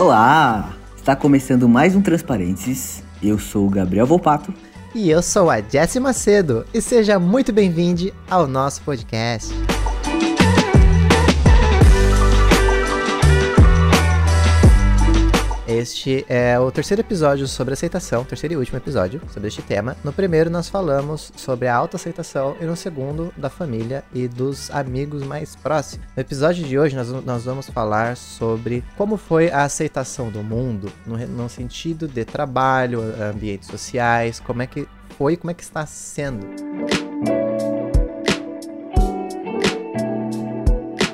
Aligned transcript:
Olá! 0.00 0.72
Está 0.96 1.14
começando 1.14 1.68
mais 1.68 1.94
um 1.94 2.00
Transparentes. 2.00 3.02
Eu 3.22 3.38
sou 3.38 3.66
o 3.66 3.70
Gabriel 3.70 4.06
Volpato. 4.06 4.50
E 4.94 5.10
eu 5.10 5.20
sou 5.20 5.50
a 5.50 5.60
Jessie 5.60 6.00
Macedo. 6.00 6.64
E 6.72 6.80
seja 6.80 7.18
muito 7.18 7.52
bem-vindo 7.52 8.10
ao 8.30 8.46
nosso 8.46 8.80
podcast. 8.80 9.52
Este 15.70 16.26
é 16.28 16.58
o 16.58 16.68
terceiro 16.72 17.00
episódio 17.00 17.46
sobre 17.46 17.74
aceitação, 17.74 18.24
terceiro 18.24 18.54
e 18.54 18.56
último 18.56 18.76
episódio 18.76 19.22
sobre 19.32 19.46
este 19.46 19.62
tema. 19.62 19.96
No 20.02 20.12
primeiro, 20.12 20.50
nós 20.50 20.68
falamos 20.68 21.32
sobre 21.36 21.68
a 21.68 21.76
autoaceitação 21.76 22.56
e 22.60 22.64
no 22.64 22.74
segundo, 22.74 23.32
da 23.36 23.48
família 23.48 24.02
e 24.12 24.26
dos 24.26 24.68
amigos 24.72 25.22
mais 25.22 25.54
próximos. 25.54 26.04
No 26.16 26.20
episódio 26.20 26.66
de 26.66 26.76
hoje, 26.76 26.96
nós, 26.96 27.08
nós 27.24 27.44
vamos 27.44 27.70
falar 27.70 28.16
sobre 28.16 28.82
como 28.96 29.16
foi 29.16 29.48
a 29.48 29.62
aceitação 29.62 30.28
do 30.28 30.42
mundo 30.42 30.90
no, 31.06 31.16
no 31.16 31.48
sentido 31.48 32.08
de 32.08 32.24
trabalho, 32.24 33.02
ambientes 33.32 33.68
sociais, 33.68 34.40
como 34.40 34.62
é 34.62 34.66
que 34.66 34.88
foi 35.16 35.34
e 35.34 35.36
como 35.36 35.52
é 35.52 35.54
que 35.54 35.62
está 35.62 35.86
sendo. 35.86 36.48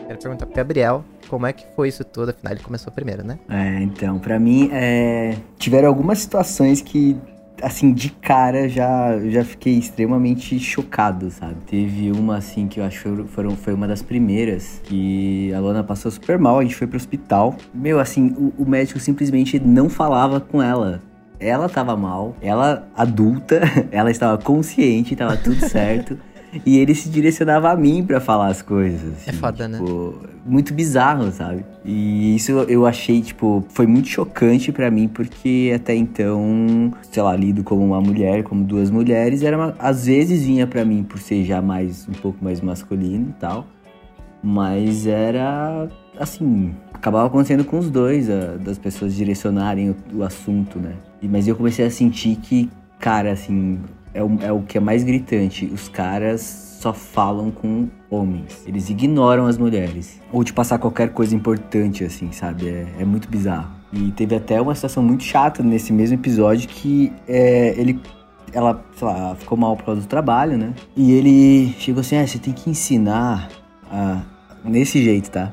Quero 0.07 0.19
perguntar 0.19 0.47
pro 0.47 0.57
Gabriel 0.57 1.05
como 1.29 1.47
é 1.47 1.53
que 1.53 1.65
foi 1.75 1.89
isso 1.89 2.05
tudo, 2.05 2.31
afinal 2.31 2.53
ele 2.53 2.63
começou 2.63 2.93
primeiro, 2.93 3.25
né? 3.25 3.39
É, 3.49 3.83
então, 3.83 4.19
para 4.19 4.39
mim, 4.39 4.69
é... 4.73 5.37
tiveram 5.59 5.89
algumas 5.89 6.19
situações 6.19 6.81
que, 6.81 7.17
assim, 7.63 7.93
de 7.93 8.11
cara 8.11 8.69
já, 8.69 9.19
já 9.29 9.45
fiquei 9.45 9.79
extremamente 9.79 10.59
chocado, 10.59 11.31
sabe? 11.31 11.57
Teve 11.67 12.13
uma, 12.13 12.37
assim, 12.37 12.67
que 12.69 12.81
eu 12.81 12.85
acho 12.85 13.27
foram, 13.27 13.57
foi 13.57 13.75
uma 13.75 13.87
das 13.87 14.03
primeiras, 14.03 14.81
que 14.85 15.53
a 15.53 15.61
Lona 15.61 15.83
passou 15.83 16.11
super 16.11 16.39
mal, 16.39 16.59
a 16.59 16.63
gente 16.63 16.75
foi 16.75 16.87
pro 16.87 16.97
hospital. 16.97 17.57
Meu, 17.75 17.99
assim, 18.01 18.35
o, 18.37 18.63
o 18.63 18.69
médico 18.69 18.99
simplesmente 18.99 19.59
não 19.59 19.89
falava 19.89 20.41
com 20.41 20.63
ela. 20.63 21.03
Ela 21.39 21.69
tava 21.69 21.95
mal, 21.97 22.35
ela 22.41 22.89
adulta, 22.97 23.61
ela 23.93 24.11
estava 24.11 24.39
consciente, 24.43 25.15
tava 25.15 25.37
tudo 25.37 25.61
certo. 25.69 26.19
E 26.65 26.79
ele 26.79 26.95
se 26.95 27.09
direcionava 27.09 27.71
a 27.71 27.77
mim 27.77 28.05
para 28.05 28.21
falar 28.21 28.49
as 28.49 28.63
coisas. 28.63 29.03
É 29.27 29.31
assim, 29.31 29.31
é 29.31 29.33
foda, 29.33 29.69
né? 29.69 29.79
tipo, 29.79 30.19
né? 30.23 30.29
Muito 30.45 30.73
bizarro, 30.73 31.31
sabe? 31.33 31.65
E 31.85 32.37
isso 32.37 32.53
eu 32.53 32.87
achei, 32.87 33.21
tipo, 33.21 33.65
foi 33.69 33.87
muito 33.87 34.09
chocante 34.09 34.71
para 34.71 34.91
mim, 34.91 35.09
porque 35.09 35.73
até 35.75 35.95
então, 35.95 36.93
sei 37.11 37.23
lá, 37.23 37.35
lido 37.35 37.65
como 37.65 37.85
uma 37.85 38.01
mulher, 38.01 38.43
como 38.43 38.65
duas 38.65 38.91
mulheres, 38.91 39.43
era 39.43 39.57
uma, 39.57 39.75
às 39.79 40.07
vezes 40.07 40.45
vinha 40.45 40.67
para 40.67 40.85
mim 40.85 41.03
por 41.03 41.19
ser 41.19 41.45
já 41.45 41.61
mais, 41.61 42.07
um 42.09 42.13
pouco 42.13 42.45
mais 42.45 42.61
masculino 42.61 43.31
e 43.31 43.41
tal. 43.41 43.67
Mas 44.43 45.07
era, 45.07 45.89
assim, 46.19 46.73
acabava 46.93 47.27
acontecendo 47.27 47.65
com 47.65 47.79
os 47.79 47.91
dois, 47.91 48.31
a, 48.31 48.57
das 48.57 48.79
pessoas 48.79 49.15
direcionarem 49.15 49.91
o, 49.91 49.97
o 50.15 50.23
assunto, 50.23 50.79
né? 50.79 50.95
E, 51.21 51.29
mas 51.29 51.49
eu 51.49 51.57
comecei 51.57 51.85
a 51.85 51.91
sentir 51.91 52.37
que, 52.37 52.71
cara, 52.99 53.33
assim, 53.33 53.81
é 54.17 54.23
o, 54.23 54.39
é 54.41 54.53
o 54.53 54.63
que 54.63 54.79
é 54.79 54.81
mais 54.81 55.05
gritante. 55.05 55.67
Os 55.67 55.89
caras 55.89 56.79
só 56.81 56.93
falam 56.93 57.51
com 57.51 57.89
homens. 58.09 58.63
Eles 58.67 58.89
ignoram 58.89 59.47
as 59.47 59.59
mulheres. 59.59 60.21
Ou 60.33 60.43
de 60.43 60.53
passar 60.53 60.79
qualquer 60.79 61.11
coisa 61.11 61.37
importante, 61.37 62.03
assim, 62.03 62.33
sabe? 62.33 62.69
É, 62.69 62.87
é 63.01 63.05
muito 63.05 63.29
bizarro. 63.29 63.71
E 63.93 64.11
teve 64.13 64.35
até 64.35 64.61
uma 64.61 64.75
situação 64.75 65.03
muito 65.03 65.23
chata 65.23 65.63
nesse 65.63 65.93
mesmo 65.93 66.17
episódio 66.17 66.69
que 66.69 67.13
é, 67.29 67.75
ele. 67.79 68.01
Ela, 68.53 68.83
sei 68.97 69.07
lá, 69.07 69.35
ficou 69.35 69.59
mal 69.59 69.77
por 69.77 69.85
causa 69.85 70.01
do 70.01 70.07
trabalho, 70.07 70.57
né? 70.57 70.73
E 70.97 71.13
ele 71.13 71.75
chegou 71.79 72.01
assim: 72.01 72.17
ah, 72.17 72.27
você 72.27 72.39
tem 72.39 72.55
que 72.55 72.71
ensinar 72.71 73.51
a. 73.91 74.23
Nesse 74.65 75.03
jeito, 75.03 75.31
tá? 75.31 75.53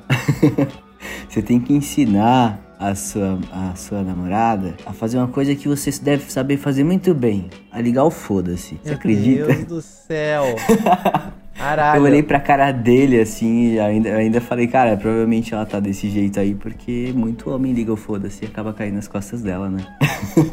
você 1.30 1.42
tem 1.42 1.60
que 1.60 1.72
ensinar 1.72 2.60
a 2.84 2.96
sua, 2.96 3.40
a 3.52 3.76
sua 3.76 4.04
namorada 4.04 4.76
a 4.86 4.92
fazer 4.92 5.18
uma 5.18 5.28
coisa 5.28 5.56
que 5.56 5.70
você 5.70 5.90
deve 6.02 6.30
saber 6.30 6.58
fazer 6.58 6.84
muito 6.84 7.14
bem. 7.14 7.50
A 7.72 7.80
ligar 7.80 8.04
o 8.04 8.12
foda-se. 8.12 8.78
Você 8.84 8.94
acredita? 8.94 9.46
Meu 9.46 9.56
Deus 9.56 9.66
do 9.66 9.82
céu. 9.82 10.44
Caralho. 11.56 12.00
Eu 12.00 12.04
olhei 12.04 12.24
pra 12.24 12.40
cara 12.40 12.72
dele 12.72 13.22
assim 13.22 13.74
e 13.74 13.80
ainda, 13.80 14.10
ainda 14.10 14.42
falei, 14.42 14.68
cara, 14.68 14.98
provavelmente 14.98 15.54
ela 15.54 15.66
tá 15.66 15.80
desse 15.80 16.10
jeito 16.10 16.40
aí 16.40 16.56
porque 16.56 17.14
muito 17.16 17.50
homem 17.52 17.72
liga 17.72 17.94
o 17.94 17.96
foda-se 17.96 18.44
e 18.44 18.48
acaba 18.48 18.74
caindo 18.74 18.96
nas 18.96 19.08
costas 19.08 19.42
dela, 19.42 19.70
né? 19.70 19.86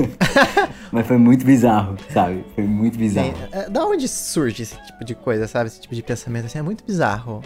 Mas 0.92 1.06
foi 1.06 1.16
muito 1.16 1.44
bizarro, 1.44 1.96
sabe? 2.10 2.44
Foi 2.54 2.64
muito 2.64 2.98
bizarro. 2.98 3.34
Sim. 3.34 3.48
É, 3.50 3.68
da 3.68 3.84
onde 3.86 4.06
surge 4.06 4.62
esse 4.62 4.76
tipo 4.86 5.04
de 5.04 5.14
coisa, 5.14 5.48
sabe? 5.48 5.68
Esse 5.68 5.80
tipo 5.80 5.94
de 5.94 6.02
pensamento 6.02 6.46
assim, 6.46 6.58
é 6.58 6.62
muito 6.62 6.84
bizarro. 6.84 7.42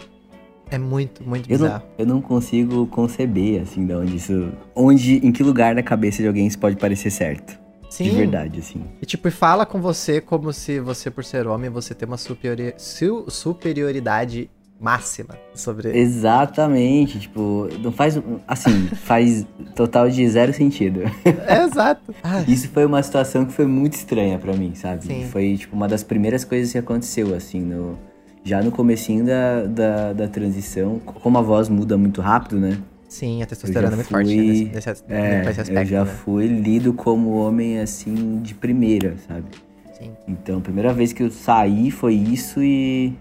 É 0.74 0.78
muito, 0.78 1.22
muito 1.22 1.48
eu 1.48 1.56
bizarro. 1.56 1.84
Não, 1.84 1.94
eu 1.98 2.06
não 2.06 2.20
consigo 2.20 2.86
conceber, 2.88 3.62
assim, 3.62 3.86
de 3.86 3.94
onde 3.94 4.16
isso. 4.16 4.52
Onde, 4.74 5.24
em 5.24 5.30
que 5.30 5.42
lugar 5.42 5.74
da 5.74 5.84
cabeça 5.84 6.20
de 6.20 6.26
alguém 6.26 6.48
isso 6.48 6.58
pode 6.58 6.76
parecer 6.76 7.10
certo. 7.10 7.56
Sim. 7.88 8.04
De 8.04 8.10
verdade, 8.10 8.58
assim. 8.58 8.82
E 9.00 9.06
tipo, 9.06 9.30
fala 9.30 9.64
com 9.64 9.80
você 9.80 10.20
como 10.20 10.52
se 10.52 10.80
você, 10.80 11.12
por 11.12 11.24
ser 11.24 11.46
homem, 11.46 11.70
você 11.70 11.94
tem 11.94 12.08
uma 12.08 12.16
superiori... 12.16 12.74
superioridade 12.76 14.50
máxima 14.80 15.38
sobre. 15.54 15.96
Exatamente, 15.96 17.20
tipo, 17.20 17.68
não 17.78 17.92
faz. 17.92 18.20
Assim, 18.48 18.88
faz 19.04 19.46
total 19.76 20.10
de 20.10 20.28
zero 20.28 20.52
sentido. 20.52 21.02
É, 21.46 21.62
exato. 21.62 22.12
Ai. 22.20 22.44
Isso 22.48 22.68
foi 22.68 22.84
uma 22.84 23.00
situação 23.00 23.44
que 23.44 23.52
foi 23.52 23.66
muito 23.66 23.92
estranha 23.92 24.40
para 24.40 24.54
mim, 24.54 24.74
sabe? 24.74 25.04
Sim. 25.04 25.28
Foi, 25.30 25.56
tipo, 25.56 25.76
uma 25.76 25.86
das 25.86 26.02
primeiras 26.02 26.44
coisas 26.44 26.72
que 26.72 26.78
aconteceu, 26.78 27.32
assim, 27.32 27.60
no 27.60 27.96
já 28.44 28.62
no 28.62 28.70
comecinho 28.70 29.24
da, 29.24 29.62
da, 29.64 30.12
da 30.12 30.28
transição, 30.28 31.00
como 31.00 31.38
a 31.38 31.42
voz 31.42 31.68
muda 31.68 31.96
muito 31.96 32.20
rápido, 32.20 32.60
né? 32.60 32.78
Sim, 33.08 33.42
a 33.42 33.46
testosterona 33.46 33.94
é 33.94 33.96
muito 33.96 34.08
forte 34.08 34.36
né? 34.36 34.42
nesse, 34.42 34.64
nesse, 34.64 35.04
é, 35.08 35.44
nesse 35.44 35.60
aspecto. 35.60 35.80
Eu 35.80 35.86
já 35.86 36.04
né? 36.04 36.10
fui 36.10 36.46
lido 36.46 36.92
como 36.92 37.30
homem, 37.36 37.78
assim, 37.80 38.40
de 38.42 38.54
primeira, 38.54 39.16
sabe? 39.26 39.44
Sim. 39.92 40.10
Então, 40.28 40.58
a 40.58 40.60
primeira 40.60 40.92
vez 40.92 41.12
que 41.12 41.22
eu 41.22 41.30
saí 41.30 41.90
foi 41.90 42.14
isso 42.14 42.62
e 42.62 43.14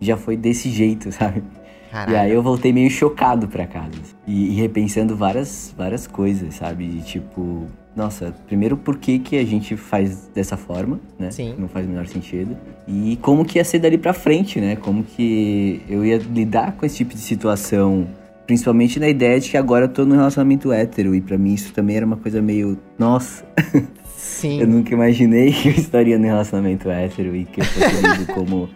já 0.00 0.16
foi 0.16 0.36
desse 0.36 0.70
jeito, 0.70 1.12
sabe? 1.12 1.42
Caralho. 1.90 2.12
E 2.12 2.16
aí 2.16 2.32
eu 2.32 2.42
voltei 2.42 2.72
meio 2.72 2.90
chocado 2.90 3.46
pra 3.46 3.66
casa. 3.66 3.92
E, 4.26 4.52
e 4.52 4.54
repensando 4.54 5.16
várias, 5.16 5.72
várias 5.76 6.06
coisas, 6.06 6.54
sabe? 6.54 6.88
De, 6.88 7.02
tipo, 7.02 7.66
nossa, 7.96 8.34
primeiro 8.46 8.76
por 8.76 8.98
que, 8.98 9.18
que 9.18 9.38
a 9.38 9.44
gente 9.44 9.74
faz 9.74 10.28
dessa 10.34 10.54
forma, 10.54 11.00
né? 11.18 11.30
Sim. 11.30 11.54
Não 11.58 11.66
faz 11.66 11.86
o 11.86 11.88
menor 11.88 12.06
sentido. 12.06 12.54
E 12.86 13.18
como 13.22 13.42
que 13.42 13.58
ia 13.58 13.64
ser 13.64 13.78
dali 13.78 13.96
pra 13.96 14.12
frente, 14.12 14.60
né? 14.60 14.76
Como 14.76 15.02
que 15.02 15.80
eu 15.88 16.04
ia 16.04 16.18
lidar 16.18 16.72
com 16.72 16.84
esse 16.84 16.98
tipo 16.98 17.14
de 17.14 17.20
situação. 17.20 18.06
Principalmente 18.46 19.00
na 19.00 19.08
ideia 19.08 19.40
de 19.40 19.50
que 19.50 19.56
agora 19.56 19.86
eu 19.86 19.88
tô 19.88 20.04
num 20.04 20.14
relacionamento 20.14 20.70
hétero. 20.70 21.14
E 21.14 21.22
para 21.22 21.38
mim 21.38 21.54
isso 21.54 21.72
também 21.72 21.96
era 21.96 22.04
uma 22.04 22.18
coisa 22.18 22.42
meio. 22.42 22.78
Nossa! 22.98 23.46
Sim. 24.14 24.60
eu 24.60 24.66
nunca 24.66 24.92
imaginei 24.92 25.50
que 25.50 25.68
eu 25.68 25.72
estaria 25.72 26.18
num 26.18 26.26
relacionamento 26.26 26.90
hétero 26.90 27.34
e 27.34 27.46
que 27.46 27.62
eu 27.62 27.64
fosse 27.64 28.18
lido 28.18 28.26
como 28.34 28.68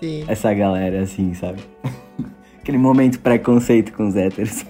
Sim. 0.00 0.24
essa 0.26 0.52
galera, 0.52 1.02
assim, 1.02 1.34
sabe? 1.34 1.62
Aquele 2.60 2.78
momento 2.78 3.20
preconceito 3.20 3.92
com 3.92 4.08
os 4.08 4.16
héteros. 4.16 4.64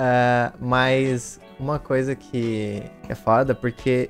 Uh, 0.00 0.56
mas 0.58 1.38
uma 1.58 1.78
coisa 1.78 2.16
que 2.16 2.82
é 3.06 3.14
foda, 3.14 3.54
porque 3.54 4.08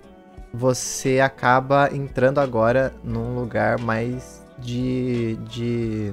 você 0.54 1.18
acaba 1.18 1.90
entrando 1.92 2.38
agora 2.38 2.94
num 3.02 3.34
lugar 3.34 3.76
mais 3.80 4.40
de, 4.56 5.36
de 5.48 6.12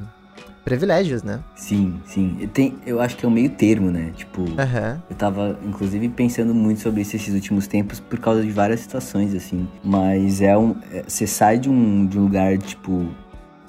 privilégios, 0.63 1.21
né? 1.21 1.39
Sim, 1.55 2.01
sim. 2.05 2.49
Tem, 2.53 2.75
eu 2.87 2.99
acho 2.99 3.15
que 3.15 3.25
é 3.25 3.29
um 3.29 3.31
meio 3.31 3.51
termo, 3.51 3.91
né? 3.91 4.11
Tipo, 4.15 4.41
uhum. 4.41 4.99
eu 5.09 5.15
tava, 5.15 5.57
inclusive, 5.63 6.09
pensando 6.09 6.55
muito 6.55 6.81
sobre 6.81 7.01
isso 7.01 7.15
esses 7.15 7.33
últimos 7.33 7.67
tempos 7.67 7.99
por 7.99 8.19
causa 8.19 8.41
de 8.41 8.51
várias 8.51 8.79
situações, 8.79 9.35
assim. 9.35 9.67
Mas 9.83 10.41
é 10.41 10.57
um. 10.57 10.75
É, 10.91 11.03
você 11.07 11.27
sai 11.27 11.59
de 11.59 11.69
um, 11.69 12.07
de 12.07 12.17
um 12.17 12.23
lugar, 12.23 12.57
tipo, 12.57 13.07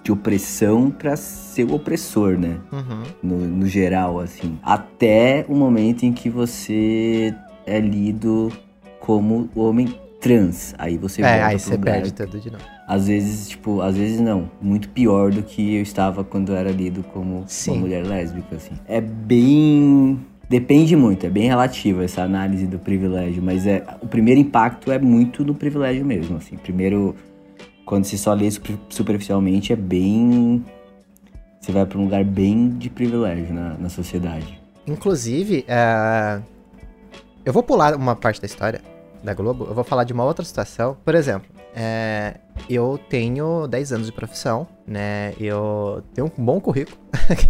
de 0.09 0.13
opressão 0.13 0.91
para 0.91 1.17
ser 1.17 1.65
o 1.65 1.75
opressor, 1.75 2.39
né? 2.39 2.57
Uhum. 2.73 3.03
No, 3.23 3.37
no 3.47 3.67
geral, 3.67 4.19
assim. 4.19 4.59
Até 4.63 5.45
o 5.47 5.55
momento 5.55 6.05
em 6.05 6.15
que 6.15 6.31
você 6.31 7.35
é 7.67 7.79
lido 7.79 8.51
como 9.01 9.51
homem 9.55 9.95
trans. 10.19 10.75
Aí 10.79 10.97
você 10.97 11.21
É, 11.21 11.43
aí 11.43 11.59
você 11.59 11.73
lugar. 11.73 11.97
perde 11.97 12.15
tudo 12.15 12.41
de 12.41 12.51
novo. 12.51 12.65
Às 12.87 13.07
vezes, 13.07 13.51
tipo, 13.51 13.83
às 13.83 13.99
vezes 13.99 14.19
não. 14.19 14.51
Muito 14.63 14.89
pior 14.89 15.31
do 15.31 15.43
que 15.43 15.75
eu 15.77 15.83
estava 15.83 16.25
quando 16.25 16.53
eu 16.53 16.57
era 16.57 16.71
lido 16.71 17.03
como 17.13 17.45
Sim. 17.47 17.73
uma 17.73 17.81
mulher 17.81 18.07
lésbica, 18.07 18.57
assim. 18.57 18.73
É 18.87 19.03
bem. 19.03 20.19
Depende 20.49 20.97
muito, 20.97 21.27
é 21.27 21.29
bem 21.29 21.47
relativo 21.47 22.01
essa 22.01 22.23
análise 22.23 22.67
do 22.67 22.79
privilégio, 22.79 23.43
mas 23.43 23.67
é 23.67 23.85
o 24.01 24.07
primeiro 24.07 24.41
impacto 24.41 24.91
é 24.91 24.99
muito 24.99 25.45
no 25.45 25.55
privilégio 25.55 26.03
mesmo, 26.07 26.39
assim. 26.39 26.57
Primeiro 26.57 27.15
quando 27.89 28.05
se 28.05 28.19
só 28.19 28.35
lê 28.35 28.49
superficialmente, 28.91 29.73
é 29.73 29.77
bem. 29.77 30.63
Você 31.59 31.73
vai 31.73 31.87
para 31.87 31.99
um 31.99 32.05
lugar 32.05 32.23
bem 32.23 32.69
de 32.69 32.91
privilégio 32.91 33.53
na, 33.53 33.79
na 33.79 33.89
sociedade. 33.89 34.61
Inclusive, 34.87 35.65
uh, 35.67 36.43
eu 37.47 37.53
vou 37.53 37.63
pular 37.63 37.95
uma 37.95 38.15
parte 38.15 38.43
da 38.43 38.47
história 38.47 38.83
da 39.25 39.33
Globo, 39.33 39.65
eu 39.65 39.75
vou 39.75 39.85
falar 39.85 40.05
de 40.05 40.13
uma 40.13 40.23
outra 40.23 40.45
situação. 40.45 40.99
Por 41.03 41.15
exemplo, 41.15 41.49
é, 41.75 42.35
eu 42.69 43.01
tenho 43.09 43.67
10 43.67 43.93
anos 43.95 44.07
de 44.07 44.13
profissão, 44.13 44.69
né? 44.87 45.33
Eu 45.41 46.03
tenho 46.13 46.27
um 46.27 46.45
bom 46.45 46.61
currículo, 46.61 46.99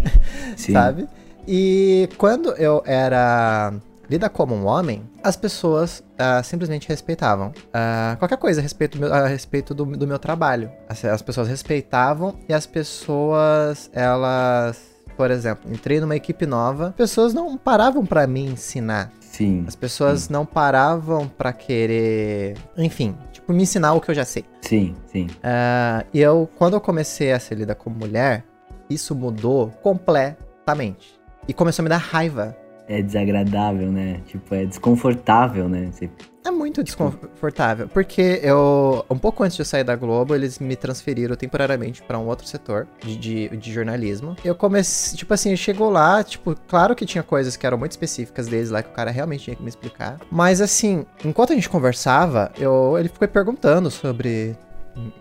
sabe? 0.55 1.05
E 1.45 2.07
quando 2.17 2.51
eu 2.53 2.81
era 2.85 3.73
lida 4.09 4.27
como 4.29 4.55
um 4.55 4.65
homem, 4.65 5.03
as 5.23 5.35
pessoas 5.35 6.03
uh, 6.13 6.43
simplesmente 6.43 6.87
respeitavam. 6.87 7.49
Uh, 7.49 8.17
qualquer 8.17 8.37
coisa 8.37 8.59
a 8.59 8.63
respeito, 8.63 8.97
do 8.97 9.01
meu, 9.01 9.13
a 9.13 9.27
respeito 9.27 9.73
do, 9.73 9.85
do 9.85 10.07
meu 10.07 10.17
trabalho. 10.17 10.71
As, 10.87 11.05
as, 11.05 11.21
pessoas 11.21 11.47
respeitavam 11.47 12.35
e 12.47 12.53
as 12.53 12.65
pessoas, 12.65 13.89
elas. 13.93 14.89
Por 15.15 15.29
exemplo, 15.31 15.69
entrei 15.69 15.99
numa 15.99 16.15
equipe 16.15 16.45
nova, 16.45 16.93
pessoas 16.95 17.33
não 17.33 17.57
paravam 17.57 18.05
para 18.05 18.25
me 18.25 18.39
ensinar. 18.39 19.11
Sim. 19.19 19.65
As 19.67 19.75
pessoas 19.75 20.21
sim. 20.21 20.33
não 20.33 20.45
paravam 20.45 21.27
para 21.27 21.51
querer, 21.51 22.57
enfim, 22.77 23.17
tipo, 23.31 23.51
me 23.51 23.63
ensinar 23.63 23.93
o 23.93 23.99
que 23.99 24.09
eu 24.09 24.15
já 24.15 24.23
sei. 24.23 24.45
Sim, 24.61 24.95
sim. 25.07 25.27
Uh, 25.27 26.07
e 26.13 26.21
eu, 26.21 26.49
quando 26.57 26.75
eu 26.75 26.81
comecei 26.81 27.33
a 27.33 27.39
ser 27.39 27.55
lida 27.55 27.75
como 27.75 27.97
mulher, 27.97 28.45
isso 28.89 29.13
mudou 29.13 29.69
completamente. 29.83 31.19
E 31.49 31.53
começou 31.53 31.83
a 31.83 31.85
me 31.85 31.89
dar 31.89 31.97
raiva 31.97 32.55
é 32.89 33.03
desagradável, 33.03 33.91
né? 33.91 34.19
Tipo, 34.25 34.55
é 34.55 34.65
desconfortável, 34.65 35.69
né? 35.69 35.89
Você... 35.91 36.09
É 36.43 36.49
muito 36.49 36.83
desconfortável, 36.83 37.87
porque 37.87 38.39
eu, 38.41 39.05
um 39.09 39.17
pouco 39.17 39.43
antes 39.43 39.55
de 39.55 39.61
eu 39.61 39.65
sair 39.65 39.83
da 39.83 39.95
Globo, 39.95 40.33
eles 40.33 40.57
me 40.57 40.75
transferiram 40.75 41.35
temporariamente 41.35 42.01
para 42.01 42.17
um 42.17 42.25
outro 42.25 42.47
setor 42.47 42.87
de, 42.99 43.15
de, 43.15 43.57
de, 43.57 43.71
jornalismo. 43.71 44.35
Eu 44.43 44.55
comecei, 44.55 45.15
tipo 45.15 45.31
assim, 45.31 45.55
chegou 45.55 45.91
lá, 45.91 46.23
tipo, 46.23 46.55
claro 46.67 46.95
que 46.95 47.05
tinha 47.05 47.21
coisas 47.21 47.55
que 47.55 47.67
eram 47.67 47.77
muito 47.77 47.91
específicas 47.91 48.47
deles 48.47 48.71
lá 48.71 48.81
que 48.81 48.89
o 48.89 48.93
cara 48.93 49.11
realmente 49.11 49.43
tinha 49.43 49.55
que 49.55 49.61
me 49.61 49.69
explicar. 49.69 50.17
Mas 50.31 50.59
assim, 50.59 51.05
enquanto 51.23 51.51
a 51.51 51.55
gente 51.55 51.69
conversava, 51.69 52.51
eu, 52.57 52.97
ele 52.97 53.09
ficou 53.09 53.27
perguntando 53.27 53.91
sobre 53.91 54.57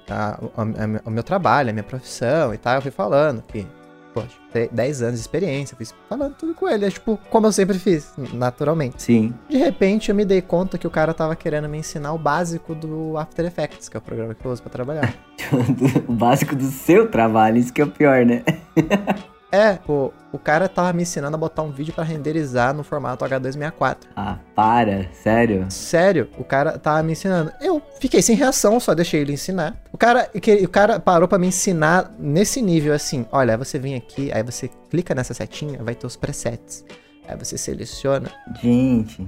a, 0.09 0.39
a, 0.57 0.63
a, 0.63 1.03
o 1.05 1.11
meu 1.11 1.23
trabalho, 1.23 1.69
a 1.69 1.73
minha 1.73 1.85
profissão 1.85 2.55
e 2.55 2.57
tal. 2.57 2.77
Eu 2.77 2.83
fui 2.83 2.91
falando 2.91 3.43
que 3.43 3.67
poxa, 4.13 4.37
10 4.73 5.03
anos 5.03 5.15
de 5.15 5.21
experiência, 5.21 5.77
fiz 5.77 5.95
falando 6.09 6.35
tudo 6.35 6.55
com 6.55 6.69
ele. 6.69 6.87
É 6.87 6.91
tipo, 6.91 7.19
como 7.31 7.47
eu 7.47 7.53
sempre 7.53 7.79
fiz, 7.79 8.13
naturalmente. 8.33 9.03
Sim. 9.03 9.35
De 9.49 9.57
repente 9.57 10.11
eu 10.11 10.15
me 10.15 10.25
dei 10.25 10.43
conta 10.43 10.79
que 10.79 10.87
o 10.87 10.91
cara 10.91 11.15
tava 11.15 11.37
querendo 11.37 11.69
me 11.69 11.79
ensinar 11.79 12.13
o 12.13 12.19
básico 12.19 12.75
do 12.75 13.17
After 13.17 13.45
Effects, 13.47 13.89
que 13.89 13.97
é 13.97 13.99
o 13.99 14.03
programa 14.03 14.35
que 14.35 14.45
eu 14.45 14.51
uso 14.51 14.63
pra 14.63 14.71
trabalhar. 14.71 15.15
o 16.09 16.13
básico 16.13 16.57
do 16.57 16.67
seu 16.67 17.11
trabalho, 17.11 17.59
isso 17.59 17.73
que 17.73 17.81
é 17.81 17.85
o 17.85 17.91
pior, 17.91 18.25
né? 18.25 18.43
É, 19.51 19.75
pô, 19.75 20.13
o 20.31 20.39
cara 20.39 20.69
tava 20.69 20.93
me 20.93 21.03
ensinando 21.03 21.35
a 21.35 21.39
botar 21.39 21.63
um 21.63 21.71
vídeo 21.71 21.95
para 21.95 22.05
renderizar 22.05 22.75
no 22.75 22.85
formato 22.85 23.25
H264. 23.25 23.97
Ah, 24.15 24.37
para, 24.55 25.09
sério? 25.13 25.67
Sério, 25.71 26.29
o 26.39 26.45
cara 26.45 26.79
tava 26.79 27.03
me 27.03 27.13
ensinando. 27.13 27.51
Eu 27.61 27.81
fiquei 27.99 28.21
sem 28.21 28.37
reação, 28.37 28.79
só 28.79 28.95
deixei 28.95 29.23
ele 29.23 29.33
ensinar. 29.33 29.83
O 29.91 29.97
cara, 29.97 30.31
o 30.63 30.69
cara 30.69 31.01
parou 31.01 31.27
para 31.27 31.39
me 31.39 31.47
ensinar 31.47 32.13
nesse 32.19 32.61
nível 32.61 32.93
assim: 32.93 33.25
olha, 33.33 33.55
aí 33.55 33.59
você 33.59 33.79
vem 33.79 33.95
aqui, 33.95 34.31
aí 34.33 34.43
você 34.43 34.69
clica 34.91 35.15
nessa 35.15 35.33
setinha, 35.33 35.83
vai 35.83 35.95
ter 35.95 36.07
os 36.07 36.17
presets. 36.17 36.85
Aí 37.27 37.37
você 37.37 37.57
seleciona. 37.57 38.31
Gente. 38.61 39.27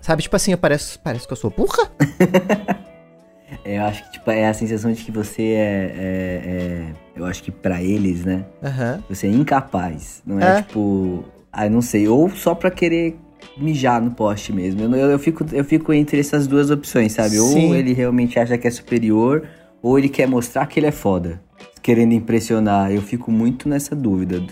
Sabe, 0.00 0.22
tipo 0.22 0.36
assim, 0.36 0.54
parece, 0.56 0.98
parece 0.98 1.26
que 1.26 1.32
eu 1.32 1.36
sou 1.36 1.50
burra. 1.50 1.90
É, 3.64 3.78
eu 3.78 3.84
acho 3.84 4.04
que 4.04 4.12
tipo, 4.12 4.30
é 4.30 4.48
a 4.48 4.54
sensação 4.54 4.92
de 4.92 5.02
que 5.02 5.12
você 5.12 5.42
é. 5.42 5.94
é, 5.96 6.42
é 6.46 6.92
eu 7.16 7.24
acho 7.24 7.42
que 7.42 7.50
para 7.50 7.82
eles, 7.82 8.24
né? 8.24 8.44
Uhum. 8.62 9.02
Você 9.08 9.26
é 9.26 9.30
incapaz. 9.30 10.22
Não 10.26 10.40
é, 10.40 10.58
é. 10.58 10.62
tipo. 10.62 11.24
Ah, 11.52 11.68
não 11.68 11.80
sei. 11.80 12.08
Ou 12.08 12.28
só 12.30 12.54
pra 12.54 12.70
querer 12.70 13.16
mijar 13.56 14.00
no 14.00 14.10
poste 14.10 14.52
mesmo. 14.52 14.82
Eu, 14.82 14.94
eu, 14.94 15.10
eu, 15.10 15.18
fico, 15.18 15.44
eu 15.52 15.64
fico 15.64 15.92
entre 15.92 16.18
essas 16.18 16.46
duas 16.46 16.70
opções, 16.70 17.12
sabe? 17.12 17.36
Sim. 17.36 17.68
Ou 17.68 17.74
ele 17.74 17.92
realmente 17.92 18.38
acha 18.38 18.58
que 18.58 18.66
é 18.66 18.70
superior, 18.70 19.46
ou 19.82 19.98
ele 19.98 20.08
quer 20.08 20.26
mostrar 20.26 20.66
que 20.66 20.80
ele 20.80 20.86
é 20.86 20.92
foda. 20.92 21.40
Querendo 21.82 22.12
impressionar. 22.12 22.90
Eu 22.90 23.02
fico 23.02 23.30
muito 23.30 23.68
nessa 23.68 23.94
dúvida. 23.94 24.42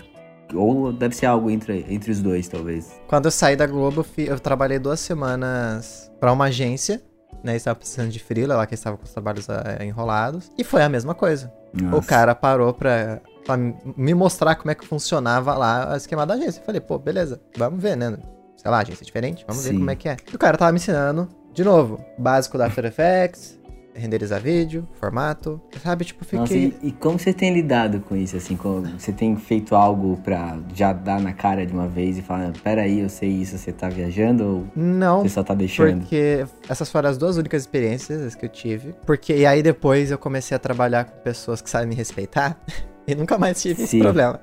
Ou 0.53 0.93
deve 0.93 1.15
ser 1.15 1.25
algo 1.25 1.49
entre, 1.49 1.85
entre 1.89 2.11
os 2.11 2.21
dois, 2.21 2.47
talvez. 2.47 2.93
Quando 3.07 3.25
eu 3.25 3.31
saí 3.31 3.55
da 3.55 3.65
Globo, 3.65 4.05
eu, 4.17 4.25
eu 4.25 4.39
trabalhei 4.39 4.77
duas 4.77 4.99
semanas 4.99 6.11
para 6.19 6.31
uma 6.31 6.45
agência 6.45 7.01
né? 7.43 7.55
Estava 7.55 7.75
precisando 7.75 8.09
de 8.09 8.19
freela 8.19 8.55
lá, 8.55 8.65
que 8.65 8.73
estava 8.73 8.97
com 8.97 9.03
os 9.03 9.11
trabalhos 9.11 9.47
uh, 9.47 9.83
enrolados. 9.83 10.51
E 10.57 10.63
foi 10.63 10.81
a 10.81 10.89
mesma 10.89 11.13
coisa. 11.13 11.51
Nossa. 11.73 11.97
O 11.97 12.03
cara 12.03 12.33
parou 12.33 12.73
pra, 12.73 13.21
pra 13.45 13.57
me 13.57 14.13
mostrar 14.13 14.55
como 14.55 14.71
é 14.71 14.75
que 14.75 14.85
funcionava 14.85 15.55
lá 15.55 15.91
o 15.93 15.95
esquema 15.95 16.25
da 16.25 16.35
agência. 16.35 16.61
Eu 16.61 16.65
falei, 16.65 16.81
pô, 16.81 16.97
beleza, 16.97 17.41
vamos 17.57 17.81
ver, 17.81 17.97
né? 17.97 18.17
Sei 18.55 18.71
lá, 18.71 18.79
agência 18.79 19.03
é 19.03 19.05
diferente, 19.05 19.43
vamos 19.47 19.63
Sim. 19.63 19.71
ver 19.71 19.77
como 19.77 19.91
é 19.91 19.95
que 19.95 20.09
é. 20.09 20.17
E 20.31 20.35
o 20.35 20.39
cara 20.39 20.57
tava 20.57 20.71
me 20.71 20.77
ensinando, 20.77 21.27
de 21.53 21.63
novo, 21.63 22.03
básico 22.17 22.57
da 22.57 22.67
After 22.67 22.85
Effects, 22.85 23.59
renderizar 23.95 24.41
vídeo, 24.41 24.87
formato, 24.99 25.61
sabe? 25.81 26.05
Tipo, 26.05 26.25
fiquei... 26.25 26.39
Nossa, 26.39 26.53
e, 26.55 26.77
e, 26.83 26.91
como 26.91 27.19
você 27.19 27.33
tem 27.33 27.53
lidado 27.53 27.99
com 28.01 28.15
isso, 28.15 28.35
assim? 28.35 28.55
Como 28.55 28.81
você 28.97 29.11
tem 29.11 29.35
feito 29.35 29.75
algo 29.75 30.17
pra 30.23 30.57
já 30.73 30.93
dar 30.93 31.19
na 31.19 31.33
cara 31.33 31.65
de 31.65 31.73
uma 31.73 31.87
vez 31.87 32.17
e 32.17 32.21
falar, 32.21 32.51
peraí, 32.63 32.99
eu 32.99 33.09
sei 33.09 33.29
isso, 33.29 33.57
você 33.57 33.71
tá 33.71 33.89
viajando 33.89 34.43
ou 34.45 34.67
Não, 34.75 35.21
você 35.21 35.29
só 35.29 35.43
tá 35.43 35.53
deixando? 35.53 35.99
porque 35.99 36.45
essas 36.67 36.89
foram 36.89 37.09
as 37.09 37.17
duas 37.17 37.37
únicas 37.37 37.61
experiências 37.61 38.35
que 38.35 38.45
eu 38.45 38.49
tive. 38.49 38.95
Porque, 39.05 39.35
e 39.35 39.45
aí 39.45 39.61
depois 39.61 40.11
eu 40.11 40.17
comecei 40.17 40.55
a 40.55 40.59
trabalhar 40.59 41.05
com 41.05 41.21
pessoas 41.21 41.61
que 41.61 41.69
sabem 41.69 41.87
me 41.87 41.95
respeitar 41.95 42.57
e 43.07 43.15
nunca 43.15 43.37
mais 43.37 43.61
tive 43.61 43.75
Sim. 43.75 43.83
esse 43.83 43.99
problema, 43.99 44.39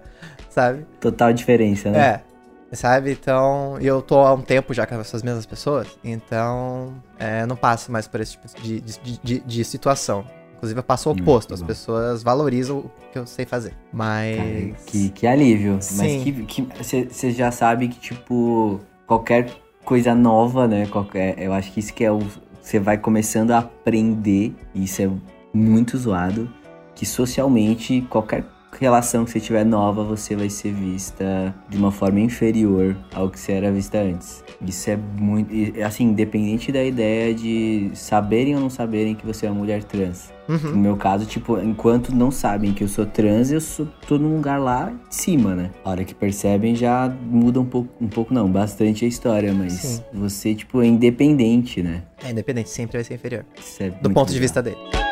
sabe? 0.49 0.87
Total 1.01 1.33
diferença, 1.33 1.91
né? 1.91 1.99
É, 1.99 2.30
Sabe? 2.73 3.13
Então, 3.13 3.79
eu 3.81 4.01
tô 4.01 4.21
há 4.21 4.33
um 4.33 4.43
tempo 4.43 4.73
já 4.73 4.87
com 4.87 4.95
essas 4.95 5.23
mesmas 5.23 5.45
pessoas, 5.45 5.89
então 6.05 6.95
é, 7.19 7.45
não 7.45 7.57
passo 7.57 7.91
mais 7.91 8.07
por 8.07 8.21
esse 8.21 8.33
tipo 8.33 8.47
de, 8.63 8.81
de, 8.81 9.21
de, 9.23 9.41
de 9.41 9.65
situação. 9.65 10.25
Inclusive, 10.57 10.79
eu 10.79 10.85
passo 10.85 11.09
o 11.09 11.13
hum, 11.13 11.17
oposto. 11.23 11.55
As 11.55 11.63
pessoas 11.63 12.23
valorizam 12.23 12.79
o 12.81 12.91
que 13.11 13.19
eu 13.19 13.27
sei 13.27 13.47
fazer. 13.47 13.75
Mas. 13.91 14.37
Cara, 14.37 14.85
que, 14.87 15.09
que 15.09 15.27
alívio. 15.27 15.79
Sim. 15.81 15.97
Mas 15.97 16.47
que 16.47 16.63
você 16.63 17.31
já 17.31 17.51
sabe 17.51 17.89
que, 17.89 17.99
tipo, 17.99 18.79
qualquer 19.07 19.51
coisa 19.85 20.15
nova, 20.15 20.69
né? 20.69 20.87
Qualquer, 20.87 21.39
eu 21.39 21.55
acho 21.55 21.73
que 21.73 21.81
isso 21.81 21.95
que 21.95 22.05
é 22.05 22.13
o. 22.13 22.21
Você 22.61 22.79
vai 22.79 22.99
começando 22.99 23.53
a 23.53 23.59
aprender, 23.59 24.55
e 24.75 24.85
isso 24.85 25.01
é 25.01 25.11
muito 25.53 25.97
zoado, 25.97 26.53
que 26.95 27.07
socialmente 27.07 28.03
qualquer 28.11 28.45
relação 28.79 29.25
que 29.25 29.31
você 29.31 29.41
tiver 29.41 29.65
nova, 29.65 30.03
você 30.03 30.37
vai 30.37 30.49
ser 30.49 30.73
vista 30.73 31.55
de 31.69 31.77
uma 31.77 31.91
forma 31.91 32.21
inferior 32.21 32.97
ao 33.13 33.29
que 33.29 33.39
você 33.39 33.53
era 33.53 33.71
vista 33.71 33.99
antes. 33.99 34.45
Isso 34.65 34.91
é 34.91 34.97
muito. 34.97 35.51
Assim, 35.83 36.05
independente 36.05 36.71
da 36.71 36.83
ideia 36.83 37.35
de 37.35 37.91
saberem 37.95 38.55
ou 38.55 38.61
não 38.61 38.71
saberem 38.71 39.15
que 39.15 39.27
você 39.27 39.47
é 39.47 39.51
uma 39.51 39.59
mulher 39.59 39.83
trans. 39.85 40.31
Uhum. 40.49 40.73
No 40.73 40.77
meu 40.79 40.97
caso, 40.97 41.27
tipo, 41.27 41.61
enquanto 41.61 42.13
não 42.15 42.31
sabem 42.31 42.73
que 42.73 42.83
eu 42.83 42.89
sou 42.89 43.07
trans, 43.07 43.53
eu 43.53 43.61
sou, 43.61 43.87
tô 44.07 44.19
num 44.19 44.37
lugar 44.37 44.59
lá 44.59 44.93
de 45.09 45.15
cima, 45.15 45.55
né? 45.55 45.71
A 45.85 45.91
hora 45.91 46.05
que 46.05 46.15
percebem 46.15 46.75
já 46.75 47.09
muda 47.09 47.61
um 47.61 47.65
pouco, 47.65 47.89
um 48.01 48.09
pouco 48.09 48.35
não, 48.35 48.51
bastante 48.51 49.05
a 49.05 49.09
história, 49.09 49.53
mas 49.53 49.73
Sim. 49.75 50.03
você, 50.13 50.55
tipo, 50.55 50.83
é 50.83 50.87
independente, 50.87 51.83
né? 51.83 52.03
É 52.25 52.31
independente, 52.31 52.69
sempre 52.69 52.99
vai 52.99 53.05
ser 53.05 53.15
inferior. 53.15 53.45
É 53.79 53.91
do 53.91 54.11
ponto 54.11 54.19
legal. 54.19 54.25
de 54.27 54.39
vista 54.41 54.63
dele. 54.63 55.10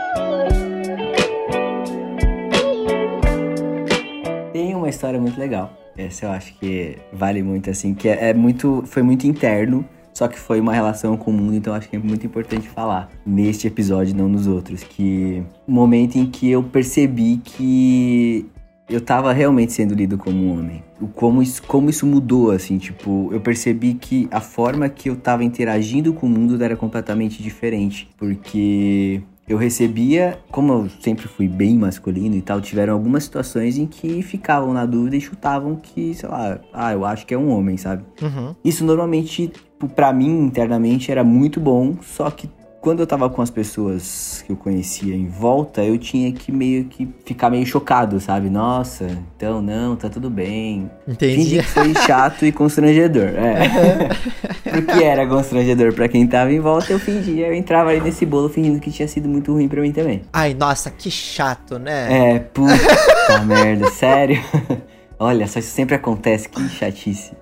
Uma 4.89 4.91
história 4.91 5.21
muito 5.21 5.39
legal. 5.39 5.73
Essa 5.97 6.27
eu 6.27 6.31
acho 6.31 6.55
que 6.59 6.97
vale 7.13 7.43
muito, 7.43 7.69
assim, 7.69 7.95
que 7.95 8.09
é, 8.09 8.31
é 8.31 8.35
muito. 8.35 8.83
Foi 8.87 9.03
muito 9.03 9.27
interno, 9.27 9.85
só 10.15 10.27
que 10.27 10.39
foi 10.39 10.61
uma 10.61 10.73
relação 10.73 11.17
com 11.17 11.31
o 11.31 11.35
mundo, 11.35 11.55
então 11.55 11.75
acho 11.75 11.89
que 11.89 11.97
é 11.97 11.99
muito 11.99 12.25
importante 12.25 12.69
falar 12.69 13.11
neste 13.27 13.67
episódio, 13.67 14.17
não 14.17 14.29
nos 14.29 14.47
outros. 14.47 14.83
Que 14.83 15.43
o 15.67 15.73
momento 15.73 16.17
em 16.17 16.27
que 16.27 16.51
eu 16.51 16.63
percebi 16.63 17.41
que 17.45 18.47
eu 18.89 19.01
tava 19.03 19.33
realmente 19.33 19.73
sendo 19.73 19.95
lido 19.95 20.17
como 20.17 20.39
um 20.39 20.59
homem. 20.59 20.83
Como 21.15 21.43
isso, 21.43 21.63
como 21.65 21.91
isso 21.91 22.07
mudou, 22.07 22.51
assim, 22.51 22.79
tipo, 22.79 23.29
eu 23.33 23.41
percebi 23.41 23.93
que 23.95 24.27
a 24.31 24.41
forma 24.41 24.89
que 24.89 25.11
eu 25.11 25.17
tava 25.17 25.45
interagindo 25.45 26.15
com 26.15 26.27
o 26.27 26.31
mundo 26.31 26.63
era 26.63 26.77
completamente 26.77 27.43
diferente. 27.43 28.09
Porque 28.17 29.21
eu 29.49 29.57
recebia, 29.57 30.39
como 30.51 30.73
eu 30.73 30.91
sempre 31.01 31.27
fui 31.27 31.49
bem 31.49 31.77
masculino 31.79 32.37
e 32.37 32.43
tal, 32.43 32.61
tiveram 32.61 32.93
algumas 32.93 33.25
situações 33.25 33.79
em 33.79 33.87
que 33.87 34.23
ficavam 34.23 34.75
na 34.75 34.85
dúvida 34.85 35.17
e 35.17 35.21
chutavam 35.21 35.75
que, 35.77 36.15
sei 36.15 36.29
lá, 36.29 36.61
ah, 36.73 36.93
eu 36.93 37.05
acho 37.05 37.27
que 37.27 37.33
é 37.33 37.39
um 37.39 37.51
homem, 37.51 37.77
sabe? 37.77 38.05
Uhum. 38.21 38.55
Isso 38.63 38.85
normalmente, 38.85 39.49
tipo, 39.49 39.89
para 39.89 40.13
mim, 40.13 40.43
internamente, 40.43 41.11
era 41.11 41.25
muito 41.25 41.59
bom, 41.59 41.97
só 42.03 42.31
que 42.31 42.49
quando 42.81 43.01
eu 43.01 43.07
tava 43.07 43.29
com 43.29 43.43
as 43.43 43.51
pessoas 43.51 44.43
que 44.47 44.53
eu 44.53 44.57
conhecia 44.57 45.15
em 45.15 45.27
volta, 45.27 45.83
eu 45.83 45.99
tinha 45.99 46.31
que 46.33 46.53
meio 46.53 46.85
que 46.85 47.09
ficar 47.25 47.51
meio 47.51 47.67
chocado, 47.67 48.21
sabe? 48.21 48.49
Nossa, 48.49 49.07
então 49.37 49.61
não, 49.61 49.97
tá 49.97 50.09
tudo 50.09 50.31
bem. 50.31 50.91
Entendi. 51.07 51.37
Fingi 51.37 51.59
que 51.59 51.65
foi 51.65 51.95
chato 51.95 52.47
e 52.47 52.53
constrangedor. 52.53 53.31
É. 53.35 54.09
Porque 54.71 55.03
era 55.03 55.27
constrangedor 55.27 55.93
para 55.93 56.09
quem 56.09 56.27
tava 56.27 56.53
em 56.53 56.61
volta, 56.61 56.93
eu 56.93 57.01
fingia. 57.01 57.49
Eu 57.49 57.55
entrava 57.55 57.91
ali 57.91 58.01
nesse 58.01 58.25
bolo 58.25 58.49
fingindo 58.49 58.79
que 58.79 58.93
tinha 58.93 59.09
sido 59.09 59.29
muito 59.29 59.53
ruim 59.53 59.67
para 59.69 59.81
mim 59.81 59.93
também. 59.93 60.23
Ai, 60.33 60.55
nossa, 60.55 60.91
que 60.91 61.11
chato, 61.11 61.79
né? 61.79 62.35
É, 62.35 62.39
puta 62.39 62.75
merda, 63.45 63.91
sério. 63.91 64.41
Olha, 65.19 65.49
só 65.49 65.59
isso 65.59 65.73
sempre 65.73 65.97
acontece, 65.97 66.49
que 66.49 66.69
chatice. 66.69 67.33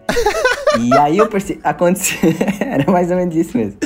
E 0.81 0.97
aí 0.97 1.19
eu 1.19 1.29
percebi. 1.29 1.61
Aconteceu. 1.63 2.19
era 2.59 2.91
mais 2.91 3.11
ou 3.11 3.17
menos 3.19 3.37
isso 3.37 3.57
mesmo. 3.57 3.79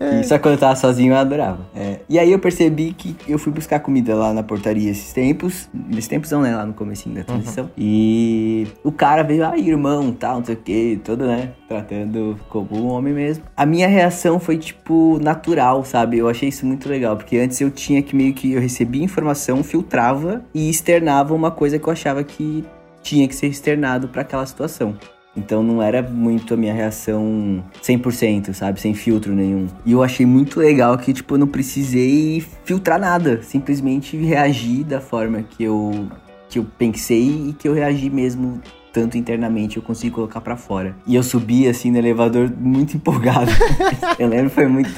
E 0.00 0.24
só 0.24 0.38
quando 0.38 0.54
eu 0.54 0.60
tava 0.60 0.76
sozinho 0.76 1.12
eu 1.12 1.16
adorava. 1.16 1.66
É, 1.74 2.00
e 2.08 2.18
aí 2.18 2.32
eu 2.32 2.38
percebi 2.38 2.92
que 2.92 3.16
eu 3.26 3.38
fui 3.38 3.52
buscar 3.52 3.80
comida 3.80 4.14
lá 4.14 4.32
na 4.32 4.42
portaria 4.42 4.90
esses 4.90 5.12
tempos. 5.12 5.68
Nesses 5.72 6.08
tempos 6.08 6.30
não, 6.30 6.42
né? 6.42 6.54
Lá 6.54 6.64
no 6.64 6.74
comecinho 6.74 7.14
da 7.14 7.24
transição. 7.24 7.64
Uhum. 7.64 7.70
E 7.76 8.66
o 8.82 8.92
cara 8.92 9.22
veio, 9.22 9.44
ah, 9.44 9.56
irmão, 9.56 10.12
tal, 10.12 10.38
não 10.38 10.44
sei 10.44 10.54
o 10.54 10.58
que, 10.58 11.00
todo, 11.04 11.26
né? 11.26 11.50
Tratando 11.68 12.38
como 12.48 12.68
um 12.72 12.86
homem 12.88 13.12
mesmo. 13.12 13.44
A 13.56 13.66
minha 13.66 13.88
reação 13.88 14.38
foi, 14.38 14.56
tipo, 14.58 15.18
natural, 15.20 15.84
sabe? 15.84 16.18
Eu 16.18 16.28
achei 16.28 16.48
isso 16.48 16.66
muito 16.66 16.88
legal. 16.88 17.16
Porque 17.16 17.36
antes 17.38 17.60
eu 17.60 17.70
tinha 17.70 18.02
que 18.02 18.14
meio 18.14 18.32
que 18.34 18.52
eu 18.52 18.60
recebia 18.60 19.02
informação, 19.02 19.62
filtrava 19.62 20.42
e 20.54 20.68
externava 20.68 21.34
uma 21.34 21.50
coisa 21.50 21.78
que 21.78 21.86
eu 21.86 21.92
achava 21.92 22.22
que 22.24 22.64
tinha 23.02 23.26
que 23.26 23.34
ser 23.34 23.46
externado 23.46 24.08
para 24.08 24.22
aquela 24.22 24.44
situação. 24.44 24.96
Então 25.38 25.62
não 25.62 25.80
era 25.82 26.02
muito 26.02 26.54
a 26.54 26.56
minha 26.56 26.74
reação 26.74 27.62
100%, 27.82 28.52
sabe? 28.52 28.80
Sem 28.80 28.92
filtro 28.94 29.32
nenhum. 29.32 29.66
E 29.86 29.92
eu 29.92 30.02
achei 30.02 30.26
muito 30.26 30.58
legal 30.58 30.98
que, 30.98 31.12
tipo, 31.12 31.34
eu 31.34 31.38
não 31.38 31.46
precisei 31.46 32.44
filtrar 32.64 32.98
nada. 32.98 33.40
Simplesmente 33.42 34.16
reagir 34.16 34.84
da 34.84 35.00
forma 35.00 35.42
que 35.42 35.64
eu, 35.64 36.08
que 36.48 36.58
eu 36.58 36.66
pensei 36.76 37.48
e 37.50 37.52
que 37.52 37.68
eu 37.68 37.72
reagi 37.72 38.10
mesmo 38.10 38.60
tanto 38.92 39.16
internamente 39.16 39.76
eu 39.76 39.82
consigo 39.82 40.16
colocar 40.16 40.40
para 40.40 40.56
fora. 40.56 40.96
E 41.06 41.14
eu 41.14 41.22
subi 41.22 41.68
assim 41.68 41.90
no 41.90 41.98
elevador 41.98 42.50
muito 42.58 42.96
empolgado. 42.96 43.50
eu 44.18 44.28
lembro 44.28 44.50
foi 44.50 44.66
muito 44.66 44.94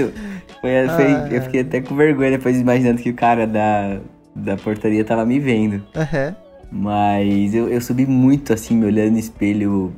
foi, 0.60 0.88
foi 0.88 1.14
Ah, 1.14 1.28
eu 1.30 1.42
fiquei 1.42 1.60
até 1.60 1.80
com 1.80 1.94
vergonha 1.94 2.30
depois 2.30 2.58
imaginando 2.58 3.02
que 3.02 3.10
o 3.10 3.14
cara 3.14 3.46
da 3.46 3.98
da 4.34 4.56
portaria 4.56 5.04
tava 5.04 5.26
me 5.26 5.38
vendo. 5.38 5.82
Aham. 5.94 6.34
Mas 6.70 7.52
eu, 7.52 7.68
eu 7.68 7.80
subi 7.80 8.06
muito 8.06 8.52
assim, 8.52 8.76
me 8.76 8.86
olhando 8.86 9.12
no 9.12 9.18
espelho, 9.18 9.92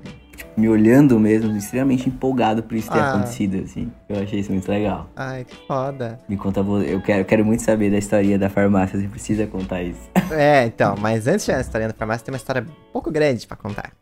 me 0.56 0.68
olhando 0.68 1.18
mesmo, 1.18 1.56
extremamente 1.56 2.08
empolgado 2.08 2.62
por 2.62 2.76
isso 2.76 2.90
ter 2.90 2.98
Ah. 2.98 3.10
acontecido, 3.14 3.62
assim. 3.64 3.90
Eu 4.08 4.22
achei 4.22 4.40
isso 4.40 4.52
muito 4.52 4.68
legal. 4.70 5.08
Ai, 5.16 5.44
que 5.44 5.56
foda. 5.66 6.18
Me 6.28 6.36
conta, 6.36 6.60
eu 6.60 7.00
quero, 7.00 7.20
eu 7.20 7.24
quero 7.24 7.44
muito 7.44 7.62
saber 7.62 7.90
da 7.90 7.98
história 7.98 8.38
da 8.38 8.48
farmácia, 8.50 8.98
você 9.00 9.08
precisa 9.08 9.46
contar 9.46 9.82
isso. 9.82 10.00
É, 10.32 10.64
então, 10.64 10.94
mas 10.98 11.26
antes 11.26 11.46
na 11.46 11.60
história 11.60 11.88
da 11.88 11.94
farmácia, 11.94 12.24
tem 12.24 12.32
uma 12.32 12.38
história 12.38 12.62
um 12.62 12.92
pouco 12.92 13.10
grande 13.10 13.46
pra 13.46 13.56
contar. 13.56 13.92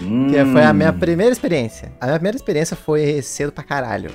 Hum, 0.00 0.28
Que 0.30 0.44
foi 0.44 0.62
a 0.64 0.72
minha 0.72 0.92
primeira 0.92 1.32
experiência. 1.32 1.90
A 2.00 2.06
minha 2.06 2.18
primeira 2.18 2.36
experiência 2.36 2.76
foi 2.76 3.20
cedo 3.22 3.50
pra 3.50 3.64
caralho. 3.64 4.10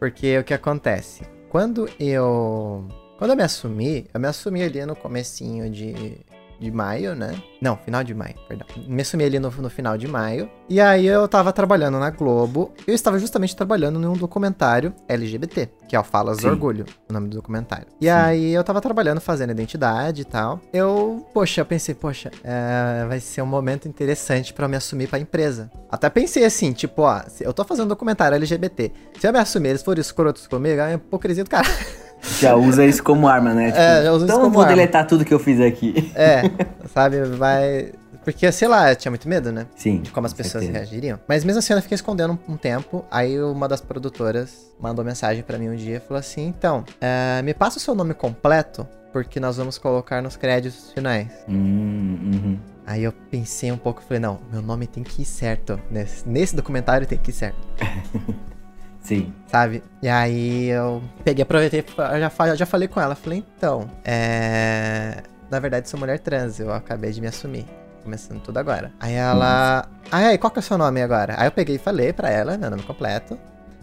Porque 0.00 0.38
o 0.38 0.44
que 0.44 0.54
acontece? 0.54 1.22
Quando 1.50 1.88
eu. 2.00 2.84
Quando 3.18 3.30
eu 3.32 3.36
me 3.36 3.42
assumi, 3.42 4.06
eu 4.12 4.18
me 4.18 4.26
assumi 4.26 4.62
ali 4.62 4.84
no 4.86 4.96
comecinho 4.96 5.70
de, 5.70 6.16
de 6.62 6.70
maio, 6.70 7.14
né? 7.14 7.34
Não, 7.60 7.76
final 7.76 8.02
de 8.02 8.14
maio, 8.14 8.34
perdão. 8.48 8.66
Me 8.86 9.02
assumi 9.02 9.24
ali 9.24 9.38
no, 9.38 9.50
no 9.50 9.70
final 9.70 9.98
de 9.98 10.06
maio. 10.08 10.48
E 10.68 10.80
aí 10.80 11.06
eu 11.06 11.26
tava 11.28 11.52
trabalhando 11.52 11.98
na 11.98 12.10
Globo. 12.10 12.72
Eu 12.86 12.94
estava 12.94 13.18
justamente 13.18 13.54
trabalhando 13.54 13.98
num 13.98 14.14
documentário 14.14 14.94
LGBT, 15.08 15.68
que 15.88 15.96
é 15.96 16.00
o 16.00 16.04
Falas 16.04 16.38
Sim. 16.38 16.42
do 16.42 16.48
Orgulho, 16.48 16.86
o 17.08 17.12
nome 17.12 17.28
do 17.28 17.36
documentário. 17.36 17.86
E 18.00 18.06
Sim. 18.06 18.10
aí 18.10 18.52
eu 18.52 18.64
tava 18.64 18.80
trabalhando, 18.80 19.20
fazendo 19.20 19.50
identidade 19.50 20.22
e 20.22 20.24
tal. 20.24 20.60
Eu, 20.72 21.26
poxa, 21.34 21.60
eu 21.60 21.66
pensei, 21.66 21.94
poxa, 21.94 22.30
é, 22.42 23.04
vai 23.06 23.20
ser 23.20 23.42
um 23.42 23.46
momento 23.46 23.88
interessante 23.88 24.54
eu 24.56 24.68
me 24.68 24.76
assumir 24.76 25.08
pra 25.08 25.18
empresa. 25.18 25.68
Até 25.90 26.08
pensei 26.08 26.44
assim, 26.44 26.72
tipo, 26.72 27.02
ó, 27.02 27.20
eu 27.40 27.52
tô 27.52 27.64
fazendo 27.64 27.86
um 27.86 27.88
documentário 27.88 28.36
LGBT. 28.36 28.92
Se 29.18 29.26
eu 29.26 29.32
me 29.32 29.40
assumir, 29.40 29.70
eles 29.70 29.82
forem 29.82 30.00
escrotos 30.00 30.46
comigo, 30.46 30.80
é 30.80 30.84
uma 30.84 30.94
hipocrisia 30.94 31.42
do 31.42 31.50
cara. 31.50 31.66
Já 32.40 32.54
usa 32.54 32.84
isso 32.84 33.02
como 33.02 33.26
arma, 33.28 33.52
né? 33.52 33.66
Tipo, 33.66 33.78
É, 33.78 34.04
já 34.04 34.12
usa 34.12 34.24
isso 34.24 34.24
então 34.24 34.36
eu 34.36 34.40
como 34.42 34.54
vou 34.54 34.62
arma. 34.62 34.74
deletar 34.74 35.06
tudo 35.06 35.24
que 35.24 35.34
eu 35.34 35.38
fiz 35.38 35.60
aqui. 35.60 36.12
É, 36.14 36.42
sabe, 36.92 37.22
vai. 37.24 37.92
Porque, 38.24 38.50
sei 38.52 38.68
lá, 38.68 38.90
eu 38.92 38.96
tinha 38.96 39.10
muito 39.10 39.28
medo, 39.28 39.50
né? 39.50 39.66
Sim. 39.74 39.98
de 40.00 40.12
como 40.12 40.26
as 40.26 40.32
com 40.32 40.36
pessoas 40.36 40.62
certeza. 40.64 40.84
reagiriam. 40.84 41.18
Mas 41.26 41.44
mesmo 41.44 41.58
assim, 41.58 41.72
eu 41.72 41.82
fiquei 41.82 41.96
escondendo 41.96 42.38
um, 42.48 42.52
um 42.52 42.56
tempo. 42.56 43.04
Aí 43.10 43.40
uma 43.42 43.66
das 43.66 43.80
produtoras 43.80 44.72
mandou 44.80 45.04
mensagem 45.04 45.42
pra 45.42 45.58
mim 45.58 45.68
um 45.70 45.74
dia 45.74 45.96
e 45.96 46.00
falou 46.00 46.20
assim: 46.20 46.46
Então, 46.46 46.84
eh, 47.00 47.42
me 47.42 47.52
passa 47.52 47.78
o 47.78 47.80
seu 47.80 47.96
nome 47.96 48.14
completo, 48.14 48.86
porque 49.12 49.40
nós 49.40 49.56
vamos 49.56 49.76
colocar 49.76 50.22
nos 50.22 50.36
créditos 50.36 50.92
finais. 50.92 51.26
Hum, 51.48 52.16
uhum. 52.32 52.58
Aí 52.86 53.02
eu 53.02 53.12
pensei 53.28 53.72
um 53.72 53.76
pouco 53.76 54.00
e 54.00 54.04
falei: 54.04 54.20
Não, 54.20 54.38
meu 54.52 54.62
nome 54.62 54.86
tem 54.86 55.02
que 55.02 55.22
ir 55.22 55.26
certo. 55.26 55.80
Nesse, 55.90 56.28
nesse 56.28 56.54
documentário 56.54 57.04
tem 57.08 57.18
que 57.18 57.30
ir 57.30 57.34
certo. 57.34 57.58
Sim. 59.02 59.32
Sabe? 59.48 59.82
E 60.00 60.08
aí 60.08 60.68
eu 60.68 61.02
peguei, 61.24 61.42
aproveitei, 61.42 61.84
já, 61.96 62.54
já 62.54 62.66
falei 62.66 62.88
com 62.88 63.00
ela. 63.00 63.14
Falei: 63.14 63.44
Então, 63.56 63.88
é. 64.04 65.22
Na 65.50 65.58
verdade, 65.58 65.88
sou 65.88 66.00
mulher 66.00 66.18
trans, 66.18 66.58
eu 66.60 66.72
acabei 66.72 67.10
de 67.12 67.20
me 67.20 67.26
assumir. 67.26 67.66
Começando 68.02 68.40
tudo 68.40 68.56
agora. 68.58 68.90
Aí 68.98 69.14
ela. 69.14 69.86
Ai, 70.10 70.24
ai, 70.26 70.38
qual 70.38 70.50
que 70.50 70.58
é 70.58 70.60
o 70.60 70.62
seu 70.62 70.78
nome 70.78 71.00
agora? 71.02 71.34
Aí 71.38 71.46
eu 71.46 71.52
peguei 71.52 71.76
e 71.76 71.78
falei 71.78 72.12
pra 72.12 72.30
ela, 72.30 72.56
meu 72.56 72.70
nome 72.70 72.82
completo. 72.82 73.38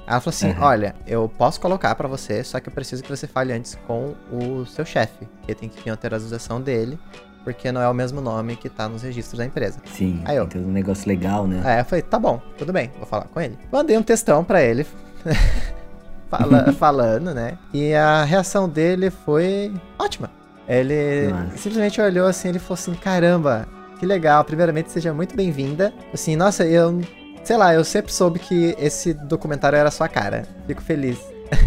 Ela 0.08 0.20
falou 0.20 0.30
assim: 0.36 0.50
Uhum. 0.52 0.62
olha, 0.64 0.96
eu 1.06 1.30
posso 1.38 1.60
colocar 1.62 1.94
pra 1.96 2.08
você, 2.08 2.44
só 2.44 2.60
que 2.60 2.68
eu 2.70 2.74
preciso 2.74 3.04
que 3.04 3.10
você 3.10 3.28
fale 3.28 3.54
antes 3.54 3.76
com 3.88 4.16
o 4.32 4.66
seu 4.66 4.84
chefe. 4.86 5.26
Porque 5.38 5.54
tem 5.56 5.70
que 5.70 5.82
vir 5.84 5.90
a 5.92 5.94
autorização 5.94 6.60
dele, 6.60 7.00
porque 7.44 7.72
não 7.72 7.80
é 7.82 7.88
o 7.88 7.94
mesmo 7.94 8.20
nome 8.20 8.56
que 8.56 8.68
tá 8.68 8.90
nos 8.90 9.04
registros 9.04 9.38
da 9.38 9.46
empresa. 9.46 9.80
Sim. 9.86 10.22
Aí 10.26 10.36
eu- 10.38 10.46
Então 10.46 10.62
um 10.62 10.72
negócio 10.72 11.08
legal, 11.08 11.46
né? 11.48 11.62
Aí 11.64 11.80
eu 11.80 11.86
falei, 11.86 12.02
tá 12.02 12.18
bom, 12.20 12.42
tudo 12.58 12.74
bem, 12.74 12.92
vou 12.98 13.06
falar 13.06 13.26
com 13.26 13.40
ele. 13.40 13.58
Mandei 13.72 13.96
um 13.98 14.04
textão 14.04 14.44
pra 14.44 14.62
ele, 14.62 14.86
fala- 16.30 16.72
falando, 16.74 17.34
né? 17.34 17.58
E 17.74 17.94
a 17.94 18.24
reação 18.24 18.68
dele 18.68 19.10
foi 19.10 19.74
ótima. 19.98 20.30
Ele 20.68 21.30
Nossa. 21.30 21.58
simplesmente 21.58 22.00
olhou 22.00 22.28
assim, 22.28 22.50
ele 22.50 22.60
falou 22.60 22.76
assim, 22.76 22.94
caramba, 22.94 23.68
que 24.00 24.06
legal, 24.06 24.44
primeiramente 24.44 24.92
seja 24.92 25.14
muito 25.14 25.36
bem-vinda. 25.36 25.92
Assim, 26.14 26.36
nossa, 26.36 26.64
eu, 26.66 27.02
sei 27.44 27.58
lá, 27.58 27.74
eu 27.74 27.84
sempre 27.84 28.14
soube 28.14 28.38
que 28.40 28.76
esse 28.78 29.14
documentário 29.14 29.78
era 29.78 29.90
sua 29.90 30.08
cara. 30.08 30.44
Fico 30.68 30.82
feliz 30.82 31.20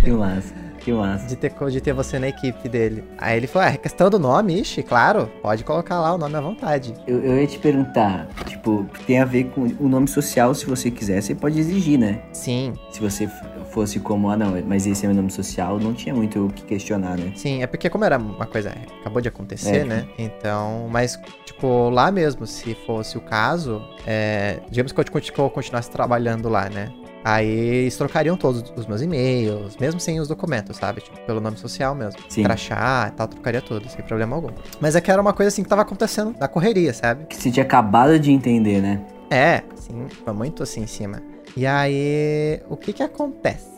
Que 0.04 0.10
massa. 0.10 0.54
Que 0.84 0.92
massa. 0.92 1.26
de 1.26 1.36
ter, 1.36 1.52
de 1.70 1.80
ter 1.80 1.92
você 1.92 2.18
na 2.18 2.28
equipe 2.28 2.68
dele. 2.68 3.04
Aí 3.18 3.36
ele 3.36 3.46
falou, 3.46 3.68
é 3.68 3.76
questão 3.76 4.10
do 4.10 4.18
nome, 4.18 4.60
ixi, 4.60 4.82
claro, 4.82 5.30
pode 5.42 5.64
colocar 5.64 6.00
lá 6.00 6.14
o 6.14 6.18
nome 6.18 6.34
à 6.36 6.40
vontade. 6.40 6.94
Eu, 7.06 7.22
eu 7.22 7.40
ia 7.40 7.46
te 7.46 7.58
perguntar, 7.58 8.28
tipo, 8.46 8.86
tem 9.06 9.20
a 9.20 9.24
ver 9.24 9.44
com 9.50 9.62
o 9.78 9.88
nome 9.88 10.08
social, 10.08 10.54
se 10.54 10.66
você 10.66 10.90
quiser, 10.90 11.20
você 11.20 11.34
pode 11.34 11.58
exigir, 11.58 11.98
né? 11.98 12.22
Sim, 12.32 12.74
Se 12.90 13.00
você 13.00 13.28
fosse 13.70 13.98
como, 14.00 14.28
ah 14.28 14.36
não, 14.36 14.52
mas 14.66 14.86
esse 14.86 15.04
é 15.04 15.08
meu 15.08 15.16
nome 15.16 15.30
social, 15.30 15.78
não 15.78 15.94
tinha 15.94 16.14
muito 16.14 16.46
o 16.46 16.52
que 16.52 16.62
questionar, 16.62 17.16
né? 17.16 17.32
Sim, 17.34 17.62
é 17.62 17.66
porque 17.66 17.88
como 17.88 18.04
era 18.04 18.18
uma 18.18 18.44
coisa 18.46 18.70
que 18.70 19.00
acabou 19.00 19.22
de 19.22 19.28
acontecer, 19.28 19.76
É. 19.78 19.84
né? 19.84 20.06
Então, 20.18 20.88
mas, 20.90 21.18
tipo, 21.46 21.88
lá 21.88 22.10
mesmo, 22.10 22.46
se 22.46 22.74
fosse 22.86 23.16
o 23.16 23.20
caso, 23.20 23.82
é, 24.06 24.58
digamos 24.70 24.92
que 24.92 25.00
eu 25.40 25.48
continuasse 25.50 25.90
trabalhando 25.90 26.48
lá, 26.48 26.68
né? 26.68 26.92
Aí 27.24 27.46
eles 27.46 27.96
trocariam 27.96 28.36
todos 28.36 28.64
os 28.76 28.86
meus 28.86 29.00
e-mails, 29.00 29.76
mesmo 29.76 30.00
sem 30.00 30.18
os 30.18 30.28
documentos, 30.28 30.76
sabe? 30.76 31.00
Tipo, 31.00 31.18
pelo 31.20 31.40
nome 31.40 31.56
social 31.56 31.94
mesmo. 31.94 32.20
Sim. 32.28 32.42
Crachá 32.42 33.10
e 33.12 33.16
tal, 33.16 33.28
trocaria 33.28 33.60
tudo, 33.60 33.88
sem 33.88 34.04
problema 34.04 34.34
algum. 34.34 34.50
Mas 34.80 34.96
é 34.96 35.00
que 35.00 35.10
era 35.10 35.20
uma 35.20 35.32
coisa 35.32 35.48
assim 35.48 35.62
que 35.62 35.68
tava 35.68 35.82
acontecendo 35.82 36.34
na 36.38 36.48
correria, 36.48 36.92
sabe? 36.92 37.26
Que 37.26 37.36
você 37.36 37.50
tinha 37.50 37.64
acabado 37.64 38.18
de 38.18 38.32
entender, 38.32 38.80
né? 38.80 39.04
É, 39.30 39.62
sim, 39.76 40.06
foi 40.24 40.32
muito 40.32 40.62
assim 40.62 40.82
em 40.82 40.86
cima. 40.86 41.22
E 41.56 41.66
aí, 41.66 42.60
o 42.68 42.76
que 42.76 42.92
que 42.92 43.02
acontece? 43.02 43.70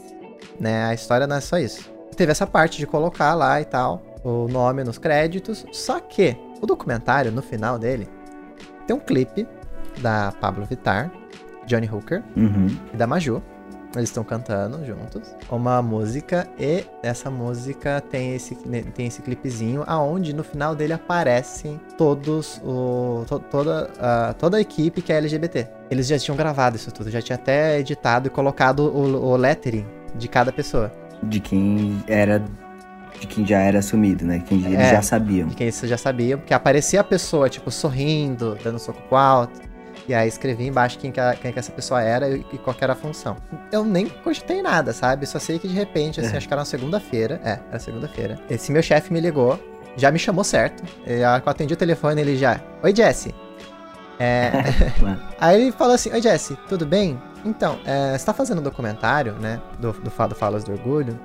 Né, 0.59 0.85
a 0.85 0.95
história 0.95 1.27
não 1.27 1.37
é 1.37 1.41
só 1.41 1.59
isso. 1.59 1.91
Teve 2.17 2.31
essa 2.31 2.47
parte 2.47 2.79
de 2.79 2.87
colocar 2.87 3.35
lá 3.35 3.61
e 3.61 3.65
tal, 3.65 4.01
o 4.23 4.47
nome 4.47 4.85
nos 4.85 4.99
créditos, 4.99 5.67
só 5.73 5.99
que 5.99 6.37
o 6.63 6.67
documentário, 6.67 7.33
no 7.33 7.43
final 7.43 7.79
dele, 7.79 8.09
tem 8.87 8.95
um 8.95 9.01
clipe 9.01 9.47
da 9.99 10.33
Pablo 10.41 10.65
Vittar, 10.65 11.13
Johnny 11.67 11.89
Hooker 11.91 12.23
Uhum. 12.37 12.67
e 12.93 12.97
da 12.97 13.07
Maju. 13.07 13.43
Eles 13.97 14.09
estão 14.09 14.25
cantando 14.25 14.85
juntos 14.85 15.37
uma 15.49 15.81
música 15.81 16.49
e 16.59 16.85
essa 17.01 17.31
música 17.31 18.01
tem 18.01 18.35
esse, 18.35 18.57
tem 18.93 19.07
esse 19.07 19.23
clipezinho 19.23 19.85
aonde 19.87 20.35
no 20.35 20.43
final 20.43 20.75
dele 20.75 20.93
aparecem 20.95 21.81
todos 21.97 22.61
o 22.65 23.25
to- 23.29 23.39
toda, 23.39 23.89
a, 24.01 24.35
toda 24.35 24.57
a 24.57 24.61
equipe 24.61 25.01
que 25.01 25.13
é 25.13 25.17
LGBT. 25.19 25.69
Eles 25.89 26.09
já 26.09 26.19
tinham 26.19 26.37
gravado 26.37 26.75
isso 26.75 26.91
tudo, 26.91 27.09
já 27.09 27.23
tinha 27.23 27.37
até 27.37 27.79
editado 27.79 28.27
e 28.27 28.31
colocado 28.31 28.81
o, 28.81 29.27
o 29.33 29.37
lettering 29.37 29.87
de 30.17 30.27
cada 30.27 30.53
pessoa. 30.53 30.91
De 31.23 31.39
quem 31.39 32.03
era. 32.09 32.43
De 33.21 33.29
quem 33.29 33.47
já 33.47 33.61
era 33.61 33.79
assumido, 33.79 34.25
né? 34.25 34.43
Quem 34.45 34.59
eles 34.65 34.77
É. 34.81 34.91
já 34.91 35.03
sabiam. 35.03 35.47
De 35.47 35.55
quem 35.55 35.69
isso 35.69 35.87
já 35.87 35.97
sabia, 35.97 36.37
porque 36.37 36.53
aparecia 36.53 37.01
a 37.01 37.05
pessoa, 37.05 37.49
tipo, 37.49 37.71
sorrindo, 37.71 38.59
dando 38.63 38.81
soco 38.81 39.15
alto. 39.15 39.61
E 40.07 40.13
aí 40.15 40.29
escrevi 40.29 40.67
embaixo 40.67 40.99
quem 40.99 41.11
que, 41.11 41.19
a- 41.21 41.35
quem 41.35 41.51
que 41.53 41.59
essa 41.59 41.73
pessoa 41.73 42.03
era 42.03 42.29
e, 42.29 42.45
e 42.53 42.59
qual 42.59 42.75
que 42.75 42.85
era 42.85 42.93
a 42.93 42.97
função. 42.97 43.37
Eu 43.73 43.85
nem 43.85 44.07
cogitei 44.09 44.61
nada, 44.63 44.93
sabe? 44.93 45.25
Só 45.27 45.39
sei 45.39 45.59
que 45.59 45.67
de 45.67 45.75
repente, 45.75 46.21
assim, 46.21 46.35
É. 46.35 46.37
acho 46.37 46.47
que 46.47 46.53
era 46.53 46.61
uma 46.61 46.67
segunda-feira. 46.67 47.41
É, 47.45 47.59
era 47.71 47.79
segunda-feira. 47.79 48.39
Esse 48.51 48.71
meu 48.71 48.83
chefe 48.83 49.13
me 49.13 49.21
ligou, 49.21 49.59
já 49.97 50.11
me 50.11 50.19
chamou 50.19 50.45
certo. 50.45 50.83
E 51.07 51.21
eu 51.21 51.29
atendi 51.51 51.73
o 51.73 51.77
telefone, 51.77 52.21
ele 52.21 52.37
já. 52.37 52.61
Oi, 52.83 52.95
Jesse. 52.95 53.35
É. 54.19 54.51
Aí 55.41 55.63
ele 55.63 55.73
falou 55.73 55.95
assim: 55.95 56.11
Oi, 56.13 56.21
Jesse, 56.21 56.57
tudo 56.69 56.85
bem? 56.87 57.21
Então, 57.45 57.79
é, 57.85 58.17
você 58.17 58.25
tá 58.25 58.33
fazendo 58.33 58.59
um 58.61 58.63
documentário, 58.63 59.35
né? 59.35 59.61
Do, 59.79 59.93
do, 59.93 60.11
do 60.29 60.35
Falas 60.35 60.65
do 60.65 60.73
Orgulho. 60.73 61.19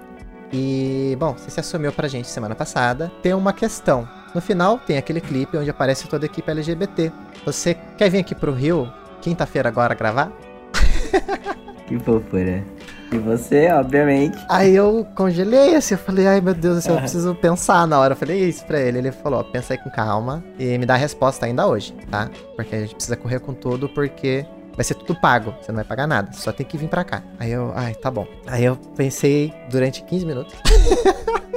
E, 0.51 1.15
bom, 1.19 1.33
você 1.33 1.49
se 1.49 1.59
assumiu 1.59 1.91
pra 1.91 2.07
gente 2.07 2.27
semana 2.27 2.55
passada. 2.55 3.11
Tem 3.21 3.33
uma 3.33 3.53
questão. 3.53 4.07
No 4.33 4.41
final, 4.41 4.77
tem 4.77 4.97
aquele 4.97 5.21
clipe 5.21 5.57
onde 5.57 5.69
aparece 5.69 6.07
toda 6.07 6.25
a 6.25 6.27
equipe 6.27 6.49
LGBT. 6.49 7.11
Você 7.45 7.75
quer 7.97 8.09
vir 8.09 8.19
aqui 8.19 8.35
pro 8.35 8.53
Rio, 8.53 8.91
quinta-feira 9.21 9.69
agora, 9.69 9.95
gravar? 9.95 10.31
que 11.87 11.97
fofura. 11.99 12.63
E 13.11 13.17
você, 13.17 13.71
obviamente. 13.71 14.37
Aí 14.47 14.75
eu 14.75 15.05
congelei 15.15 15.75
assim, 15.75 15.95
eu 15.95 15.97
falei, 15.97 16.27
ai 16.27 16.41
meu 16.41 16.53
Deus 16.53 16.75
do 16.75 16.81
céu, 16.81 16.95
eu 16.95 17.01
preciso 17.01 17.33
pensar 17.35 17.87
na 17.87 17.99
hora. 17.99 18.13
Eu 18.13 18.17
falei 18.17 18.39
isso 18.47 18.63
pra 18.65 18.79
ele. 18.79 18.99
Ele 18.99 19.11
falou, 19.11 19.39
ó, 19.39 19.43
pensa 19.43 19.73
aí 19.73 19.79
com 19.79 19.89
calma 19.89 20.43
e 20.59 20.77
me 20.77 20.85
dá 20.85 20.93
a 20.93 20.97
resposta 20.97 21.45
ainda 21.45 21.67
hoje, 21.67 21.93
tá? 22.11 22.29
Porque 22.55 22.75
a 22.75 22.79
gente 22.81 22.93
precisa 22.93 23.15
correr 23.15 23.39
com 23.39 23.53
tudo, 23.53 23.89
porque 23.89 24.45
vai 24.75 24.83
ser 24.83 24.93
tudo 24.93 25.19
pago. 25.19 25.55
Você 25.59 25.71
não 25.71 25.77
vai 25.77 25.85
pagar 25.85 26.05
nada, 26.05 26.31
só 26.33 26.51
tem 26.51 26.65
que 26.65 26.77
vir 26.77 26.87
pra 26.87 27.03
cá. 27.03 27.23
Aí 27.39 27.51
eu, 27.51 27.73
ai, 27.75 27.95
tá 27.95 28.11
bom. 28.11 28.27
Aí 28.45 28.63
eu 28.63 28.75
pensei 28.95 29.51
durante 29.71 30.03
15 30.03 30.25
minutos. 30.25 30.53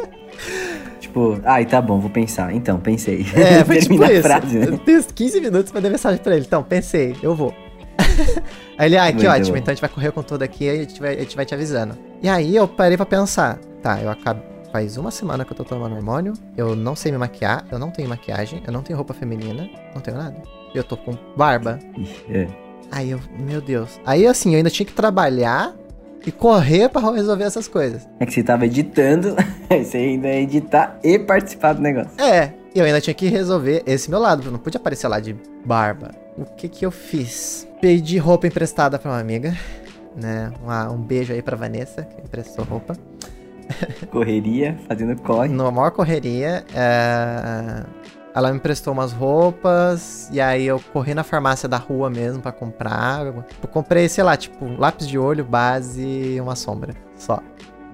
Tipo, 1.13 1.39
ai, 1.45 1.67
tá 1.67 1.79
bom, 1.83 2.01
vou 2.01 2.09
pensar. 2.09 2.55
Então, 2.55 2.81
pensei. 2.81 3.27
É, 3.35 3.63
foi 3.63 3.77
tipo 3.85 4.03
isso. 4.03 4.23
frase, 4.23 4.59
né? 4.59 4.67
Eu 4.67 4.79
fiz 4.79 5.07
15 5.15 5.41
minutos 5.43 5.71
pra 5.71 5.79
dar 5.83 5.91
mensagem 5.91 6.19
pra 6.19 6.35
ele. 6.35 6.47
Então, 6.47 6.63
pensei, 6.63 7.15
eu 7.23 7.35
vou. 7.35 7.55
aí 8.79 8.89
ele, 8.89 8.97
ah, 8.97 9.09
que 9.09 9.17
Muito 9.19 9.29
ótimo, 9.29 9.51
bom. 9.53 9.57
então 9.59 9.73
a 9.73 9.75
gente 9.75 9.83
vai 9.83 9.91
correr 9.91 10.11
com 10.11 10.23
tudo 10.23 10.43
aqui 10.43 10.65
e 10.65 10.71
a 10.71 10.75
gente 10.77 10.99
vai, 10.99 11.15
a 11.15 11.21
gente 11.21 11.37
vai 11.37 11.45
te 11.45 11.53
avisando. 11.55 11.99
E 12.23 12.31
aí 12.31 12.57
eu 12.57 12.67
parei 12.67 12.97
pra 12.97 13.05
pensar, 13.05 13.59
tá, 13.83 14.01
eu 14.01 14.09
acabo. 14.09 14.41
Faz 14.73 14.97
uma 14.97 15.11
semana 15.11 15.45
que 15.45 15.53
eu 15.53 15.57
tô 15.57 15.65
tomando 15.65 15.95
hormônio, 15.95 16.33
eu 16.57 16.75
não 16.75 16.97
sei 16.97 17.13
me 17.13 17.19
maquiar, 17.19 17.67
eu 17.71 17.79
não 17.79 17.91
tenho 17.91 18.09
maquiagem, 18.09 18.63
eu 18.67 18.73
não 18.73 18.83
tenho 18.83 18.97
roupa 18.97 19.13
feminina, 19.13 19.69
não 19.95 20.01
tenho 20.01 20.17
nada. 20.17 20.37
Eu 20.75 20.83
tô 20.83 20.97
com 20.97 21.13
barba. 21.37 21.79
É. 22.31 22.49
Aí 22.91 23.11
eu, 23.11 23.21
meu 23.39 23.61
Deus. 23.61 24.01
Aí 24.07 24.27
assim, 24.27 24.53
eu 24.53 24.57
ainda 24.57 24.71
tinha 24.71 24.87
que 24.87 24.95
trabalhar 24.95 25.75
e 26.27 26.33
correr 26.33 26.89
pra 26.89 27.11
resolver 27.11 27.45
essas 27.45 27.67
coisas. 27.69 28.09
É 28.21 28.27
que 28.27 28.33
você 28.33 28.43
tava 28.43 28.67
editando, 28.67 29.35
aí 29.71 29.85
você 29.85 29.97
ainda 29.99 30.29
ia 30.29 30.41
editar 30.43 30.99
e 31.03 31.19
participar 31.19 31.73
do 31.75 31.83
negócio. 31.83 32.11
É, 32.21 32.53
e 32.75 32.79
eu 32.79 32.85
ainda 32.85 33.01
tinha 33.01 33.15
que 33.15 33.29
resolver 33.29 33.83
esse 33.87 34.09
meu 34.11 34.19
lado, 34.19 34.43
eu 34.47 34.53
não 34.53 34.59
podia 34.59 34.79
aparecer 34.81 35.09
lá 35.09 35.19
de 35.21 35.35
barba. 35.65 36.11
O 36.39 36.45
que 36.45 36.69
que 36.69 36.87
eu 36.87 36.91
fiz? 36.91 37.69
Pedi 37.81 38.17
roupa 38.19 38.47
emprestada 38.47 38.99
pra 38.99 39.11
uma 39.11 39.21
amiga, 39.21 39.55
né? 40.17 40.51
Uma- 40.63 40.91
um 40.91 40.97
beijo 40.99 41.33
aí 41.33 41.43
pra 41.43 41.57
Vanessa, 41.57 42.03
que 42.03 42.21
emprestou 42.23 42.65
roupa. 42.65 42.97
Correria, 44.11 44.77
fazendo 44.87 45.17
corre. 45.23 45.49
Na 45.49 45.71
maior 45.71 45.91
correria, 45.91 46.65
é, 46.75 47.83
ela 48.35 48.51
me 48.51 48.57
emprestou 48.57 48.93
umas 48.93 49.13
roupas, 49.13 50.29
e 50.33 50.41
aí 50.41 50.65
eu 50.67 50.81
corri 50.93 51.15
na 51.15 51.23
farmácia 51.23 51.69
da 51.69 51.77
rua 51.77 52.09
mesmo 52.11 52.41
pra 52.43 52.53
comprar. 52.53 53.27
Eu 53.27 53.45
comprei, 53.71 54.09
sei 54.09 54.25
lá, 54.25 54.37
tipo, 54.37 54.67
lápis 54.79 55.07
de 55.09 55.19
olho, 55.19 55.45
base 55.45 56.03
e 56.03 56.41
uma 56.41 56.57
sombra, 56.57 56.95
só. 57.17 57.39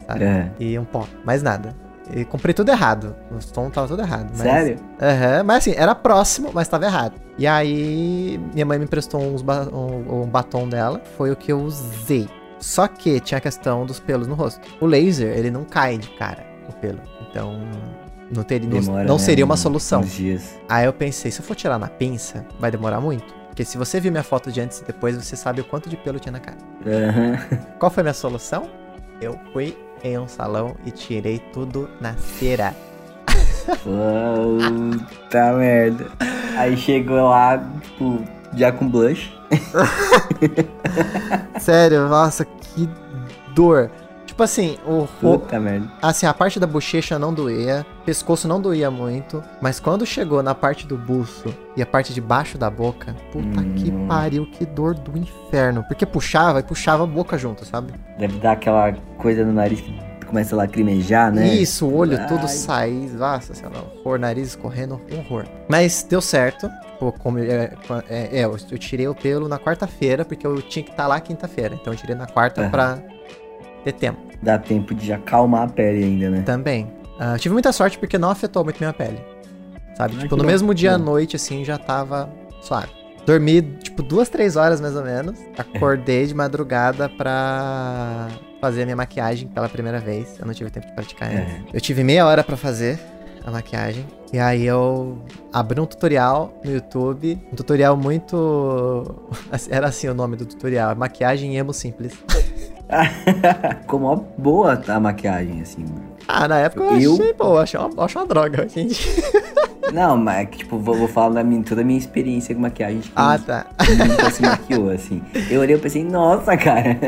sabe? 0.06 0.24
É. 0.24 0.50
E 0.58 0.78
um 0.78 0.84
pó, 0.84 1.06
mais 1.24 1.42
nada. 1.42 1.74
E 2.14 2.24
comprei 2.24 2.54
tudo 2.54 2.70
errado. 2.70 3.14
O 3.30 3.52
tom 3.52 3.68
tava 3.68 3.86
tudo 3.88 4.00
errado. 4.00 4.28
mas- 4.30 4.38
Sério? 4.38 4.76
Aham, 5.00 5.42
mas 5.44 5.56
assim, 5.58 5.74
era 5.76 5.94
próximo, 5.94 6.50
mas 6.54 6.66
tava 6.66 6.86
errado. 6.86 7.14
E 7.36 7.46
aí, 7.46 8.40
minha 8.54 8.64
mãe 8.64 8.78
me 8.78 8.84
emprestou 8.86 9.20
uns 9.20 9.42
ba- 9.42 9.68
um, 9.70 10.22
um 10.22 10.26
batom 10.26 10.66
dela, 10.68 11.02
foi 11.18 11.30
o 11.30 11.36
que 11.36 11.52
eu 11.52 11.60
usei. 11.60 12.26
Só 12.58 12.88
que 12.88 13.20
tinha 13.20 13.36
a 13.38 13.40
questão 13.40 13.84
dos 13.84 14.00
pelos 14.00 14.26
no 14.26 14.34
rosto. 14.34 14.60
O 14.80 14.86
laser, 14.86 15.36
ele 15.36 15.50
não 15.50 15.64
cai 15.64 15.98
de 15.98 16.08
cara, 16.16 16.44
o 16.68 16.72
pelo. 16.72 16.98
Então, 17.28 17.60
não, 18.30 18.42
teria, 18.42 18.68
não, 18.68 18.80
Demora, 18.80 19.04
não 19.04 19.16
né, 19.16 19.20
seria 19.20 19.44
uma 19.44 19.56
solução. 19.56 20.02
Aí 20.68 20.84
eu 20.84 20.92
pensei, 20.92 21.30
se 21.30 21.40
eu 21.40 21.44
for 21.44 21.54
tirar 21.54 21.78
na 21.78 21.88
pinça, 21.88 22.44
vai 22.58 22.70
demorar 22.70 23.00
muito. 23.00 23.34
Porque 23.48 23.64
se 23.64 23.76
você 23.76 23.98
viu 23.98 24.12
minha 24.12 24.22
foto 24.22 24.52
de 24.52 24.60
antes 24.60 24.78
e 24.80 24.84
depois, 24.84 25.16
você 25.16 25.34
sabe 25.34 25.60
o 25.60 25.64
quanto 25.64 25.88
de 25.88 25.96
pelo 25.96 26.20
tinha 26.20 26.32
na 26.32 26.40
cara. 26.40 26.56
Aham. 26.86 27.38
Qual 27.78 27.90
foi 27.90 28.02
a 28.02 28.04
minha 28.04 28.14
solução? 28.14 28.68
Eu 29.20 29.38
fui 29.52 29.76
em 30.04 30.16
um 30.18 30.28
salão 30.28 30.76
e 30.86 30.90
tirei 30.92 31.40
tudo 31.52 31.88
na 32.00 32.14
cera. 32.16 32.74
Puta 33.82 35.52
merda. 35.54 36.06
Aí 36.56 36.76
chegou 36.76 37.28
lá, 37.28 37.58
tipo, 37.82 38.22
já 38.54 38.70
com 38.72 38.88
blush. 38.88 39.32
Sério, 41.58 42.08
nossa, 42.08 42.44
que 42.44 42.88
dor. 43.54 43.90
Tipo 44.26 44.42
assim, 44.42 44.78
o 44.86 45.06
Puta 45.20 45.58
merda. 45.58 45.90
assim, 46.00 46.26
a 46.26 46.32
parte 46.32 46.60
da 46.60 46.66
bochecha 46.66 47.18
não 47.18 47.34
doía, 47.34 47.84
pescoço 48.08 48.48
não 48.48 48.58
doía 48.58 48.90
muito, 48.90 49.44
mas 49.60 49.78
quando 49.78 50.06
chegou 50.06 50.42
na 50.42 50.54
parte 50.54 50.86
do 50.86 50.96
buço 50.96 51.54
e 51.76 51.82
a 51.82 51.84
parte 51.86 52.14
de 52.14 52.22
baixo 52.22 52.56
da 52.56 52.70
boca, 52.70 53.14
puta 53.30 53.60
Hum. 53.60 53.74
que 53.76 53.92
pariu, 54.08 54.46
que 54.46 54.64
dor 54.64 54.94
do 54.94 55.18
inferno. 55.18 55.84
Porque 55.86 56.06
puxava 56.06 56.60
e 56.60 56.62
puxava 56.62 57.04
a 57.04 57.06
boca 57.06 57.36
junto, 57.36 57.66
sabe? 57.66 57.92
Deve 58.18 58.38
dar 58.38 58.52
aquela 58.52 58.94
coisa 59.18 59.44
no 59.44 59.52
nariz 59.52 59.82
que 59.82 59.94
começa 60.24 60.54
a 60.54 60.56
lacrimejar, 60.56 61.30
né? 61.30 61.48
Isso, 61.48 61.86
o 61.86 61.94
olho 61.94 62.16
tudo 62.26 62.40
Ai. 62.44 62.48
sair, 62.48 63.10
nossa 63.10 63.52
senhora, 63.52 63.76
horror, 64.02 64.18
nariz 64.18 64.48
escorrendo, 64.48 64.98
horror. 65.12 65.44
Mas 65.68 66.02
deu 66.08 66.22
certo, 66.22 66.66
como, 67.18 67.38
é, 67.40 67.74
é, 68.08 68.40
é, 68.40 68.44
eu 68.46 68.78
tirei 68.78 69.06
o 69.06 69.14
pelo 69.14 69.48
na 69.48 69.58
quarta-feira, 69.58 70.24
porque 70.24 70.46
eu 70.46 70.62
tinha 70.62 70.82
que 70.82 70.92
estar 70.92 71.06
lá 71.06 71.20
quinta-feira, 71.20 71.74
então 71.78 71.92
eu 71.92 71.98
tirei 71.98 72.16
na 72.16 72.26
quarta 72.26 72.62
Aham. 72.62 72.70
pra 72.70 72.98
ter 73.84 73.92
tempo. 73.92 74.18
Dá 74.42 74.58
tempo 74.58 74.94
de 74.94 75.12
acalmar 75.12 75.64
a 75.64 75.68
pele 75.68 76.04
ainda, 76.04 76.30
né? 76.30 76.40
Também. 76.46 76.96
Ah, 77.18 77.36
tive 77.38 77.52
muita 77.52 77.72
sorte 77.72 77.98
porque 77.98 78.16
não 78.16 78.30
afetou 78.30 78.64
muito 78.64 78.78
minha 78.78 78.92
pele. 78.92 79.18
Sabe? 79.96 80.14
Ah, 80.16 80.20
tipo, 80.22 80.36
no 80.36 80.44
bom, 80.44 80.48
mesmo 80.48 80.74
dia 80.74 80.94
à 80.94 80.98
noite, 80.98 81.36
assim, 81.36 81.64
já 81.64 81.76
tava 81.76 82.30
suave. 82.62 82.88
Dormi, 83.26 83.60
tipo, 83.82 84.02
duas, 84.02 84.28
três 84.28 84.56
horas 84.56 84.80
mais 84.80 84.96
ou 84.96 85.04
menos. 85.04 85.38
Acordei 85.58 86.26
de 86.26 86.34
madrugada 86.34 87.08
pra 87.08 88.28
fazer 88.60 88.82
a 88.82 88.84
minha 88.84 88.96
maquiagem 88.96 89.48
pela 89.48 89.68
primeira 89.68 89.98
vez. 89.98 90.38
Eu 90.38 90.46
não 90.46 90.54
tive 90.54 90.70
tempo 90.70 90.86
de 90.86 90.94
praticar 90.94 91.28
ainda. 91.28 91.42
É. 91.42 91.62
Eu 91.74 91.80
tive 91.80 92.02
meia 92.02 92.24
hora 92.26 92.42
pra 92.42 92.56
fazer 92.56 92.98
a 93.44 93.50
maquiagem. 93.50 94.06
E 94.32 94.38
aí 94.38 94.64
eu 94.64 95.18
abri 95.52 95.80
um 95.80 95.86
tutorial 95.86 96.58
no 96.64 96.72
YouTube. 96.72 97.38
Um 97.52 97.56
tutorial 97.56 97.96
muito. 97.96 99.04
Era 99.68 99.88
assim 99.88 100.08
o 100.08 100.14
nome 100.14 100.36
do 100.36 100.46
tutorial: 100.46 100.94
Maquiagem 100.94 101.56
emo 101.56 101.72
simples. 101.72 102.12
Ficou 103.82 104.00
mó 104.00 104.16
boa 104.38 104.82
a 104.86 105.00
maquiagem, 105.00 105.60
assim. 105.60 105.84
Ah, 106.28 106.46
na 106.46 106.58
época 106.58 106.82
eu 106.84 107.00
Eu- 107.00 107.14
achei, 107.14 107.32
pô, 107.32 107.58
achei 107.58 107.80
uma, 107.80 108.04
achei 108.04 108.20
uma 108.20 108.26
droga. 108.28 108.66
dia. 108.66 108.84
Não, 109.92 110.18
mas 110.18 110.40
é 110.40 110.44
que, 110.44 110.58
tipo, 110.58 110.78
vou, 110.78 110.94
vou 110.94 111.08
falar 111.08 111.30
da 111.36 111.42
minha, 111.42 111.62
toda 111.62 111.80
a 111.80 111.84
minha 111.84 111.98
experiência 111.98 112.54
com 112.54 112.60
maquiagem. 112.60 113.00
Tipo, 113.00 113.14
Ah, 113.16 113.38
tá. 113.38 113.66
nunca 114.06 114.30
se 114.30 114.42
maquiou, 114.42 114.90
assim. 114.90 115.22
Eu 115.50 115.62
olhei 115.62 115.76
e 115.76 115.78
pensei, 115.78 116.04
nossa, 116.04 116.54
cara. 116.58 116.98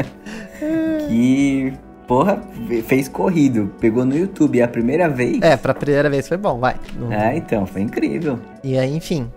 que, 1.06 1.72
porra, 2.08 2.42
fez 2.86 3.06
corrido. 3.06 3.70
Pegou 3.80 4.04
no 4.06 4.16
YouTube 4.16 4.62
a 4.62 4.68
primeira 4.68 5.10
vez. 5.10 5.42
É, 5.42 5.56
pra 5.58 5.74
primeira 5.74 6.08
vez 6.08 6.26
foi 6.26 6.38
bom, 6.38 6.58
vai. 6.58 6.74
É, 7.10 7.36
então, 7.36 7.66
foi 7.66 7.82
incrível. 7.82 8.38
E 8.64 8.78
aí, 8.78 8.96
enfim, 8.96 9.30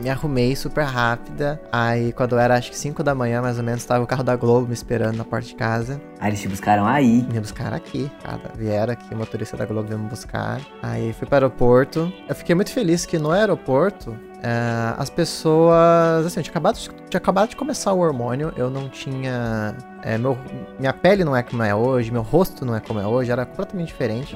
me 0.00 0.08
arrumei 0.10 0.54
super 0.56 0.84
rápida. 0.84 1.60
Aí, 1.70 2.12
quando 2.12 2.38
era 2.38 2.56
acho 2.56 2.70
que 2.70 2.76
5 2.78 3.02
da 3.02 3.14
manhã, 3.14 3.40
mais 3.42 3.58
ou 3.58 3.64
menos, 3.64 3.84
tava 3.84 4.02
o 4.02 4.06
carro 4.06 4.22
da 4.22 4.34
Globo 4.36 4.66
me 4.66 4.74
esperando 4.74 5.16
na 5.16 5.24
porta 5.24 5.46
de 5.48 5.54
casa. 5.54 6.00
Aí 6.18 6.30
eles 6.30 6.40
te 6.40 6.48
buscaram 6.48 6.86
aí. 6.86 7.26
Me 7.32 7.40
buscaram 7.40 7.76
aqui, 7.76 8.10
cara. 8.22 8.40
Vieram 8.56 8.92
aqui, 8.92 9.12
o 9.14 9.16
motorista 9.16 9.56
da 9.56 9.64
Globo 9.66 9.88
veio 9.88 10.00
me 10.00 10.08
buscar. 10.08 10.60
Aí 10.82 11.12
fui 11.12 11.26
para 11.26 11.34
o 11.34 11.46
aeroporto. 11.46 12.12
Eu 12.28 12.34
fiquei 12.34 12.54
muito 12.54 12.70
feliz 12.72 13.04
que 13.06 13.18
no 13.18 13.30
aeroporto. 13.30 14.16
eh, 14.42 14.94
as 14.96 15.10
pessoas. 15.10 16.24
Assim, 16.26 16.40
eu 16.40 16.44
tinha 16.44 16.50
acabado, 16.52 16.76
de, 16.76 16.88
tinha 17.10 17.18
acabado 17.18 17.48
de 17.50 17.56
começar 17.56 17.92
o 17.92 17.98
hormônio, 17.98 18.52
eu 18.56 18.70
não 18.70 18.88
tinha. 18.88 19.74
eh, 20.02 20.16
meu, 20.16 20.38
minha 20.78 20.92
pele 20.94 21.24
não 21.24 21.36
é 21.36 21.42
como 21.42 21.62
é 21.62 21.74
hoje, 21.74 22.10
meu 22.10 22.22
rosto 22.22 22.64
não 22.64 22.74
é 22.74 22.80
como 22.80 22.98
é 23.00 23.06
hoje, 23.06 23.30
era 23.30 23.44
completamente 23.44 23.88
diferente. 23.88 24.34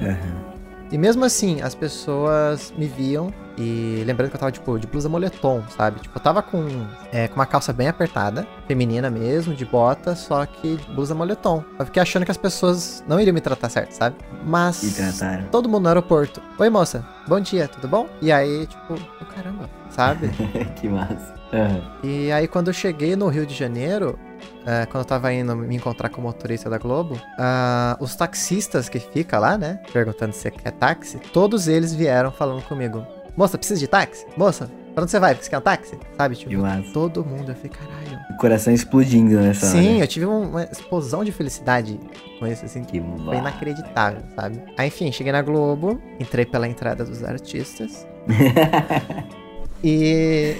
E 0.91 0.97
mesmo 0.99 1.25
assim, 1.25 1.61
as 1.61 1.73
pessoas 1.73 2.71
me 2.77 2.85
viam 2.87 3.33
e 3.57 4.03
lembrando 4.05 4.29
que 4.29 4.35
eu 4.35 4.39
tava, 4.39 4.51
tipo, 4.51 4.77
de 4.79 4.87
blusa 4.87 5.07
moletom, 5.09 5.63
sabe? 5.77 5.99
Tipo, 6.01 6.17
eu 6.17 6.21
tava 6.21 6.41
com, 6.41 6.65
é, 7.11 7.27
com 7.27 7.35
uma 7.35 7.45
calça 7.45 7.71
bem 7.71 7.87
apertada, 7.87 8.45
feminina 8.67 9.09
mesmo, 9.09 9.53
de 9.53 9.65
bota, 9.65 10.15
só 10.15 10.45
que 10.45 10.75
de 10.77 10.91
blusa 10.91 11.15
moletom. 11.15 11.63
Eu 11.79 11.85
fiquei 11.85 12.01
achando 12.01 12.25
que 12.25 12.31
as 12.31 12.37
pessoas 12.37 13.03
não 13.07 13.19
iriam 13.19 13.33
me 13.33 13.41
tratar 13.41 13.69
certo, 13.69 13.91
sabe? 13.91 14.15
Mas 14.43 14.83
E 14.83 14.91
trataram. 14.95 15.45
todo 15.51 15.69
mundo 15.69 15.83
no 15.83 15.89
aeroporto. 15.89 16.41
Oi, 16.57 16.69
moça, 16.69 17.05
bom 17.27 17.39
dia, 17.39 17.67
tudo 17.67 17.87
bom? 17.87 18.07
E 18.21 18.31
aí, 18.31 18.67
tipo, 18.67 18.95
oh, 19.21 19.25
caramba, 19.33 19.69
sabe? 19.89 20.29
que 20.75 20.87
massa. 20.87 21.35
Aham. 21.53 21.81
E 22.03 22.31
aí, 22.31 22.47
quando 22.47 22.67
eu 22.67 22.73
cheguei 22.73 23.15
no 23.15 23.27
Rio 23.29 23.45
de 23.45 23.53
Janeiro, 23.53 24.19
é, 24.65 24.85
quando 24.87 25.03
eu 25.03 25.05
tava 25.07 25.31
indo 25.31 25.55
me 25.55 25.75
encontrar 25.75 26.09
com 26.09 26.19
o 26.19 26.23
motorista 26.23 26.69
da 26.69 26.77
Globo, 26.77 27.17
ah, 27.39 27.95
os 27.99 28.15
taxistas 28.15 28.89
que 28.89 28.99
ficam 28.99 29.39
lá, 29.39 29.57
né? 29.57 29.79
Perguntando 29.93 30.33
se 30.33 30.49
quer 30.51 30.71
táxi, 30.71 31.17
todos 31.31 31.67
eles 31.67 31.93
vieram 31.93 32.31
falando 32.31 32.61
comigo: 32.63 33.05
Moça, 33.37 33.57
precisa 33.57 33.79
de 33.79 33.87
táxi? 33.87 34.25
Moça, 34.37 34.69
pra 34.93 35.03
onde 35.03 35.11
você 35.11 35.19
vai? 35.19 35.35
Você 35.35 35.49
quer 35.49 35.57
um 35.57 35.61
táxi? 35.61 35.97
Sabe? 36.17 36.35
Tipo, 36.35 36.49
Que 36.51 36.57
massa. 36.57 36.91
todo 36.93 37.23
mundo. 37.25 37.49
Eu 37.51 37.55
falei: 37.55 37.69
caralho. 37.71 38.25
O 38.31 38.37
coração 38.37 38.73
explodindo 38.73 39.35
nessa 39.39 39.65
Sim, 39.67 39.95
hora. 39.95 40.03
eu 40.03 40.07
tive 40.07 40.25
um- 40.25 40.49
uma 40.49 40.63
explosão 40.63 41.23
de 41.23 41.31
felicidade 41.31 41.99
com 42.39 42.47
isso, 42.47 42.65
assim. 42.65 42.83
Que 42.83 43.01
Foi 43.23 43.37
inacreditável, 43.37 44.21
sabe? 44.35 44.61
Aí, 44.77 44.87
enfim, 44.87 45.11
cheguei 45.11 45.31
na 45.31 45.41
Globo, 45.41 45.99
entrei 46.19 46.45
pela 46.45 46.67
entrada 46.67 47.03
dos 47.05 47.23
artistas. 47.23 48.05
e 49.83 50.55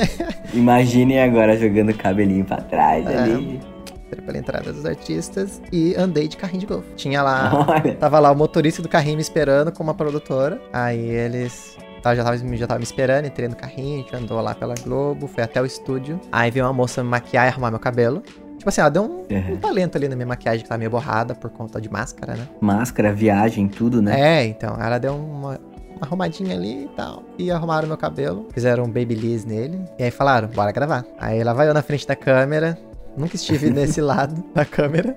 Imaginem 0.54 1.20
agora 1.22 1.56
jogando 1.56 1.90
o 1.90 1.94
cabelinho 1.96 2.44
pra 2.44 2.58
trás 2.58 3.06
É. 3.06 3.18
ali. 3.18 3.60
entrei 4.06 4.24
pela 4.24 4.38
entrada 4.38 4.72
dos 4.72 4.84
artistas 4.86 5.60
e 5.72 5.94
andei 5.96 6.28
de 6.28 6.36
carrinho 6.36 6.60
de 6.60 6.66
golfe. 6.66 6.88
Tinha 6.96 7.22
lá, 7.22 7.66
Olha. 7.68 7.94
tava 7.94 8.18
lá 8.18 8.30
o 8.30 8.36
motorista 8.36 8.82
do 8.82 8.88
carrinho 8.88 9.16
me 9.16 9.22
esperando 9.22 9.72
com 9.72 9.82
uma 9.82 9.94
produtora. 9.94 10.60
Aí 10.72 10.98
eles 11.00 11.76
tá, 12.00 12.14
já, 12.14 12.24
tava, 12.24 12.36
já 12.56 12.66
tava 12.66 12.78
me 12.78 12.84
esperando, 12.84 13.26
entrei 13.26 13.48
no 13.48 13.56
carrinho, 13.56 14.00
a 14.00 14.02
gente 14.02 14.16
andou 14.16 14.40
lá 14.40 14.54
pela 14.54 14.74
Globo, 14.74 15.26
fui 15.26 15.42
até 15.42 15.60
o 15.60 15.66
estúdio. 15.66 16.20
Aí 16.32 16.50
veio 16.50 16.66
uma 16.66 16.72
moça 16.72 17.02
me 17.02 17.08
maquiar 17.10 17.46
e 17.46 17.48
arrumar 17.48 17.70
meu 17.70 17.80
cabelo. 17.80 18.22
Tipo 18.58 18.68
assim, 18.68 18.80
ela 18.82 18.90
deu 18.90 19.02
um, 19.04 19.20
Uhum. 19.34 19.54
um 19.54 19.56
talento 19.56 19.96
ali 19.96 20.06
na 20.08 20.14
minha 20.14 20.26
maquiagem 20.26 20.62
que 20.62 20.68
tá 20.68 20.76
meio 20.76 20.90
borrada 20.90 21.34
por 21.34 21.48
conta 21.50 21.80
de 21.80 21.90
máscara, 21.90 22.34
né? 22.34 22.46
Máscara, 22.60 23.10
viagem, 23.12 23.68
tudo, 23.68 24.02
né? 24.02 24.20
É, 24.42 24.44
então, 24.44 24.76
ela 24.78 24.98
deu 24.98 25.14
uma, 25.14 25.50
uma 25.50 25.58
arrumadinha 26.02 26.54
ali 26.54 26.84
e 26.84 26.88
tal. 26.88 27.22
E 27.38 27.50
arrumaram 27.50 27.88
meu 27.88 27.96
cabelo, 27.96 28.48
fizeram 28.52 28.84
um 28.84 28.88
babyliss 28.90 29.46
nele. 29.46 29.80
E 29.98 30.02
aí 30.04 30.10
falaram, 30.10 30.48
bora 30.48 30.72
gravar. 30.72 31.06
Aí 31.18 31.42
lá 31.42 31.54
vai 31.54 31.68
eu 31.68 31.74
na 31.74 31.82
frente 31.82 32.06
da 32.06 32.14
câmera. 32.14 32.76
Nunca 33.16 33.34
estive 33.34 33.70
nesse 33.72 34.00
lado 34.02 34.44
da 34.54 34.64
câmera. 34.66 35.16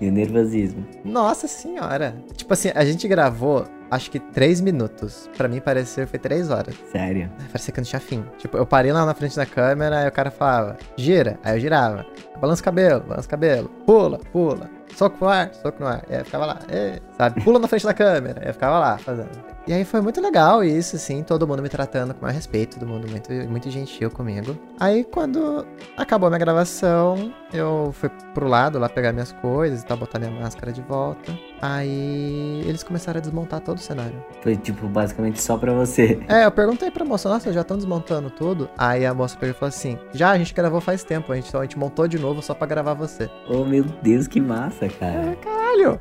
E 0.00 0.08
o 0.08 0.12
nervosismo. 0.12 0.84
Nossa 1.04 1.46
senhora. 1.46 2.14
Tipo 2.36 2.52
assim, 2.52 2.70
a 2.74 2.84
gente 2.84 3.06
gravou, 3.06 3.64
acho 3.90 4.10
que 4.10 4.18
três 4.18 4.60
minutos. 4.60 5.28
Pra 5.36 5.48
mim 5.48 5.60
pareceu 5.60 6.06
foi 6.06 6.18
três 6.18 6.50
horas. 6.50 6.74
Sério. 6.92 7.30
Parecia 7.50 7.72
que 7.72 7.80
não 7.80 7.84
tinha 7.86 8.00
fim. 8.00 8.24
Tipo, 8.38 8.56
eu 8.56 8.66
parei 8.66 8.92
lá 8.92 9.04
na 9.04 9.14
frente 9.14 9.36
da 9.36 9.46
câmera, 9.46 10.00
aí 10.00 10.08
o 10.08 10.12
cara 10.12 10.30
falava, 10.30 10.76
gira, 10.96 11.38
aí 11.44 11.56
eu 11.56 11.60
girava. 11.60 12.06
Balança 12.40 12.60
o 12.60 12.64
cabelo, 12.64 13.00
balança 13.02 13.26
o 13.26 13.30
cabelo. 13.30 13.68
Pula, 13.86 14.18
pula. 14.32 14.70
Soco 14.96 15.16
no 15.24 15.28
ar, 15.30 15.52
soco 15.54 15.80
no 15.80 15.86
ar. 15.88 16.04
E 16.08 16.14
aí 16.14 16.20
eu 16.20 16.24
ficava 16.24 16.46
lá, 16.46 16.58
"Ê", 16.70 17.00
sabe? 17.20 17.42
Pula 17.42 17.58
na 17.58 17.68
frente 17.68 17.84
da 17.84 17.92
câmera. 17.92 18.42
Eu 18.46 18.54
ficava 18.54 18.78
lá, 18.78 18.96
fazendo. 18.96 19.28
E 19.66 19.74
aí 19.74 19.84
foi 19.84 20.00
muito 20.00 20.20
legal 20.22 20.64
isso, 20.64 20.96
assim, 20.96 21.22
todo 21.22 21.46
mundo 21.46 21.62
me 21.62 21.68
tratando 21.68 22.14
com 22.14 22.22
maior 22.22 22.34
respeito, 22.34 22.78
todo 22.78 22.88
mundo 22.88 23.06
muito, 23.08 23.30
muito 23.48 23.70
gentil 23.70 24.10
comigo. 24.10 24.58
Aí 24.80 25.04
quando 25.04 25.66
acabou 25.98 26.26
a 26.28 26.30
minha 26.30 26.38
gravação, 26.38 27.32
eu 27.52 27.90
fui 27.92 28.08
pro 28.32 28.48
lado 28.48 28.78
lá 28.78 28.88
pegar 28.88 29.12
minhas 29.12 29.32
coisas 29.32 29.82
e 29.82 29.86
tal, 29.86 29.98
botar 29.98 30.18
minha 30.18 30.30
máscara 30.30 30.72
de 30.72 30.80
volta. 30.80 31.38
Aí 31.60 32.62
eles 32.66 32.82
começaram 32.82 33.18
a 33.18 33.20
desmontar 33.20 33.60
todo 33.60 33.76
o 33.76 33.80
cenário. 33.80 34.24
Foi, 34.42 34.56
tipo, 34.56 34.88
basicamente 34.88 35.40
só 35.42 35.58
pra 35.58 35.74
você. 35.74 36.18
É, 36.26 36.46
eu 36.46 36.50
perguntei 36.50 36.90
pra 36.90 37.04
moça, 37.04 37.28
nossa, 37.28 37.52
já 37.52 37.60
estão 37.60 37.76
desmontando 37.76 38.30
tudo? 38.30 38.68
Aí 38.78 39.04
a 39.04 39.12
moça 39.12 39.36
pegou 39.36 39.54
e 39.54 39.58
falou 39.58 39.68
assim, 39.68 39.98
já, 40.12 40.30
a 40.30 40.38
gente 40.38 40.54
gravou 40.54 40.80
faz 40.80 41.04
tempo, 41.04 41.30
a 41.30 41.36
gente, 41.36 41.54
a 41.54 41.60
gente 41.60 41.78
montou 41.78 42.08
de 42.08 42.18
novo 42.18 42.42
só 42.42 42.54
pra 42.54 42.66
gravar 42.66 42.94
você. 42.94 43.30
Oh, 43.46 43.64
meu 43.64 43.84
Deus, 43.84 44.26
que 44.26 44.40
massa, 44.40 44.88
cara. 44.88 45.36
Caralho! 45.36 46.00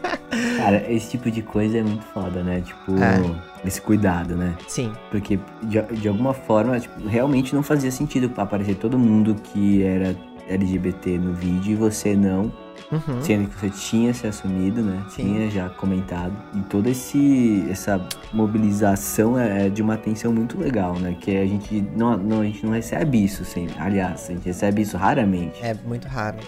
Cara, 0.56 0.84
esse 0.90 1.10
tipo 1.10 1.30
de 1.30 1.42
coisa 1.42 1.78
é 1.78 1.82
muito 1.82 2.04
foda, 2.06 2.42
né? 2.42 2.60
Tipo, 2.64 2.92
É. 3.02 3.20
esse 3.66 3.80
cuidado, 3.80 4.36
né? 4.36 4.54
Sim, 4.66 4.92
Porque, 5.10 5.38
de, 5.62 5.80
de 5.82 6.08
alguma 6.08 6.34
forma, 6.34 6.78
tipo, 6.78 7.06
realmente 7.08 7.54
não 7.54 7.62
fazia 7.62 7.90
sentido 7.90 8.30
aparecer 8.40 8.74
todo 8.76 8.98
mundo 8.98 9.34
que 9.34 9.82
era 9.82 10.14
LGBT 10.48 11.18
no 11.18 11.32
vídeo 11.34 11.72
e 11.72 11.74
você 11.74 12.14
não. 12.16 12.52
uhum. 12.90 13.20
Sendo 13.20 13.48
que 13.48 13.58
você 13.60 13.68
tinha 13.70 14.14
se 14.14 14.26
assumido, 14.26 14.80
né? 14.82 15.02
Sim. 15.10 15.24
Tinha 15.34 15.50
já 15.50 15.68
comentado. 15.68 16.32
E 16.54 16.60
toda 16.62 16.88
esse, 16.88 17.66
essa 17.70 18.00
mobilização 18.32 19.38
é 19.38 19.66
é 19.66 19.68
de 19.68 19.82
uma 19.82 19.94
atenção 19.94 20.32
muito 20.32 20.58
legal, 20.58 20.94
né? 20.98 21.16
Que 21.20 21.36
a 21.36 21.46
gente 21.46 21.84
não, 21.96 22.16
não, 22.16 22.40
a 22.40 22.44
gente 22.44 22.64
não 22.64 22.72
recebe 22.72 23.22
isso 23.22 23.44
sempre. 23.44 23.74
Aliás, 23.78 24.28
a 24.28 24.32
gente 24.32 24.44
recebe 24.46 24.82
isso 24.82 24.96
raramente. 24.96 25.62
É 25.62 25.74
muito 25.86 26.06
raro. 26.08 26.38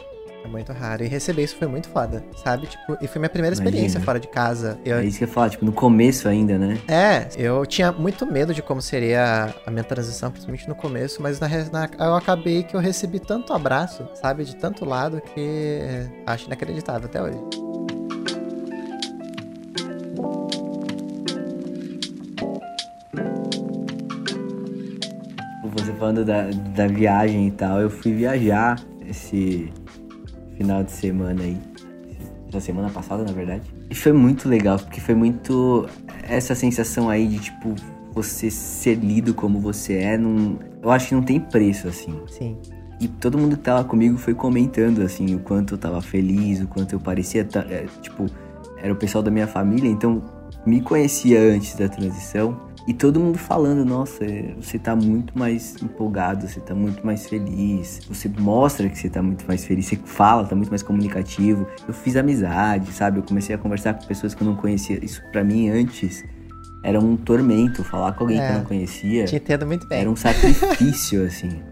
É 0.45 0.49
muito 0.49 0.73
raro. 0.73 1.05
E 1.05 1.07
receber 1.07 1.45
isso 1.45 1.57
foi 1.57 1.69
muito 1.69 1.89
foda, 1.89 2.25
sabe? 2.43 2.67
Tipo, 2.67 2.97
e 3.01 3.07
foi 3.07 3.19
minha 3.19 3.29
primeira 3.29 3.53
experiência 3.55 3.97
Imagina. 3.99 4.05
fora 4.05 4.21
de 4.21 4.29
casa. 4.29 4.79
Eu, 4.85 4.99
É 4.99 5.05
isso 5.05 5.19
que 5.19 5.25
eu 5.25 5.29
falar, 5.29 5.51
tipo, 5.51 5.65
no 5.65 5.73
começo 5.73 6.29
ainda, 6.29 6.57
né? 6.59 6.79
É, 6.89 7.29
eu 7.37 7.65
tinha 7.67 7.93
muito 7.93 8.25
medo 8.27 8.55
de 8.55 8.63
como 8.63 8.81
seria 8.81 9.55
a 9.67 9.71
minha 9.71 9.85
transição, 9.85 10.31
principalmente 10.31 10.69
no 10.69 10.75
começo, 10.75 11.21
mas 11.23 11.39
na, 11.39 11.49
na- 11.49 11.91
eu 11.99 12.15
acabei 12.15 12.63
que 12.63 12.75
eu 12.75 12.81
recebi 12.81 13.21
tanto 13.21 13.53
abraço, 13.53 14.09
sabe, 14.15 14.45
de 14.45 14.57
tanto 14.57 14.85
lado 14.85 15.21
que 15.21 15.81
acho 16.27 16.47
inacreditável 16.47 17.07
até 17.07 17.23
hoje. 17.23 17.39
Você 25.73 25.93
falando 25.95 26.25
da, 26.25 26.49
da 26.75 26.87
viagem 26.87 27.47
e 27.49 27.51
tal, 27.53 27.81
eu 27.81 27.89
fui 27.91 28.13
viajar 28.13 28.81
esse 29.09 29.73
final 30.61 30.85
de 30.85 30.93
semana 30.93 31.43
aí. 31.43 31.57
Da 32.53 32.61
semana 32.61 32.91
passada, 32.91 33.23
na 33.23 33.33
verdade. 33.33 33.63
E 33.89 33.95
foi 33.95 34.13
muito 34.13 34.47
legal, 34.49 34.79
porque 34.79 35.01
foi 35.01 35.15
muito 35.15 35.87
essa 36.29 36.55
sensação 36.55 37.09
aí 37.09 37.27
de, 37.27 37.39
tipo, 37.39 37.75
você 38.13 38.51
ser 38.51 38.97
lido 38.97 39.33
como 39.33 39.59
você 39.59 39.95
é. 39.95 40.19
Não, 40.19 40.59
eu 40.83 40.91
acho 40.91 41.09
que 41.09 41.15
não 41.15 41.23
tem 41.23 41.41
preço, 41.41 41.89
assim. 41.89 42.21
Sim. 42.27 42.59
E 43.01 43.09
todo 43.09 43.39
mundo 43.39 43.57
que 43.57 43.63
tava 43.63 43.85
comigo 43.85 44.19
foi 44.19 44.35
comentando, 44.35 45.01
assim, 45.01 45.35
o 45.35 45.39
quanto 45.39 45.75
eu 45.75 45.79
tava 45.79 46.03
feliz, 46.03 46.61
o 46.61 46.67
quanto 46.67 46.93
eu 46.93 47.01
parecia. 47.01 47.49
é, 47.71 47.87
tipo, 48.03 48.27
era 48.77 48.93
o 48.93 48.97
pessoal 48.97 49.23
da 49.23 49.31
minha 49.31 49.47
família, 49.47 49.89
então 49.89 50.23
me 50.67 50.83
conhecia 50.83 51.41
antes 51.41 51.75
da 51.77 51.89
transição. 51.89 52.61
E 52.91 52.93
todo 52.93 53.21
mundo 53.21 53.39
falando, 53.39 53.85
nossa, 53.85 54.25
é, 54.25 54.53
você 54.61 54.77
tá 54.77 54.97
muito 54.97 55.39
mais 55.39 55.81
empolgado, 55.81 56.49
você 56.49 56.59
tá 56.59 56.75
muito 56.75 57.07
mais 57.07 57.25
feliz, 57.29 58.01
você 58.09 58.29
mostra 58.29 58.89
que 58.89 58.99
você 58.99 59.09
tá 59.09 59.23
muito 59.23 59.47
mais 59.47 59.65
feliz, 59.65 59.87
você 59.87 59.95
fala, 59.95 60.45
tá 60.45 60.57
muito 60.57 60.71
mais 60.71 60.83
comunicativo. 60.83 61.69
Eu 61.87 61.95
fiz 61.95 62.17
amizade, 62.17 62.91
sabe? 62.91 63.21
Eu 63.21 63.23
comecei 63.23 63.55
a 63.55 63.59
conversar 63.59 63.95
com 63.95 64.05
pessoas 64.07 64.35
que 64.35 64.43
eu 64.43 64.47
não 64.49 64.57
conhecia. 64.57 64.99
Isso 65.05 65.23
pra 65.31 65.45
mim 65.45 65.69
antes 65.71 66.25
era 66.83 66.99
um 66.99 67.17
tormento, 67.17 67.85
falar 67.85 68.11
com 68.15 68.25
alguém 68.25 68.39
que 68.39 68.43
É. 68.43 68.51
eu 68.51 68.59
não 68.59 68.65
conhecia. 68.65 69.25
Te 69.25 69.37
entendo 69.37 69.65
muito 69.69 69.87
bem. 69.87 70.01
Era 70.01 70.11
um 70.11 70.17
sacrifício, 70.17 71.23
assim. 71.31 71.63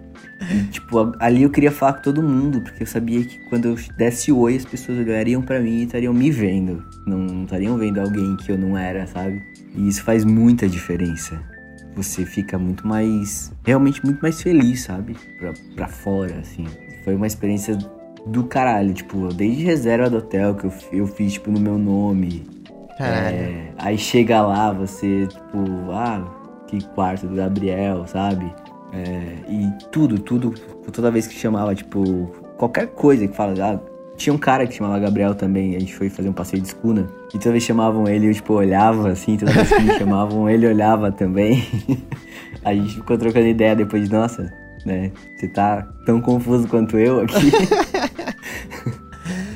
E, 0.40 0.64
tipo, 0.70 1.12
ali 1.18 1.42
eu 1.42 1.50
queria 1.50 1.70
falar 1.70 1.94
com 1.94 2.02
todo 2.02 2.22
mundo, 2.22 2.60
porque 2.60 2.82
eu 2.82 2.86
sabia 2.86 3.24
que 3.24 3.38
quando 3.48 3.66
eu 3.66 3.76
desse 3.96 4.30
oi, 4.32 4.56
as 4.56 4.64
pessoas 4.64 4.98
olhariam 4.98 5.42
pra 5.42 5.60
mim 5.60 5.80
e 5.80 5.84
estariam 5.84 6.14
me 6.14 6.30
vendo. 6.30 6.84
Não 7.06 7.18
não 7.18 7.44
estariam 7.44 7.76
vendo 7.76 8.00
alguém 8.00 8.36
que 8.36 8.50
eu 8.50 8.58
não 8.58 8.76
era, 8.76 9.06
sabe? 9.06 9.42
E 9.74 9.88
isso 9.88 10.02
faz 10.02 10.24
muita 10.24 10.68
diferença. 10.68 11.40
Você 11.94 12.24
fica 12.24 12.58
muito 12.58 12.86
mais. 12.86 13.52
Realmente 13.64 14.04
muito 14.04 14.20
mais 14.20 14.40
feliz, 14.40 14.82
sabe? 14.82 15.16
Pra, 15.38 15.52
pra 15.74 15.88
fora, 15.88 16.38
assim. 16.38 16.64
Foi 17.04 17.14
uma 17.14 17.26
experiência 17.26 17.76
do 18.26 18.44
caralho. 18.44 18.94
Tipo, 18.94 19.32
desde 19.32 19.64
reserva 19.64 20.08
do 20.08 20.18
hotel 20.18 20.54
que 20.54 20.64
eu, 20.64 20.72
eu 20.92 21.06
fiz, 21.06 21.34
tipo, 21.34 21.50
no 21.50 21.58
meu 21.58 21.78
nome. 21.78 22.46
É, 23.00 23.72
aí 23.78 23.96
chega 23.96 24.42
lá, 24.42 24.72
você, 24.72 25.26
tipo, 25.28 25.92
ah, 25.92 26.24
que 26.66 26.84
quarto 26.94 27.28
do 27.28 27.36
Gabriel, 27.36 28.06
sabe? 28.06 28.52
É, 28.92 29.34
e 29.48 29.70
tudo, 29.90 30.18
tudo, 30.18 30.54
toda 30.92 31.10
vez 31.10 31.26
que 31.26 31.34
chamava, 31.34 31.74
tipo, 31.74 32.30
qualquer 32.56 32.88
coisa 32.88 33.26
que 33.26 33.36
fala, 33.36 33.54
ah, 33.62 33.78
tinha 34.16 34.32
um 34.32 34.38
cara 34.38 34.66
que 34.66 34.74
chamava 34.74 34.98
Gabriel 34.98 35.34
também, 35.34 35.76
a 35.76 35.78
gente 35.78 35.94
foi 35.94 36.08
fazer 36.08 36.28
um 36.28 36.32
passeio 36.32 36.62
de 36.62 36.68
escuna, 36.68 37.06
e 37.28 37.38
toda 37.38 37.52
vez 37.52 37.64
que 37.64 37.68
chamavam 37.68 38.08
ele, 38.08 38.28
eu, 38.28 38.34
tipo, 38.34 38.54
olhava, 38.54 39.10
assim, 39.10 39.36
toda 39.36 39.52
vez 39.52 39.68
que 39.68 39.82
me 39.82 39.94
chamavam, 39.98 40.48
ele 40.48 40.66
olhava 40.66 41.12
também. 41.12 41.64
a 42.64 42.74
gente 42.74 42.94
ficou 42.94 43.16
trocando 43.18 43.46
ideia 43.46 43.76
depois 43.76 44.08
de, 44.08 44.12
nossa, 44.12 44.52
né, 44.84 45.12
você 45.36 45.48
tá 45.48 45.86
tão 46.06 46.20
confuso 46.20 46.66
quanto 46.66 46.98
eu 46.98 47.20
aqui. 47.20 47.52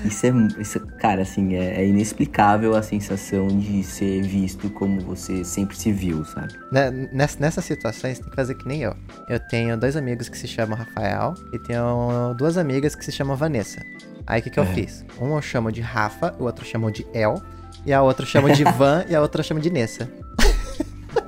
Isso 0.05 0.27
é, 0.27 0.31
isso, 0.61 0.81
cara, 0.99 1.23
assim, 1.23 1.55
é, 1.55 1.81
é 1.83 1.87
inexplicável 1.87 2.75
a 2.75 2.83
sensação 2.83 3.47
de 3.47 3.83
ser 3.85 4.23
visto 4.23 4.69
como 4.71 5.01
você 5.01 5.45
sempre 5.45 5.77
se 5.77 5.93
viu, 5.93 6.25
sabe? 6.25 6.55
Né, 6.73 6.91
Ness- 7.13 7.39
Nessas 7.39 7.65
situações, 7.65 8.19
tem 8.19 8.29
que 8.29 8.35
fazer 8.35 8.55
que 8.55 8.67
nem 8.67 8.83
eu. 8.83 8.97
Eu 9.29 9.39
tenho 9.39 9.77
dois 9.77 9.97
amigos 9.97 10.29
que 10.29 10.37
se 10.37 10.49
chamam 10.49 10.77
Rafael 10.77 11.35
e 11.53 11.59
tenho 11.59 12.35
duas 12.37 12.59
amigas 12.59 12.95
que 12.97 13.05
se 13.05 13.13
chamam 13.13 13.37
Vanessa. 13.37 13.81
Aí 14.27 14.41
o 14.41 14.43
que, 14.43 14.51
que 14.51 14.59
eu 14.59 14.65
É. 14.65 14.67
fiz? 14.75 15.05
Um 15.21 15.35
eu 15.37 15.43
chamo 15.43 15.71
de 15.71 15.81
Rafa, 15.81 16.35
o 16.39 16.45
outro 16.45 16.65
eu 16.65 16.69
chamo 16.71 16.91
de 16.91 17.07
El, 17.15 17.41
e 17.87 17.93
a 17.93 18.03
outra 18.03 18.25
eu 18.25 18.29
chamo 18.29 18.53
de 18.53 18.65
Van 18.75 19.05
e 19.09 19.15
a 19.15 19.21
outra 19.21 19.41
eu 19.41 19.45
chamo 19.45 19.61
de 19.61 19.71
Nessa. 19.71 20.09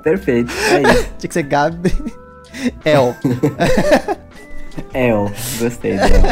Perfeito, 0.03 0.53
é 0.71 0.83
isso. 0.93 1.09
Tinha 1.19 1.29
que 1.29 1.35
ser 1.35 1.43
Gabi 1.45 1.93
El. 2.85 3.15
El, 4.93 5.31
gostei 5.61 5.97
do 5.97 6.03
El. 6.05 6.23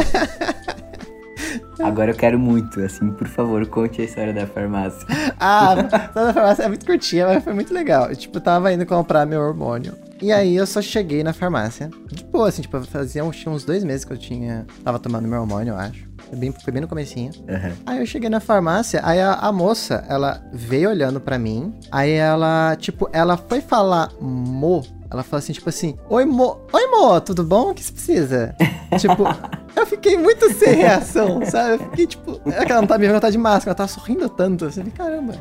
Agora 1.83 2.11
eu 2.13 2.15
quero 2.15 2.39
muito, 2.39 2.81
assim, 2.81 3.11
por 3.11 3.27
favor, 3.27 3.67
conte 3.67 4.01
a 4.01 4.05
história 4.05 4.33
da 4.33 4.47
farmácia. 4.47 5.07
Ah, 5.45 5.73
a 5.73 6.33
farmácia 6.33 6.63
é 6.63 6.69
muito 6.69 6.87
curtinha, 6.87 7.27
mas 7.27 7.43
foi 7.43 7.53
muito 7.53 7.75
legal. 7.75 8.09
Eu, 8.09 8.15
tipo, 8.17 8.41
tava 8.41 8.73
indo 8.73 8.87
comprar 8.87 9.27
meu 9.27 9.41
hormônio. 9.41 9.93
E 10.21 10.31
aí 10.31 10.55
eu 10.55 10.65
só 10.67 10.81
cheguei 10.81 11.25
na 11.25 11.33
farmácia. 11.33 11.91
De 12.13 12.23
boa, 12.23 12.49
assim, 12.49 12.63
tipo, 12.63 12.81
fazia 12.83 13.25
uns, 13.25 13.45
uns 13.45 13.65
dois 13.65 13.83
meses 13.83 14.05
que 14.05 14.13
eu 14.13 14.17
tinha. 14.17 14.65
Tava 14.85 15.01
tomando 15.01 15.27
meu 15.27 15.41
hormônio, 15.41 15.73
eu 15.73 15.77
acho. 15.77 16.09
Foi 16.29 16.39
bem, 16.39 16.53
foi 16.53 16.73
bem 16.73 16.81
no 16.83 16.87
comecinho. 16.87 17.33
Aham. 17.49 17.73
Aí 17.85 17.99
eu 17.99 18.07
cheguei 18.07 18.31
na 18.31 18.39
farmácia, 18.39 19.01
aí 19.03 19.21
a, 19.21 19.33
a 19.35 19.51
moça, 19.53 20.05
ela 20.09 20.41
veio 20.53 20.91
olhando 20.91 21.21
pra 21.21 21.39
mim. 21.39 21.75
Aí 21.91 22.13
ela, 22.13 22.77
tipo, 22.77 23.09
ela 23.13 23.37
foi 23.37 23.61
falar 23.61 24.11
mo. 24.21 24.83
Ela 25.13 25.23
falou 25.23 25.41
assim, 25.41 25.53
tipo 25.53 25.69
assim, 25.69 25.95
Oi, 26.09 26.25
mo. 26.25 26.63
Oi, 26.73 26.87
mo, 26.87 27.21
tudo 27.21 27.45
bom? 27.45 27.71
O 27.71 27.75
que 27.75 27.85
você 27.85 27.93
precisa? 27.93 28.57
tipo, 28.99 29.25
eu 29.77 29.87
fiquei 29.87 30.17
muito 30.17 30.51
sem 30.55 30.77
reação, 30.77 31.45
sabe? 31.45 31.75
Eu 31.75 31.79
fiquei, 31.91 32.07
tipo, 32.07 32.41
é 32.47 32.65
que 32.65 32.73
ela 32.73 32.81
não 32.81 32.89
tá 32.89 32.97
me 32.97 33.05
vendo, 33.05 33.13
ela 33.13 33.21
tá 33.21 33.29
de 33.29 33.37
máscara, 33.37 33.71
ela 33.71 33.75
tá 33.75 33.87
sorrindo 33.87 34.27
tanto. 34.31 34.65
Assim, 34.65 34.85
caramba. 34.85 35.35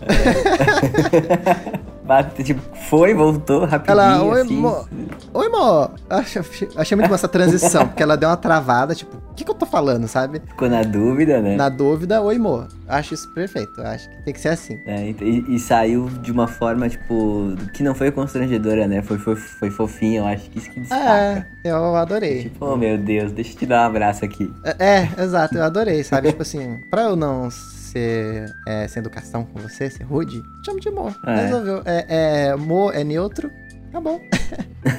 Bate, 2.10 2.42
tipo, 2.42 2.60
foi, 2.88 3.14
voltou 3.14 3.64
rapidinho. 3.64 3.92
Ela, 3.92 4.20
oi, 4.24 4.40
assim. 4.40 4.56
mo. 4.56 4.84
Oi, 5.32 5.48
mo. 5.48 5.90
Achei, 6.10 6.42
achei 6.74 6.96
muito 6.96 7.06
boa 7.06 7.14
essa 7.14 7.28
transição, 7.28 7.86
porque 7.86 8.02
ela 8.02 8.16
deu 8.16 8.28
uma 8.28 8.36
travada, 8.36 8.96
tipo, 8.96 9.16
o 9.16 9.34
que, 9.34 9.44
que 9.44 9.50
eu 9.52 9.54
tô 9.54 9.64
falando, 9.64 10.08
sabe? 10.08 10.42
Ficou 10.44 10.68
na 10.68 10.82
dúvida, 10.82 11.40
né? 11.40 11.54
Na 11.54 11.68
dúvida, 11.68 12.20
oi, 12.20 12.36
mo. 12.36 12.66
Acho 12.88 13.14
isso 13.14 13.32
perfeito. 13.32 13.80
Acho 13.80 14.10
que 14.10 14.22
tem 14.24 14.34
que 14.34 14.40
ser 14.40 14.48
assim. 14.48 14.80
É, 14.86 15.08
e, 15.20 15.54
e 15.54 15.58
saiu 15.60 16.10
de 16.20 16.32
uma 16.32 16.48
forma, 16.48 16.88
tipo, 16.88 17.54
que 17.74 17.84
não 17.84 17.94
foi 17.94 18.10
constrangedora, 18.10 18.88
né? 18.88 19.02
Foi, 19.02 19.16
foi, 19.16 19.36
foi 19.36 19.70
fofinha, 19.70 20.18
eu 20.18 20.26
acho 20.26 20.50
que 20.50 20.58
isso 20.58 20.68
que 20.68 20.80
destaca. 20.80 21.46
É, 21.62 21.70
eu 21.70 21.94
adorei. 21.94 22.42
Tipo, 22.42 22.66
oh 22.66 22.76
meu 22.76 22.98
Deus, 22.98 23.30
deixa 23.30 23.52
eu 23.52 23.56
te 23.56 23.66
dar 23.66 23.84
um 23.84 23.86
abraço 23.86 24.24
aqui. 24.24 24.52
É, 24.64 24.84
é, 24.84 25.22
exato, 25.22 25.56
eu 25.56 25.62
adorei, 25.62 26.02
sabe? 26.02 26.30
tipo 26.30 26.42
assim, 26.42 26.80
pra 26.90 27.02
eu 27.02 27.14
não 27.14 27.48
ser 27.92 28.52
é, 28.66 28.88
sem 28.88 29.00
educação 29.00 29.44
com 29.44 29.60
você, 29.60 29.90
ser 29.90 30.04
rude, 30.04 30.42
chamo 30.64 30.80
de 30.80 30.90
Mo. 30.90 31.14
É. 31.26 31.34
Resolveu. 31.42 31.82
É, 31.84 32.06
é, 32.08 32.56
Mo 32.56 32.90
é 32.90 33.04
neutro, 33.04 33.50
tá 33.92 34.00
bom. 34.00 34.20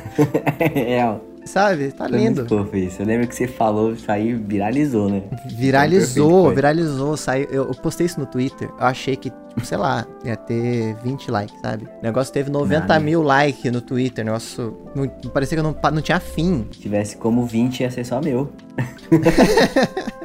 é, 0.59 1.05
ó, 1.05 1.19
Sabe? 1.45 1.91
Tá 1.91 2.07
foi 2.07 2.17
lindo. 2.17 2.41
muito 2.41 2.57
fofo 2.57 2.75
isso. 2.77 3.01
Eu 3.01 3.05
lembro 3.05 3.27
que 3.27 3.35
você 3.35 3.47
falou, 3.47 3.93
isso 3.93 4.11
aí 4.11 4.33
viralizou, 4.33 5.09
né? 5.09 5.23
Viralizou, 5.47 6.45
foi. 6.45 6.55
viralizou, 6.55 7.17
saiu. 7.17 7.47
Eu, 7.49 7.67
eu 7.67 7.75
postei 7.75 8.05
isso 8.05 8.19
no 8.19 8.25
Twitter. 8.25 8.69
Eu 8.79 8.85
achei 8.85 9.15
que, 9.15 9.29
tipo, 9.29 9.65
sei 9.65 9.77
lá, 9.77 10.05
ia 10.23 10.35
ter 10.35 10.95
20 11.03 11.31
likes, 11.31 11.59
sabe? 11.61 11.85
O 11.99 12.03
negócio 12.03 12.31
teve 12.31 12.49
90 12.49 12.79
Nada. 12.81 12.99
mil 12.99 13.23
likes 13.23 13.71
no 13.71 13.81
Twitter. 13.81 14.23
Negócio. 14.23 14.77
Não, 14.93 15.07
parecia 15.31 15.57
que 15.57 15.63
não, 15.63 15.75
não 15.91 16.01
tinha 16.01 16.19
fim. 16.19 16.67
Se 16.71 16.79
tivesse 16.79 17.17
como 17.17 17.45
20, 17.45 17.79
ia 17.81 17.91
ser 17.91 18.05
só 18.05 18.21
meu. 18.21 18.51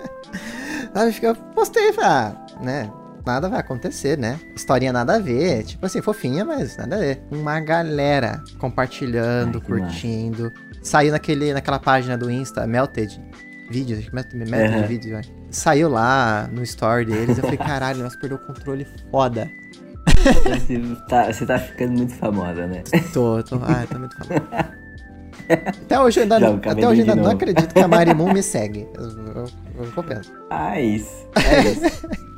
Sabe? 0.92 1.14
Eu 1.20 1.34
postei, 1.54 1.92
falei, 1.92 2.10
ah, 2.10 2.45
né? 2.60 2.90
Nada 3.24 3.48
vai 3.48 3.58
acontecer, 3.58 4.16
né? 4.16 4.38
Historinha 4.54 4.92
nada 4.92 5.16
a 5.16 5.18
ver. 5.18 5.64
Tipo 5.64 5.86
assim, 5.86 6.00
fofinha, 6.00 6.44
mas 6.44 6.76
nada 6.76 6.94
a 6.94 6.98
ver. 6.98 7.22
Uma 7.30 7.58
galera 7.58 8.42
compartilhando, 8.58 9.60
Ai, 9.60 9.66
curtindo. 9.66 10.52
Saiu 10.80 11.10
naquele, 11.10 11.52
naquela 11.52 11.80
página 11.80 12.16
do 12.16 12.30
Insta, 12.30 12.64
Melted 12.66 13.20
Vídeos, 13.68 14.08
Melted, 14.10 14.48
Melted 14.48 14.78
Aham. 14.78 14.86
Vídeos, 14.86 15.12
vai. 15.12 15.22
Saiu 15.50 15.88
lá 15.88 16.48
no 16.52 16.62
story 16.62 17.06
deles. 17.06 17.38
Eu 17.38 17.44
falei, 17.44 17.58
caralho, 17.58 18.02
nós 18.02 18.14
perdeu 18.16 18.38
o 18.38 18.46
controle 18.46 18.86
foda. 19.10 19.50
Você 20.44 20.78
tá, 21.08 21.32
você 21.32 21.46
tá 21.46 21.58
ficando 21.58 21.92
muito 21.94 22.14
famosa, 22.14 22.66
né? 22.66 22.82
Tô, 23.12 23.42
tô. 23.42 23.58
Ai, 23.62 23.86
tô 23.86 23.98
muito 23.98 24.16
falando. 24.16 24.76
Até 25.48 26.00
hoje 26.00 26.18
eu 26.20 26.22
ainda, 26.24 26.40
não, 26.40 26.56
até 26.56 26.88
hoje 26.88 27.02
eu 27.02 27.10
ainda 27.10 27.16
não 27.16 27.30
acredito 27.30 27.72
que 27.72 27.80
a 27.80 27.88
Marimun 27.88 28.32
me 28.32 28.42
segue. 28.42 28.86
Eu, 28.94 29.04
eu, 29.04 29.46
eu 29.78 29.92
confesso. 29.92 30.32
Ah, 30.50 30.78
é 30.78 30.84
isso. 30.84 31.28
É 31.36 31.62
isso. 31.62 32.08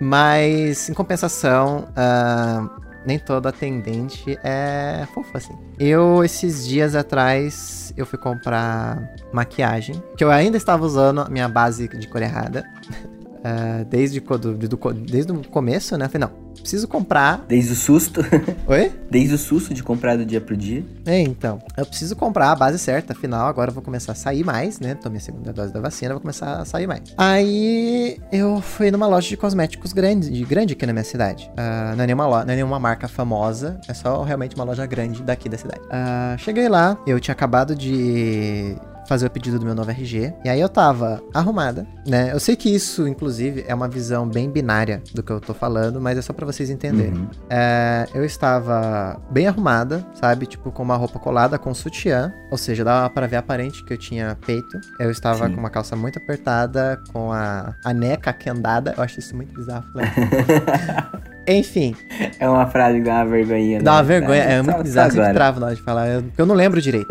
Mas, 0.00 0.88
em 0.88 0.94
compensação, 0.94 1.88
ah, 1.96 2.68
nem 3.06 3.18
toda 3.18 3.48
atendente 3.48 4.38
é 4.42 5.06
fofa 5.14 5.38
assim. 5.38 5.56
Eu, 5.78 6.24
esses 6.24 6.66
dias 6.66 6.94
atrás, 6.94 7.92
eu 7.96 8.04
fui 8.04 8.18
comprar 8.18 9.14
maquiagem, 9.32 10.02
que 10.16 10.24
eu 10.24 10.30
ainda 10.30 10.56
estava 10.56 10.84
usando 10.84 11.20
a 11.20 11.28
minha 11.28 11.48
base 11.48 11.88
de 11.88 12.08
cor 12.08 12.22
errada. 12.22 12.64
ah, 13.46 13.84
desde, 13.88 14.20
do, 14.20 14.76
co- 14.76 14.92
desde 14.92 15.32
o 15.32 15.36
começo, 15.48 15.96
né? 15.96 16.08
Falei, 16.08 16.26
não, 16.28 16.36
preciso 16.60 16.88
comprar. 16.88 17.44
Desde 17.48 17.72
o 17.72 17.76
susto. 17.76 18.20
Oi? 18.66 18.92
Desde 19.10 19.34
o 19.34 19.38
susto 19.38 19.72
de 19.72 19.82
comprar 19.82 20.16
do 20.16 20.24
dia 20.26 20.40
pro 20.40 20.56
dia. 20.56 20.84
É, 21.04 21.20
então. 21.20 21.60
Eu 21.76 21.86
preciso 21.86 22.16
comprar 22.16 22.50
a 22.52 22.56
base 22.56 22.78
certa, 22.78 23.12
afinal, 23.12 23.46
agora 23.46 23.70
eu 23.70 23.74
vou 23.74 23.82
começar 23.82 24.12
a 24.12 24.14
sair 24.14 24.44
mais, 24.44 24.80
né? 24.80 24.94
Tomei 24.94 25.18
a 25.18 25.20
segunda 25.20 25.52
dose 25.52 25.72
da 25.72 25.80
vacina, 25.80 26.12
vou 26.14 26.20
começar 26.20 26.56
a 26.60 26.64
sair 26.64 26.86
mais. 26.86 27.02
Aí 27.16 28.18
eu 28.32 28.60
fui 28.60 28.90
numa 28.90 29.06
loja 29.06 29.28
de 29.28 29.36
cosméticos 29.36 29.92
grande, 29.92 30.30
de- 30.30 30.44
grande 30.44 30.72
aqui 30.72 30.84
na 30.86 30.92
minha 30.92 31.04
cidade. 31.04 31.50
Ah, 31.56 31.94
não, 31.96 32.02
é 32.04 32.06
nenhuma 32.06 32.26
lo- 32.26 32.44
não 32.44 32.52
é 32.52 32.56
nenhuma 32.56 32.80
marca 32.80 33.06
famosa, 33.06 33.78
é 33.88 33.94
só 33.94 34.22
realmente 34.22 34.56
uma 34.56 34.64
loja 34.64 34.84
grande 34.86 35.22
daqui 35.22 35.48
da 35.48 35.56
cidade. 35.58 35.80
Ah, 35.90 36.34
cheguei 36.38 36.68
lá, 36.68 36.98
eu 37.06 37.20
tinha 37.20 37.32
acabado 37.32 37.74
de 37.76 38.76
fazer 39.06 39.26
o 39.26 39.30
pedido 39.30 39.58
do 39.58 39.64
meu 39.64 39.74
novo 39.74 39.90
RG. 39.90 40.32
E 40.44 40.48
aí 40.48 40.60
eu 40.60 40.68
tava 40.68 41.22
arrumada, 41.32 41.86
né? 42.06 42.30
Eu 42.32 42.40
sei 42.40 42.56
que 42.56 42.68
isso, 42.74 43.06
inclusive, 43.06 43.64
é 43.66 43.74
uma 43.74 43.88
visão 43.88 44.26
bem 44.28 44.50
binária 44.50 45.02
do 45.14 45.22
que 45.22 45.30
eu 45.32 45.40
tô 45.40 45.54
falando, 45.54 46.00
mas 46.00 46.18
é 46.18 46.22
só 46.22 46.32
pra 46.32 46.44
vocês 46.46 46.70
entenderem. 46.70 47.12
Uhum. 47.14 47.28
É, 47.50 48.06
eu 48.14 48.24
estava 48.24 49.20
bem 49.30 49.46
arrumada, 49.46 50.04
sabe? 50.14 50.46
Tipo, 50.46 50.70
com 50.70 50.82
uma 50.82 50.96
roupa 50.96 51.18
colada, 51.18 51.58
com 51.58 51.72
sutiã. 51.74 52.32
Ou 52.50 52.58
seja, 52.58 52.84
dava 52.84 53.08
pra 53.10 53.26
ver 53.26 53.36
aparente 53.36 53.84
que 53.84 53.92
eu 53.92 53.98
tinha 53.98 54.36
peito. 54.46 54.80
Eu 55.00 55.10
estava 55.10 55.46
Sim. 55.48 55.54
com 55.54 55.60
uma 55.60 55.70
calça 55.70 55.96
muito 55.96 56.18
apertada, 56.18 57.00
com 57.12 57.32
a, 57.32 57.74
a 57.84 57.92
neca 57.92 58.32
quendada. 58.32 58.94
Eu 58.96 59.02
acho 59.02 59.18
isso 59.18 59.34
muito 59.36 59.52
bizarro. 59.54 59.84
né? 59.94 60.04
Enfim, 61.48 61.94
É 62.40 62.48
uma 62.48 62.66
frase 62.66 62.98
que 62.98 63.04
dá 63.04 63.16
uma 63.22 63.26
vergonhinha. 63.26 63.80
dá 63.80 63.92
uma 63.92 64.02
né? 64.02 64.08
vergonha. 64.08 64.42
É 64.42 64.56
só- 64.58 64.62
muito 64.64 64.82
bizarro. 64.82 65.08
Eu 65.08 65.12
sempre 65.14 65.32
travo 65.34 65.60
na 65.60 65.66
hora 65.66 65.74
de 65.76 65.82
falar. 65.82 66.08
Eu, 66.08 66.24
eu 66.36 66.46
não 66.46 66.54
lembro 66.54 66.80
direito 66.80 67.06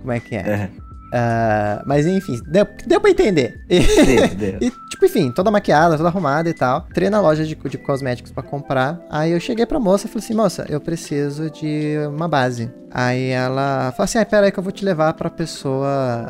como 0.00 0.12
é 0.12 0.18
que 0.20 0.34
é. 0.34 0.68
Ah, 1.12 1.82
mas 1.86 2.06
enfim, 2.06 2.40
deu, 2.46 2.66
deu 2.86 3.00
pra 3.00 3.10
entender. 3.10 3.60
Deu, 3.68 4.28
deu. 4.36 4.58
E, 4.60 4.70
tipo, 4.90 5.04
enfim, 5.04 5.30
toda 5.30 5.50
maquiada, 5.50 5.96
toda 5.96 6.08
arrumada 6.08 6.48
e 6.48 6.54
tal. 6.54 6.86
Entrei 6.90 7.10
na 7.10 7.20
loja 7.20 7.44
de, 7.44 7.54
de 7.54 7.78
cosméticos 7.78 8.32
pra 8.32 8.42
comprar. 8.42 9.00
Aí 9.10 9.32
eu 9.32 9.40
cheguei 9.40 9.66
pra 9.66 9.80
moça 9.80 10.06
e 10.06 10.08
falei 10.08 10.24
assim, 10.24 10.34
moça, 10.34 10.66
eu 10.68 10.80
preciso 10.80 11.50
de 11.50 11.96
uma 12.08 12.28
base. 12.28 12.70
Aí 12.92 13.28
ela 13.28 13.92
falou 13.92 14.04
assim, 14.04 14.18
ah, 14.18 14.26
pera 14.26 14.46
aí 14.46 14.52
que 14.52 14.58
eu 14.58 14.64
vou 14.64 14.72
te 14.72 14.84
levar 14.84 15.14
pra 15.14 15.30
pessoa, 15.30 16.28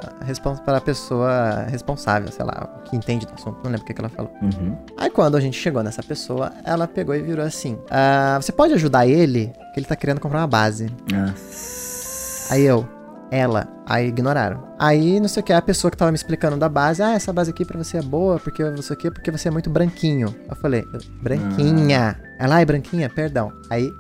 pra 0.65 0.81
pessoa 0.81 1.65
responsável, 1.71 2.31
sei 2.31 2.45
lá, 2.45 2.83
que 2.85 2.95
entende 2.95 3.27
do 3.27 3.33
assunto. 3.33 3.61
Não 3.65 3.71
lembro 3.71 3.83
o 3.83 3.85
que, 3.87 3.95
que 3.95 4.01
ela 4.01 4.11
falou. 4.11 4.31
Uhum. 4.43 4.77
Aí 4.99 5.09
quando 5.09 5.37
a 5.37 5.41
gente 5.41 5.59
chegou 5.59 5.83
nessa 5.83 6.03
pessoa, 6.03 6.53
ela 6.65 6.87
pegou 6.87 7.15
e 7.15 7.23
virou 7.23 7.45
assim, 7.45 7.79
ah, 7.91 8.39
você 8.41 8.53
pode 8.53 8.75
ajudar 8.75 9.07
ele? 9.07 9.53
Que 9.73 9.81
ele 9.81 9.87
tá 9.87 9.97
querendo 9.97 10.21
comprar 10.21 10.41
uma 10.41 10.47
base. 10.47 10.91
Nossa. 11.11 12.53
Aí 12.53 12.63
eu, 12.65 12.87
ela, 13.31 13.69
aí 13.87 14.09
ignoraram. 14.09 14.69
Aí, 14.79 15.21
não 15.21 15.29
sei 15.29 15.43
o 15.43 15.45
que, 15.45 15.53
a 15.53 15.63
pessoa 15.63 15.91
que 15.91 15.97
tava 15.97 16.11
me 16.11 16.17
explicando 16.17 16.57
da 16.57 16.69
base, 16.69 17.03
ah, 17.03 17.13
essa 17.13 17.33
base 17.33 17.51
aqui 17.51 17.65
pra 17.65 17.79
você 17.79 17.99
é 17.99 18.03
boa, 18.03 18.39
porque 18.39 18.65
você 18.71 18.93
aqui, 18.93 19.11
porque 19.11 19.31
você 19.31 19.49
é 19.49 19.51
muito 19.51 19.71
branquinho. 19.71 20.35
Eu 20.49 20.57
falei, 20.57 20.85
branquinha. 21.23 22.21
Ela, 22.39 22.57
ai, 22.57 22.65
branquinha, 22.65 23.09
perdão. 23.09 23.53
Aí, 23.69 23.91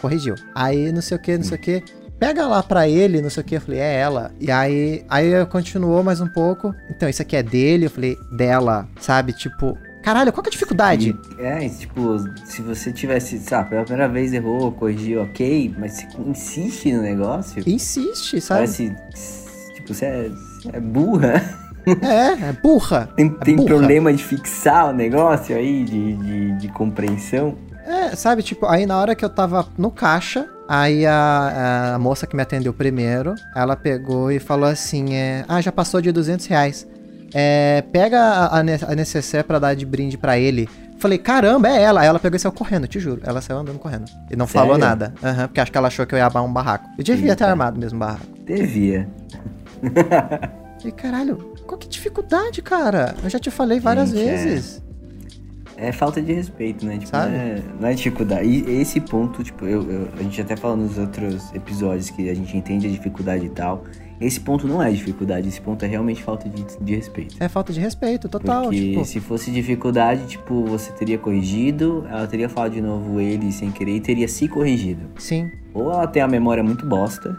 corrigiu. 0.00 0.34
Aí, 0.54 0.90
não 0.92 1.02
sei 1.02 1.16
o 1.16 1.20
que, 1.20 1.36
não 1.36 1.44
sei 1.44 1.56
o 1.56 1.60
que. 1.60 1.84
Pega 2.18 2.46
lá 2.46 2.62
pra 2.62 2.86
ele, 2.86 3.22
não 3.22 3.30
sei 3.30 3.42
o 3.42 3.46
que. 3.46 3.56
Eu 3.56 3.60
falei, 3.60 3.80
é 3.80 3.94
ela. 3.96 4.30
E 4.38 4.50
aí, 4.50 5.04
aí 5.08 5.46
continuou 5.46 6.02
mais 6.02 6.20
um 6.20 6.28
pouco. 6.28 6.74
Então, 6.90 7.08
isso 7.08 7.22
aqui 7.22 7.34
é 7.34 7.42
dele. 7.42 7.86
Eu 7.86 7.90
falei, 7.90 8.18
dela. 8.30 8.86
Sabe? 9.00 9.32
Tipo, 9.32 9.76
caralho, 10.02 10.32
qual 10.32 10.42
que 10.42 10.48
é 10.48 10.50
a 10.50 10.52
dificuldade? 10.52 11.16
E, 11.38 11.42
é, 11.42 11.68
tipo, 11.68 12.18
se 12.44 12.62
você 12.62 12.92
tivesse, 12.92 13.38
sabe, 13.38 13.70
pela 13.70 13.82
primeira 13.84 14.08
vez 14.08 14.32
errou, 14.32 14.72
corrigiu, 14.72 15.22
ok, 15.22 15.74
mas 15.78 15.92
você 15.92 16.06
insiste 16.26 16.92
no 16.92 17.02
negócio, 17.02 17.62
Insiste, 17.66 18.40
sabe? 18.40 18.60
parece, 18.60 18.94
tipo, 19.74 19.94
você 19.94 20.04
é, 20.06 20.30
é 20.72 20.80
burra. 20.80 21.42
É, 22.02 22.48
é 22.48 22.52
burra. 22.62 23.08
Tem, 23.16 23.26
É 23.40 23.44
tem 23.44 23.56
burra. 23.56 23.68
problema 23.68 24.12
de 24.12 24.22
fixar 24.22 24.90
o 24.90 24.92
negócio 24.92 25.56
aí, 25.56 25.84
de, 25.84 26.14
de, 26.14 26.52
de 26.58 26.68
compreensão. 26.68 27.56
É, 27.86 28.14
sabe, 28.14 28.42
tipo, 28.42 28.66
aí 28.66 28.86
na 28.86 28.98
hora 28.98 29.14
que 29.14 29.24
eu 29.24 29.30
tava 29.30 29.66
no 29.78 29.90
caixa, 29.90 30.46
aí 30.68 31.04
a, 31.06 31.94
a 31.94 31.98
moça 31.98 32.26
que 32.26 32.36
me 32.36 32.42
atendeu 32.42 32.72
primeiro, 32.72 33.34
ela 33.56 33.74
pegou 33.74 34.30
e 34.30 34.38
falou 34.38 34.68
assim, 34.68 35.14
é, 35.14 35.44
ah, 35.48 35.60
já 35.60 35.72
passou 35.72 36.00
de 36.00 36.12
200 36.12 36.46
reais. 36.46 36.86
É, 37.32 37.82
pega 37.92 38.18
a, 38.20 38.58
a, 38.58 38.62
ne- 38.62 38.78
a 38.86 38.94
necessaire 38.94 39.46
pra 39.46 39.58
dar 39.58 39.74
de 39.74 39.86
brinde 39.86 40.18
pra 40.18 40.38
ele. 40.38 40.68
Falei, 40.98 41.16
caramba, 41.16 41.68
é 41.68 41.80
ela. 41.82 42.00
Aí 42.02 42.06
ela 42.06 42.18
pegou 42.18 42.36
e 42.36 42.38
saiu 42.38 42.52
correndo, 42.52 42.86
te 42.86 42.98
juro. 43.00 43.20
Ela 43.24 43.40
saiu 43.40 43.58
andando 43.60 43.78
correndo. 43.78 44.04
E 44.30 44.36
não 44.36 44.46
falou 44.46 44.74
Sério? 44.74 44.84
nada. 44.86 45.14
Aham, 45.22 45.46
porque 45.48 45.60
acho 45.60 45.72
que 45.72 45.78
ela 45.78 45.88
achou 45.88 46.04
que 46.06 46.14
eu 46.14 46.18
ia 46.18 46.24
armar 46.26 46.44
um 46.44 46.52
barraco. 46.52 46.88
Eu 46.98 47.04
devia 47.04 47.34
ter 47.36 47.44
Eita. 47.44 47.46
armado 47.50 47.78
mesmo 47.78 47.96
um 47.96 48.00
barraco. 48.00 48.26
Devia. 48.44 49.08
Falei, 50.78 50.92
caralho, 50.96 51.36
qual 51.66 51.78
que 51.78 51.88
dificuldade, 51.88 52.60
cara? 52.62 53.14
Eu 53.22 53.30
já 53.30 53.38
te 53.38 53.50
falei 53.50 53.80
várias 53.80 54.10
Gente, 54.10 54.28
é. 54.28 54.36
vezes. 54.44 54.82
É 55.76 55.92
falta 55.92 56.20
de 56.20 56.32
respeito, 56.34 56.84
né? 56.84 56.94
Tipo, 56.98 57.06
Sabe? 57.08 57.30
Não, 57.32 57.38
é, 57.40 57.62
não 57.80 57.88
é 57.88 57.94
dificuldade. 57.94 58.46
E 58.46 58.80
esse 58.82 59.00
ponto, 59.00 59.42
tipo, 59.42 59.64
eu, 59.66 59.90
eu- 59.90 60.08
a 60.18 60.22
gente 60.22 60.38
até 60.42 60.54
falou 60.54 60.76
nos 60.76 60.98
outros 60.98 61.50
episódios 61.54 62.10
que 62.10 62.28
a 62.28 62.34
gente 62.34 62.54
entende 62.54 62.86
a 62.86 62.90
dificuldade 62.90 63.46
e 63.46 63.48
tal. 63.48 63.84
Esse 64.20 64.38
ponto 64.38 64.68
não 64.68 64.82
é 64.82 64.90
dificuldade, 64.90 65.48
esse 65.48 65.60
ponto 65.60 65.82
é 65.84 65.88
realmente 65.88 66.22
falta 66.22 66.48
de, 66.48 66.62
de 66.78 66.94
respeito. 66.94 67.36
É 67.40 67.48
falta 67.48 67.72
de 67.72 67.80
respeito, 67.80 68.28
total. 68.28 68.64
Porque 68.64 68.90
tipo, 68.90 69.04
se 69.04 69.18
fosse 69.18 69.50
dificuldade, 69.50 70.26
tipo, 70.26 70.64
você 70.66 70.92
teria 70.92 71.16
corrigido, 71.16 72.04
ela 72.08 72.26
teria 72.26 72.48
falado 72.48 72.72
de 72.72 72.82
novo 72.82 73.18
ele 73.18 73.50
sem 73.50 73.70
querer 73.70 73.96
e 73.96 74.00
teria 74.00 74.28
se 74.28 74.46
corrigido. 74.46 75.00
sim. 75.18 75.50
Ou 75.72 75.90
ela 75.92 76.06
tem 76.06 76.20
a 76.20 76.26
memória 76.26 76.62
muito 76.64 76.84
bosta. 76.84 77.36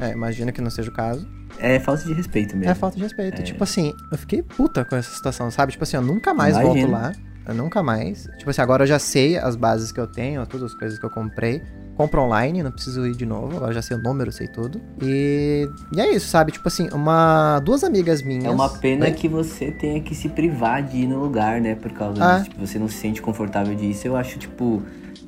É, 0.00 0.10
imagina 0.10 0.50
que 0.50 0.60
não 0.60 0.70
seja 0.70 0.90
o 0.90 0.92
caso. 0.92 1.26
É 1.58 1.78
falta 1.78 2.04
de 2.04 2.12
respeito 2.12 2.56
mesmo. 2.56 2.70
É 2.70 2.74
falta 2.74 2.96
de 2.96 3.02
respeito. 3.04 3.42
Tipo 3.44 3.62
assim, 3.62 3.94
eu 4.10 4.18
fiquei 4.18 4.42
puta 4.42 4.84
com 4.84 4.96
essa 4.96 5.14
situação, 5.14 5.50
sabe? 5.52 5.72
Tipo 5.72 5.84
assim, 5.84 5.96
eu 5.96 6.02
nunca 6.02 6.34
mais 6.34 6.56
Imagino. 6.56 6.88
volto 6.88 6.90
lá. 6.90 7.12
Eu 7.46 7.54
nunca 7.54 7.82
mais. 7.82 8.28
Tipo 8.38 8.50
assim, 8.50 8.60
agora 8.60 8.82
eu 8.82 8.86
já 8.86 8.98
sei 8.98 9.36
as 9.36 9.54
bases 9.54 9.92
que 9.92 10.00
eu 10.00 10.06
tenho, 10.06 10.44
todas 10.46 10.72
as 10.72 10.78
coisas 10.78 10.98
que 10.98 11.04
eu 11.04 11.10
comprei. 11.10 11.62
Compro 11.96 12.22
online, 12.22 12.62
não 12.62 12.72
preciso 12.72 13.06
ir 13.06 13.14
de 13.14 13.24
novo. 13.24 13.56
Agora 13.56 13.72
já 13.72 13.80
sei 13.80 13.96
o 13.96 14.00
número, 14.02 14.32
sei 14.32 14.48
tudo. 14.48 14.80
E, 15.00 15.68
e 15.94 16.00
é 16.00 16.12
isso, 16.14 16.26
sabe? 16.28 16.50
Tipo 16.50 16.66
assim, 16.66 16.88
uma 16.92 17.60
duas 17.60 17.84
amigas 17.84 18.20
minhas. 18.22 18.46
É 18.46 18.50
uma 18.50 18.68
pena 18.68 19.06
Oi? 19.06 19.12
que 19.12 19.28
você 19.28 19.70
tenha 19.70 20.00
que 20.00 20.14
se 20.14 20.28
privar 20.28 20.82
de 20.82 20.98
ir 20.98 21.06
no 21.06 21.20
lugar, 21.20 21.60
né? 21.60 21.74
Por 21.76 21.92
causa 21.92 22.24
Ah. 22.24 22.38
disso. 22.38 22.50
Tipo, 22.50 22.66
você 22.66 22.78
não 22.78 22.88
se 22.88 22.94
sente 22.96 23.22
confortável 23.22 23.74
disso. 23.74 24.06
Eu 24.08 24.16
acho, 24.16 24.38
tipo. 24.38 24.82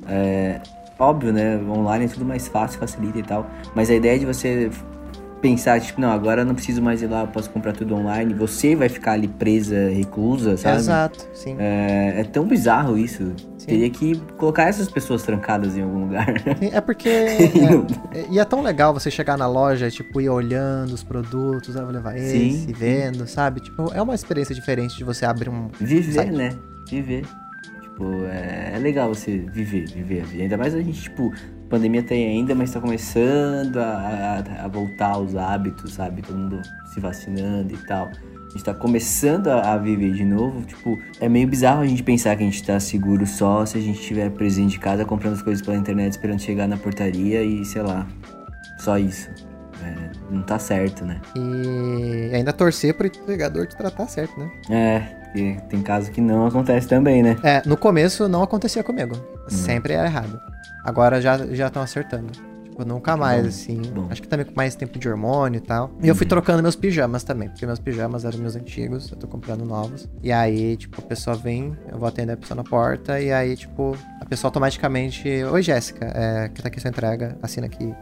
é, 0.07 0.59
óbvio, 0.99 1.31
né? 1.31 1.57
Online 1.57 2.05
é 2.05 2.07
tudo 2.07 2.25
mais 2.25 2.47
fácil, 2.47 2.79
facilita 2.79 3.17
e 3.19 3.23
tal. 3.23 3.49
Mas 3.73 3.89
a 3.89 3.93
ideia 3.95 4.19
de 4.19 4.25
você 4.25 4.69
pensar, 5.41 5.79
tipo, 5.79 5.99
não, 6.01 6.11
agora 6.11 6.41
eu 6.41 6.45
não 6.45 6.55
preciso 6.55 6.81
mais 6.81 7.01
ir 7.01 7.07
lá, 7.07 7.21
eu 7.21 7.27
posso 7.27 7.49
comprar 7.49 7.73
tudo 7.73 7.95
online. 7.95 8.33
Você 8.33 8.75
vai 8.75 8.89
ficar 8.89 9.13
ali 9.13 9.27
presa, 9.27 9.89
reclusa, 9.89 10.57
sabe? 10.57 10.77
Exato, 10.77 11.27
sim. 11.33 11.55
É, 11.59 12.21
é 12.21 12.23
tão 12.23 12.45
bizarro 12.45 12.97
isso. 12.97 13.33
Teria 13.65 13.89
que 13.89 14.15
colocar 14.37 14.63
essas 14.63 14.89
pessoas 14.89 15.23
trancadas 15.23 15.75
em 15.75 15.81
algum 15.81 16.05
lugar. 16.05 16.25
Sim, 16.59 16.69
é 16.71 16.79
porque. 16.79 17.09
é, 18.13 18.25
e 18.29 18.39
é 18.39 18.45
tão 18.45 18.61
legal 18.61 18.93
você 18.93 19.11
chegar 19.11 19.37
na 19.37 19.47
loja, 19.47 19.91
tipo, 19.91 20.21
ir 20.21 20.29
olhando 20.29 20.91
os 20.93 21.03
produtos, 21.03 21.75
ah, 21.75 21.83
vou 21.83 21.91
levar 21.91 22.17
esse, 22.17 22.51
Sim, 22.51 22.73
vendo, 22.73 23.27
sabe? 23.27 23.59
Tipo, 23.59 23.93
é 23.93 24.01
uma 24.01 24.15
experiência 24.15 24.55
diferente 24.55 24.97
de 24.97 25.03
você 25.03 25.25
abrir 25.25 25.49
um. 25.49 25.67
Viver, 25.79 26.13
site. 26.13 26.31
né? 26.31 26.49
Viver. 26.89 27.25
Tipo, 27.81 28.25
é, 28.25 28.73
é 28.75 28.79
legal 28.79 29.09
você 29.13 29.37
viver, 29.37 29.87
viver 29.87 30.21
a 30.21 30.25
vida. 30.25 30.43
Ainda 30.43 30.57
mais 30.57 30.73
a 30.73 30.79
gente, 30.79 31.01
tipo, 31.01 31.33
pandemia 31.67 32.03
tem 32.03 32.27
ainda, 32.27 32.55
mas 32.55 32.71
tá 32.71 32.79
começando 32.79 33.77
a, 33.77 34.43
a, 34.61 34.65
a 34.65 34.67
voltar 34.67 35.13
aos 35.13 35.35
hábitos, 35.35 35.93
sabe? 35.93 36.21
Todo 36.21 36.37
mundo 36.37 36.61
se 36.93 36.99
vacinando 36.99 37.73
e 37.73 37.77
tal. 37.77 38.07
A 38.07 38.49
gente 38.51 38.63
tá 38.63 38.73
começando 38.73 39.47
a, 39.49 39.73
a 39.73 39.77
viver 39.77 40.13
de 40.13 40.23
novo. 40.23 40.61
Tipo, 40.61 40.97
é 41.19 41.27
meio 41.27 41.47
bizarro 41.47 41.81
a 41.81 41.85
gente 41.85 42.01
pensar 42.01 42.35
que 42.35 42.43
a 42.43 42.45
gente 42.45 42.63
tá 42.63 42.79
seguro 42.79 43.25
só 43.25 43.65
se 43.65 43.77
a 43.77 43.81
gente 43.81 43.99
estiver 43.99 44.29
presente 44.31 44.71
de 44.71 44.79
casa, 44.79 45.05
comprando 45.05 45.33
as 45.33 45.41
coisas 45.41 45.63
pela 45.63 45.77
internet, 45.77 46.13
esperando 46.13 46.39
chegar 46.39 46.67
na 46.67 46.77
portaria 46.77 47.43
e, 47.43 47.63
sei 47.65 47.81
lá, 47.81 48.07
só 48.79 48.97
isso. 48.97 49.29
É, 49.83 50.11
não 50.31 50.41
tá 50.41 50.57
certo, 50.57 51.05
né? 51.05 51.21
E 51.35 52.33
ainda 52.33 52.51
torcer 52.51 52.93
pro 52.95 53.07
entregador 53.07 53.67
te 53.67 53.75
tratar 53.75 54.07
certo, 54.07 54.39
né? 54.39 54.49
É, 54.69 54.99
porque 55.25 55.57
tem 55.69 55.81
casos 55.83 56.09
que 56.09 56.21
não 56.21 56.47
acontece 56.47 56.87
também, 56.87 57.21
né? 57.21 57.37
É, 57.43 57.61
no 57.65 57.77
começo 57.77 58.27
não 58.27 58.41
acontecia 58.41 58.83
comigo. 58.83 59.15
Sempre 59.47 59.93
era 59.93 60.07
errado. 60.07 60.41
Agora 60.87 61.19
já 61.21 61.37
já 61.53 61.67
estão 61.67 61.81
acertando. 61.81 62.31
Tipo, 62.63 62.85
nunca 62.85 63.17
mais, 63.17 63.41
bom, 63.41 63.47
assim. 63.49 63.81
bom. 63.93 64.07
Acho 64.09 64.21
que 64.21 64.27
também 64.27 64.45
com 64.45 64.53
mais 64.55 64.73
tempo 64.73 64.97
de 64.97 65.09
hormônio 65.09 65.57
e 65.57 65.61
tal. 65.61 65.91
E 66.01 66.07
eu 66.07 66.15
fui 66.15 66.25
trocando 66.25 66.63
meus 66.63 66.77
pijamas 66.77 67.23
também, 67.25 67.49
porque 67.49 67.65
meus 67.65 67.77
pijamas 67.79 68.23
eram 68.23 68.39
meus 68.39 68.55
antigos, 68.55 69.11
eu 69.11 69.17
tô 69.17 69.27
comprando 69.27 69.65
novos. 69.65 70.07
E 70.23 70.31
aí, 70.31 70.77
tipo, 70.77 71.01
a 71.01 71.03
pessoa 71.03 71.35
vem, 71.35 71.75
eu 71.91 71.97
vou 71.99 72.07
atender 72.07 72.33
a 72.33 72.37
pessoa 72.37 72.55
na 72.55 72.63
porta, 72.63 73.19
e 73.19 73.33
aí, 73.33 73.57
tipo, 73.57 73.97
a 74.21 74.25
pessoa 74.25 74.47
automaticamente. 74.47 75.27
Oi, 75.27 75.61
Jéssica, 75.61 76.05
é, 76.15 76.47
que 76.47 76.61
tá 76.61 76.69
aqui 76.69 76.79
sua 76.79 76.89
entrega, 76.89 77.37
assina 77.41 77.65
aqui, 77.67 77.93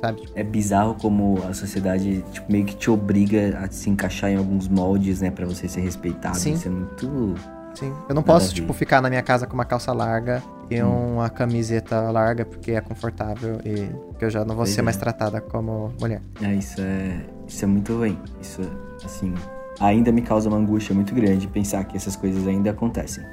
sabe? 0.00 0.20
Tipo, 0.20 0.38
É 0.38 0.44
bizarro 0.44 0.94
como 0.94 1.42
a 1.48 1.52
sociedade 1.52 2.22
tipo, 2.30 2.52
meio 2.52 2.64
que 2.64 2.76
te 2.76 2.90
obriga 2.90 3.58
a 3.58 3.68
se 3.70 3.90
encaixar 3.90 4.30
em 4.30 4.36
alguns 4.36 4.68
moldes, 4.68 5.20
né? 5.20 5.32
Pra 5.32 5.46
você 5.46 5.66
ser 5.66 5.80
respeitado. 5.80 6.38
Sim. 6.38 6.52
Isso 6.52 6.68
é 6.68 6.70
muito. 6.70 7.34
Sim. 7.74 7.92
Eu 8.08 8.14
não 8.14 8.22
posso, 8.22 8.52
tipo, 8.54 8.72
ficar 8.72 9.00
na 9.00 9.08
minha 9.08 9.22
casa 9.22 9.46
com 9.46 9.54
uma 9.54 9.64
calça 9.64 9.92
larga 9.92 10.42
e 10.70 10.82
Hum. 10.82 11.14
uma 11.14 11.30
camiseta 11.30 12.00
larga 12.10 12.44
porque 12.44 12.72
é 12.72 12.80
confortável 12.80 13.58
e 13.64 13.88
que 14.18 14.24
eu 14.24 14.30
já 14.30 14.40
não 14.40 14.54
vou 14.54 14.64
Pois 14.64 14.70
ser 14.70 14.80
é. 14.80 14.82
mais 14.82 14.96
tratada 14.96 15.40
como 15.40 15.92
mulher. 16.00 16.20
É, 16.42 16.52
isso 16.54 16.80
é. 16.80 17.20
Isso 17.46 17.64
é 17.64 17.68
muito 17.68 17.96
ruim. 17.96 18.18
Isso, 18.40 18.60
assim. 19.04 19.34
Ainda 19.80 20.12
me 20.12 20.20
causa 20.20 20.48
uma 20.48 20.58
angústia 20.58 20.94
muito 20.94 21.14
grande 21.14 21.48
pensar 21.48 21.82
que 21.84 21.96
essas 21.96 22.14
coisas 22.14 22.46
ainda 22.46 22.70
acontecem. 22.70 23.24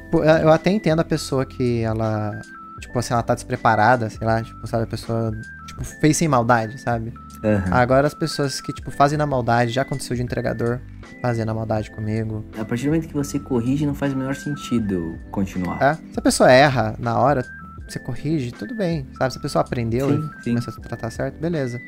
Eu 0.41 0.49
até 0.51 0.71
entendo 0.71 1.01
a 1.01 1.03
pessoa 1.03 1.45
que 1.45 1.81
ela, 1.81 2.31
tipo, 2.79 2.97
assim, 2.97 3.13
ela 3.13 3.23
tá 3.23 3.33
despreparada, 3.33 4.09
sei 4.09 4.25
lá, 4.25 4.41
tipo, 4.41 4.65
sabe, 4.67 4.83
a 4.83 4.87
pessoa, 4.87 5.31
tipo, 5.65 5.83
fez 5.83 6.17
sem 6.17 6.27
maldade, 6.27 6.79
sabe? 6.79 7.13
Aham. 7.43 7.73
Agora 7.73 8.07
as 8.07 8.13
pessoas 8.13 8.59
que, 8.61 8.73
tipo, 8.73 8.91
fazem 8.91 9.17
na 9.17 9.25
maldade, 9.25 9.71
já 9.71 9.81
aconteceu 9.83 10.15
de 10.15 10.23
entregador 10.23 10.79
fazer 11.21 11.45
na 11.45 11.53
maldade 11.53 11.91
comigo. 11.91 12.45
A 12.57 12.65
partir 12.65 12.83
do 12.85 12.87
momento 12.91 13.07
que 13.07 13.13
você 13.13 13.39
corrige, 13.39 13.85
não 13.85 13.93
faz 13.95 14.13
o 14.13 14.17
menor 14.17 14.35
sentido 14.35 15.17
continuar. 15.31 15.81
É? 15.81 15.93
Se 15.95 16.17
a 16.17 16.21
pessoa 16.21 16.51
erra 16.51 16.95
na 16.99 17.19
hora, 17.19 17.43
você 17.87 17.99
corrige, 17.99 18.51
tudo 18.51 18.75
bem, 18.75 19.07
sabe? 19.17 19.33
Se 19.33 19.39
a 19.39 19.41
pessoa 19.41 19.61
aprendeu 19.63 20.09
Sim, 20.09 20.29
e 20.39 20.43
sim. 20.43 20.49
começa 20.51 20.71
a 20.71 20.73
tratar 20.73 21.09
certo, 21.11 21.39
beleza. 21.39 21.79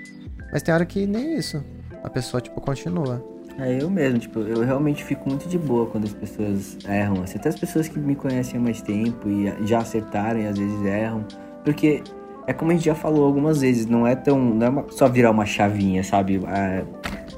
Mas 0.52 0.62
tem 0.63 0.73
hora 0.73 0.86
que 0.86 1.06
nem 1.06 1.38
isso. 1.38 1.63
A 2.04 2.10
pessoa, 2.10 2.41
tipo, 2.41 2.60
continua. 2.62 3.23
É, 3.62 3.82
eu 3.82 3.89
mesmo, 3.89 4.19
tipo, 4.19 4.39
eu 4.39 4.63
realmente 4.63 5.04
fico 5.04 5.28
muito 5.28 5.50
de 5.50 5.58
boa 5.58 5.86
quando 5.88 6.06
as 6.06 6.13
pessoas 6.13 6.78
erram. 6.88 7.22
Assim, 7.24 7.38
até 7.38 7.50
as 7.50 7.60
pessoas 7.60 7.89
que 7.89 8.00
me 8.00 8.15
conhecem 8.15 8.58
há 8.58 8.63
mais 8.63 8.82
tempo 8.82 9.28
e 9.28 9.54
já 9.67 9.80
acertaram 9.80 10.39
e 10.39 10.48
às 10.48 10.58
vezes 10.58 10.86
erram. 10.86 11.26
Porque 11.63 12.02
é 12.48 12.54
como 12.54 12.72
a 12.72 12.74
gente 12.74 12.86
já 12.86 12.95
falou 12.95 13.26
algumas 13.26 13.60
vezes, 13.62 13.86
não 13.86 14.08
é 14.08 14.15
tão. 14.15 14.39
Não 14.39 14.80
é 14.80 14.86
só 14.91 15.10
virar 15.10 15.32
uma 15.32 15.45
chavinha, 15.45 16.04
sabe? 16.04 16.41
É, 16.48 16.86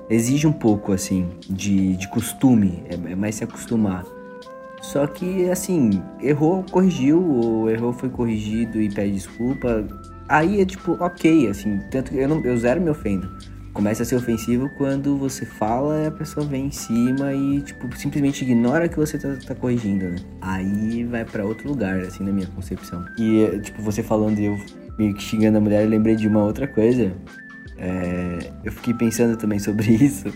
exige 0.10 0.46
um 0.46 0.54
pouco, 0.54 0.92
assim, 0.92 1.28
de, 1.50 1.96
de 1.96 2.08
costume, 2.10 2.84
é, 2.90 3.12
é 3.12 3.16
mais 3.16 3.36
se 3.36 3.44
acostumar. 3.44 4.06
Só 4.82 5.08
que, 5.08 5.50
assim, 5.50 6.02
errou, 6.22 6.64
corrigiu, 6.70 7.24
ou 7.24 7.70
errou, 7.70 7.94
foi 7.94 8.10
corrigido 8.10 8.80
e 8.80 8.90
pede 8.90 9.14
desculpa. 9.14 9.88
Aí 10.30 10.62
é 10.62 10.66
tipo, 10.66 10.98
ok, 11.00 11.50
assim, 11.50 11.80
tanto 11.92 12.12
que 12.12 12.18
eu, 12.18 12.28
não, 12.28 12.44
eu 12.46 12.58
zero 12.58 12.80
me 12.80 12.90
ofendo. 12.90 13.28
Começa 13.74 14.04
a 14.04 14.06
ser 14.06 14.16
ofensivo 14.16 14.70
quando 14.78 15.18
você 15.18 15.46
fala 15.46 16.04
e 16.04 16.08
a 16.08 16.12
pessoa 16.12 16.46
vem 16.46 16.66
em 16.66 16.72
cima 16.72 17.34
e, 17.34 17.62
tipo, 17.62 17.96
simplesmente 17.98 18.44
ignora 18.44 18.90
que 18.90 18.98
você 18.98 19.18
tá, 19.18 19.30
tá 19.48 19.56
corrigindo, 19.56 20.10
né? 20.10 20.16
Aí 20.42 21.06
vai 21.06 21.24
pra 21.24 21.46
outro 21.46 21.70
lugar, 21.70 22.00
assim, 22.00 22.24
na 22.24 22.32
minha 22.34 22.48
concepção. 22.48 23.06
E, 23.18 23.44
é, 23.44 23.60
tipo, 23.60 23.82
você 23.82 24.04
falando 24.04 24.38
e 24.40 24.46
eu 24.46 24.60
meio 24.98 25.14
que 25.14 25.24
xingando 25.24 25.58
a 25.58 25.62
mulher, 25.62 25.84
eu 25.84 25.90
lembrei 25.90 26.16
de 26.16 26.28
uma 26.28 26.44
outra 26.44 26.68
coisa. 26.68 27.14
É, 27.78 28.52
eu 28.64 28.72
fiquei 28.74 28.94
pensando 28.94 29.38
também 29.38 29.58
sobre 29.58 29.90
isso 29.96 30.32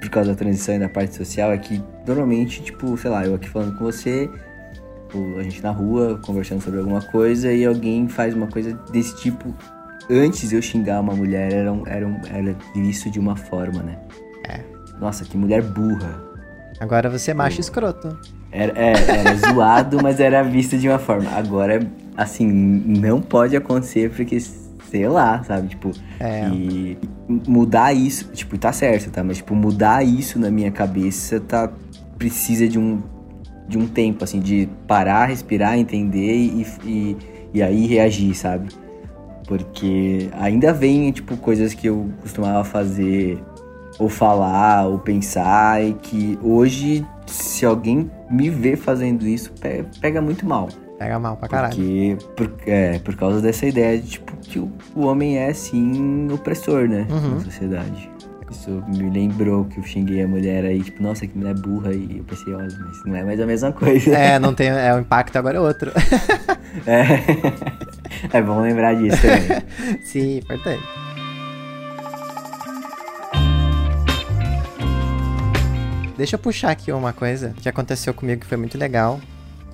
por 0.00 0.10
causa 0.10 0.30
da 0.30 0.36
transição 0.36 0.76
e 0.76 0.78
da 0.78 0.88
parte 0.88 1.14
social, 1.14 1.50
é 1.50 1.58
que 1.58 1.82
normalmente, 2.06 2.62
tipo, 2.62 2.96
sei 2.96 3.10
lá, 3.10 3.26
eu 3.26 3.34
aqui 3.34 3.48
falando 3.48 3.76
com 3.76 3.84
você, 3.84 4.30
tipo, 5.14 5.38
a 5.38 5.42
gente 5.42 5.62
na 5.62 5.70
rua 5.70 6.20
conversando 6.22 6.60
sobre 6.60 6.80
alguma 6.80 7.00
coisa 7.00 7.52
e 7.52 7.64
alguém 7.64 8.08
faz 8.08 8.34
uma 8.34 8.46
coisa 8.46 8.74
desse 8.92 9.16
tipo. 9.16 9.54
Antes 10.10 10.52
eu 10.52 10.60
xingar 10.60 11.00
uma 11.00 11.14
mulher, 11.14 11.52
era, 11.52 11.72
um- 11.72 11.86
era, 11.86 12.06
um- 12.06 12.20
era 12.32 12.54
visto 12.74 13.10
de 13.10 13.18
uma 13.18 13.36
forma, 13.36 13.82
né? 13.82 13.98
É. 14.48 14.60
Nossa, 15.00 15.24
que 15.24 15.36
mulher 15.36 15.62
burra. 15.62 16.22
Agora 16.80 17.08
você 17.08 17.30
é 17.30 17.34
macho 17.34 17.60
escroto. 17.60 18.18
Era, 18.52 18.72
é, 18.78 18.92
era 18.92 19.34
zoado, 19.54 20.02
mas 20.02 20.20
era 20.20 20.42
visto 20.42 20.76
de 20.76 20.88
uma 20.88 20.98
forma. 20.98 21.30
Agora, 21.30 21.80
assim, 22.16 22.46
não 22.50 23.20
pode 23.20 23.56
acontecer 23.56 24.10
porque, 24.10 24.38
sei 24.40 25.08
lá, 25.08 25.42
sabe? 25.44 25.68
Tipo, 25.68 25.92
É. 26.20 26.48
e 26.48 26.98
mudar 27.48 27.92
isso, 27.94 28.30
tipo, 28.32 28.58
tá 28.58 28.72
certo, 28.72 29.10
tá? 29.10 29.24
Mas, 29.24 29.38
tipo, 29.38 29.54
mudar 29.54 30.04
isso 30.04 30.38
na 30.38 30.50
minha 30.50 30.70
cabeça 30.70 31.40
tá. 31.40 31.70
Precisa 32.18 32.68
de 32.68 32.78
um, 32.78 33.02
de 33.68 33.76
um 33.78 33.86
tempo, 33.88 34.22
assim, 34.22 34.38
de 34.38 34.68
parar, 34.86 35.26
respirar, 35.26 35.76
entender 35.78 36.36
e, 36.36 36.66
e, 36.84 37.16
e 37.54 37.62
aí 37.62 37.86
reagir, 37.86 38.34
sabe? 38.36 38.68
Porque 39.46 40.28
ainda 40.38 40.72
vem, 40.72 41.10
tipo, 41.12 41.36
coisas 41.36 41.74
que 41.74 41.86
eu 41.88 42.08
costumava 42.22 42.64
fazer, 42.64 43.38
ou 43.98 44.08
falar, 44.08 44.86
ou 44.86 44.98
pensar, 44.98 45.82
e 45.84 45.92
que 45.94 46.38
hoje, 46.42 47.04
se 47.26 47.64
alguém 47.66 48.10
me 48.30 48.48
vê 48.50 48.74
fazendo 48.76 49.26
isso, 49.26 49.52
pe- 49.60 49.84
pega 50.00 50.20
muito 50.22 50.46
mal. 50.46 50.68
Pega 50.98 51.18
mal 51.18 51.36
pra 51.36 51.48
caralho. 51.48 51.74
Porque, 51.76 52.16
por, 52.36 52.52
é, 52.66 52.98
por 53.00 53.16
causa 53.16 53.40
dessa 53.40 53.66
ideia 53.66 53.98
de, 54.00 54.08
tipo, 54.10 54.32
que 54.38 54.58
o, 54.58 54.70
o 54.94 55.02
homem 55.06 55.36
é, 55.38 55.52
sim, 55.52 56.28
opressor, 56.32 56.88
né? 56.88 57.06
Uhum. 57.10 57.34
Na 57.34 57.40
sociedade. 57.40 58.10
Isso 58.50 58.82
me 58.86 59.10
lembrou 59.10 59.64
que 59.64 59.78
eu 59.78 59.82
xinguei 59.82 60.22
a 60.22 60.28
mulher 60.28 60.64
aí, 60.64 60.80
tipo, 60.80 61.02
nossa, 61.02 61.26
que 61.26 61.36
mulher 61.36 61.54
burra, 61.54 61.92
e 61.92 62.18
eu 62.18 62.24
pensei, 62.24 62.54
olha, 62.54 62.68
mas 62.80 63.04
não 63.04 63.16
é 63.16 63.24
mais 63.24 63.40
a 63.40 63.46
mesma 63.46 63.72
coisa. 63.72 64.16
É, 64.16 64.38
não 64.38 64.54
tem. 64.54 64.68
É, 64.68 64.94
o 64.94 65.00
impacto 65.00 65.36
agora 65.36 65.58
é 65.58 65.60
outro. 65.60 65.90
É, 66.88 67.04
é 68.32 68.42
bom 68.42 68.60
lembrar 68.60 68.94
disso 68.94 69.20
também. 69.20 69.98
Sim, 70.02 70.38
importante. 70.38 70.82
Deixa 76.16 76.36
eu 76.36 76.38
puxar 76.38 76.70
aqui 76.70 76.92
uma 76.92 77.12
coisa 77.12 77.54
que 77.60 77.68
aconteceu 77.68 78.14
comigo 78.14 78.42
que 78.42 78.46
foi 78.46 78.56
muito 78.56 78.78
legal. 78.78 79.20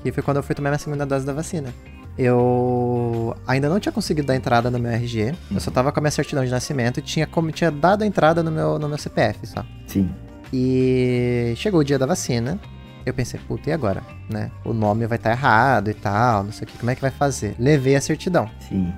Que 0.02 0.10
foi 0.10 0.22
quando 0.22 0.38
eu 0.38 0.42
fui 0.42 0.54
tomar 0.54 0.70
minha 0.70 0.78
segunda 0.78 1.04
dose 1.04 1.26
da 1.26 1.32
vacina. 1.32 1.74
Eu 2.16 3.36
ainda 3.46 3.68
não 3.68 3.78
tinha 3.78 3.92
conseguido 3.92 4.26
dar 4.26 4.36
entrada 4.36 4.70
no 4.70 4.78
meu 4.78 4.90
RG. 4.90 5.34
Eu 5.50 5.60
só 5.60 5.70
tava 5.70 5.92
com 5.92 6.00
a 6.00 6.02
minha 6.02 6.10
certidão 6.10 6.44
de 6.44 6.50
nascimento 6.50 6.98
e 6.98 7.02
tinha, 7.02 7.26
como, 7.26 7.52
tinha 7.52 7.70
dado 7.70 8.02
a 8.02 8.06
entrada 8.06 8.42
no 8.42 8.50
meu, 8.50 8.78
no 8.78 8.88
meu 8.88 8.98
CPF 8.98 9.46
só. 9.46 9.64
Sim. 9.86 10.10
E 10.52 11.52
chegou 11.56 11.80
o 11.80 11.84
dia 11.84 11.98
da 11.98 12.06
vacina. 12.06 12.58
Eu 13.04 13.14
pensei, 13.14 13.40
puta, 13.40 13.70
e 13.70 13.72
agora? 13.72 14.02
Né? 14.28 14.50
O 14.64 14.72
nome 14.72 15.06
vai 15.06 15.16
estar 15.16 15.30
errado 15.30 15.90
e 15.90 15.94
tal, 15.94 16.44
não 16.44 16.52
sei 16.52 16.66
o 16.66 16.70
que, 16.70 16.78
como 16.78 16.90
é 16.90 16.94
que 16.94 17.00
vai 17.00 17.10
fazer? 17.10 17.54
Levei 17.58 17.96
a 17.96 18.00
certidão. 18.00 18.50
Sim. 18.68 18.92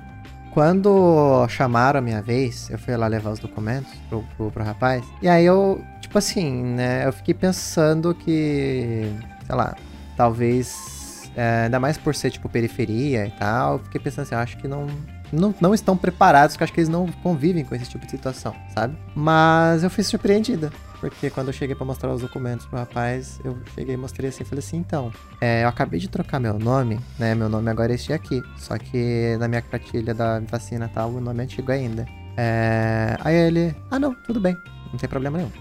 Quando 0.53 1.47
chamaram 1.49 1.97
a 1.97 2.01
minha 2.01 2.21
vez, 2.21 2.69
eu 2.69 2.77
fui 2.77 2.95
lá 2.95 3.07
levar 3.07 3.31
os 3.31 3.39
documentos 3.39 3.91
pro, 4.07 4.23
pro, 4.37 4.51
pro 4.51 4.63
rapaz. 4.63 5.03
E 5.19 5.27
aí 5.27 5.43
eu, 5.43 5.83
tipo 5.99 6.15
assim, 6.17 6.63
né? 6.63 7.07
Eu 7.07 7.11
fiquei 7.11 7.33
pensando 7.33 8.13
que, 8.13 9.11
sei 9.47 9.55
lá, 9.55 9.75
talvez, 10.15 11.31
é, 11.35 11.63
ainda 11.63 11.79
mais 11.79 11.97
por 11.97 12.13
ser, 12.13 12.29
tipo, 12.29 12.47
periferia 12.47 13.25
e 13.25 13.31
tal, 13.31 13.73
eu 13.73 13.79
fiquei 13.79 13.99
pensando 13.99 14.25
assim, 14.25 14.35
eu 14.35 14.41
acho 14.41 14.57
que 14.57 14.67
não, 14.67 14.85
não, 15.31 15.55
não 15.59 15.73
estão 15.73 15.97
preparados, 15.97 16.55
porque 16.55 16.65
acho 16.65 16.73
que 16.73 16.79
eles 16.81 16.89
não 16.89 17.07
convivem 17.23 17.65
com 17.65 17.73
esse 17.73 17.89
tipo 17.89 18.05
de 18.05 18.11
situação, 18.11 18.55
sabe? 18.75 18.95
Mas 19.15 19.83
eu 19.83 19.89
fui 19.89 20.03
surpreendida. 20.03 20.71
Porque 21.09 21.29
quando 21.29 21.47
eu 21.47 21.53
cheguei 21.53 21.75
pra 21.75 21.85
mostrar 21.85 22.13
os 22.13 22.21
documentos 22.21 22.65
pro 22.65 22.79
rapaz, 22.79 23.37
eu 23.43 23.57
cheguei 23.75 23.95
e 23.95 23.97
mostrei 23.97 24.29
assim, 24.29 24.45
falei 24.45 24.59
assim, 24.63 24.77
então, 24.77 25.11
é, 25.41 25.63
eu 25.63 25.67
acabei 25.67 25.99
de 25.99 26.07
trocar 26.07 26.39
meu 26.39 26.57
nome, 26.57 26.97
né, 27.19 27.35
meu 27.35 27.49
nome 27.49 27.69
agora 27.69 27.91
é 27.91 27.95
este 27.95 28.13
aqui, 28.13 28.41
só 28.57 28.77
que 28.77 29.35
na 29.37 29.47
minha 29.49 29.61
cartilha 29.61 30.13
da 30.13 30.39
vacina 30.39 30.89
tal, 30.93 31.09
o 31.11 31.19
nome 31.19 31.41
é 31.41 31.43
antigo 31.43 31.71
ainda. 31.73 32.05
É, 32.37 33.17
aí 33.19 33.35
ele, 33.35 33.75
ah 33.91 33.99
não, 33.99 34.13
tudo 34.15 34.39
bem, 34.39 34.57
não 34.91 34.97
tem 34.97 35.09
problema 35.09 35.37
nenhum. 35.37 35.51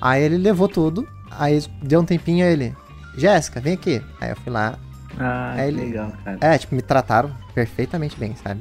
Aí 0.00 0.22
ele 0.24 0.36
levou 0.38 0.68
tudo, 0.68 1.06
aí 1.30 1.62
deu 1.82 2.00
um 2.00 2.04
tempinho 2.04 2.44
ele, 2.44 2.74
Jéssica, 3.16 3.60
vem 3.60 3.74
aqui. 3.74 4.02
Aí 4.20 4.30
eu 4.30 4.36
fui 4.36 4.52
lá, 4.52 4.76
Ah, 5.18 5.54
É, 5.56 5.68
ele- 5.68 5.82
legal, 5.84 6.12
cara. 6.24 6.38
é, 6.40 6.58
tipo, 6.58 6.74
me 6.74 6.82
trataram 6.82 7.32
perfeitamente 7.54 8.18
bem, 8.18 8.34
sabe? 8.36 8.60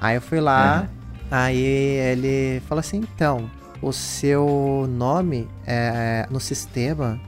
Aí 0.00 0.14
eu 0.16 0.20
fui 0.22 0.40
lá, 0.40 0.88
aí 1.30 1.56
ele 1.58 2.60
falou 2.68 2.80
assim, 2.80 2.98
então, 2.98 3.50
o 3.82 3.92
seu 3.92 4.86
nome 4.88 5.48
é, 5.66 6.26
no 6.30 6.40
sistema 6.40 7.20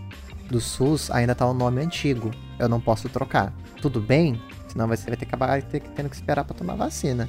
do 0.51 0.61
SUS 0.61 1.11
ainda 1.11 1.35
tá 1.35 1.47
o 1.47 1.55
nome 1.55 1.83
antigo. 1.83 2.31
Eu 2.59 2.69
não 2.69 2.81
posso 2.81 3.09
trocar. 3.09 3.53
Tudo 3.81 4.01
bem? 4.01 4.41
Senão 4.69 4.87
você 4.89 5.07
vai 5.07 5.17
ter 5.17 5.27
que 5.27 5.35
acabar 5.35 5.61
ter, 5.63 5.81
tendo 5.81 6.09
que 6.09 6.17
esperar 6.17 6.45
pra 6.45 6.55
tomar 6.55 6.75
vacina. 6.75 7.29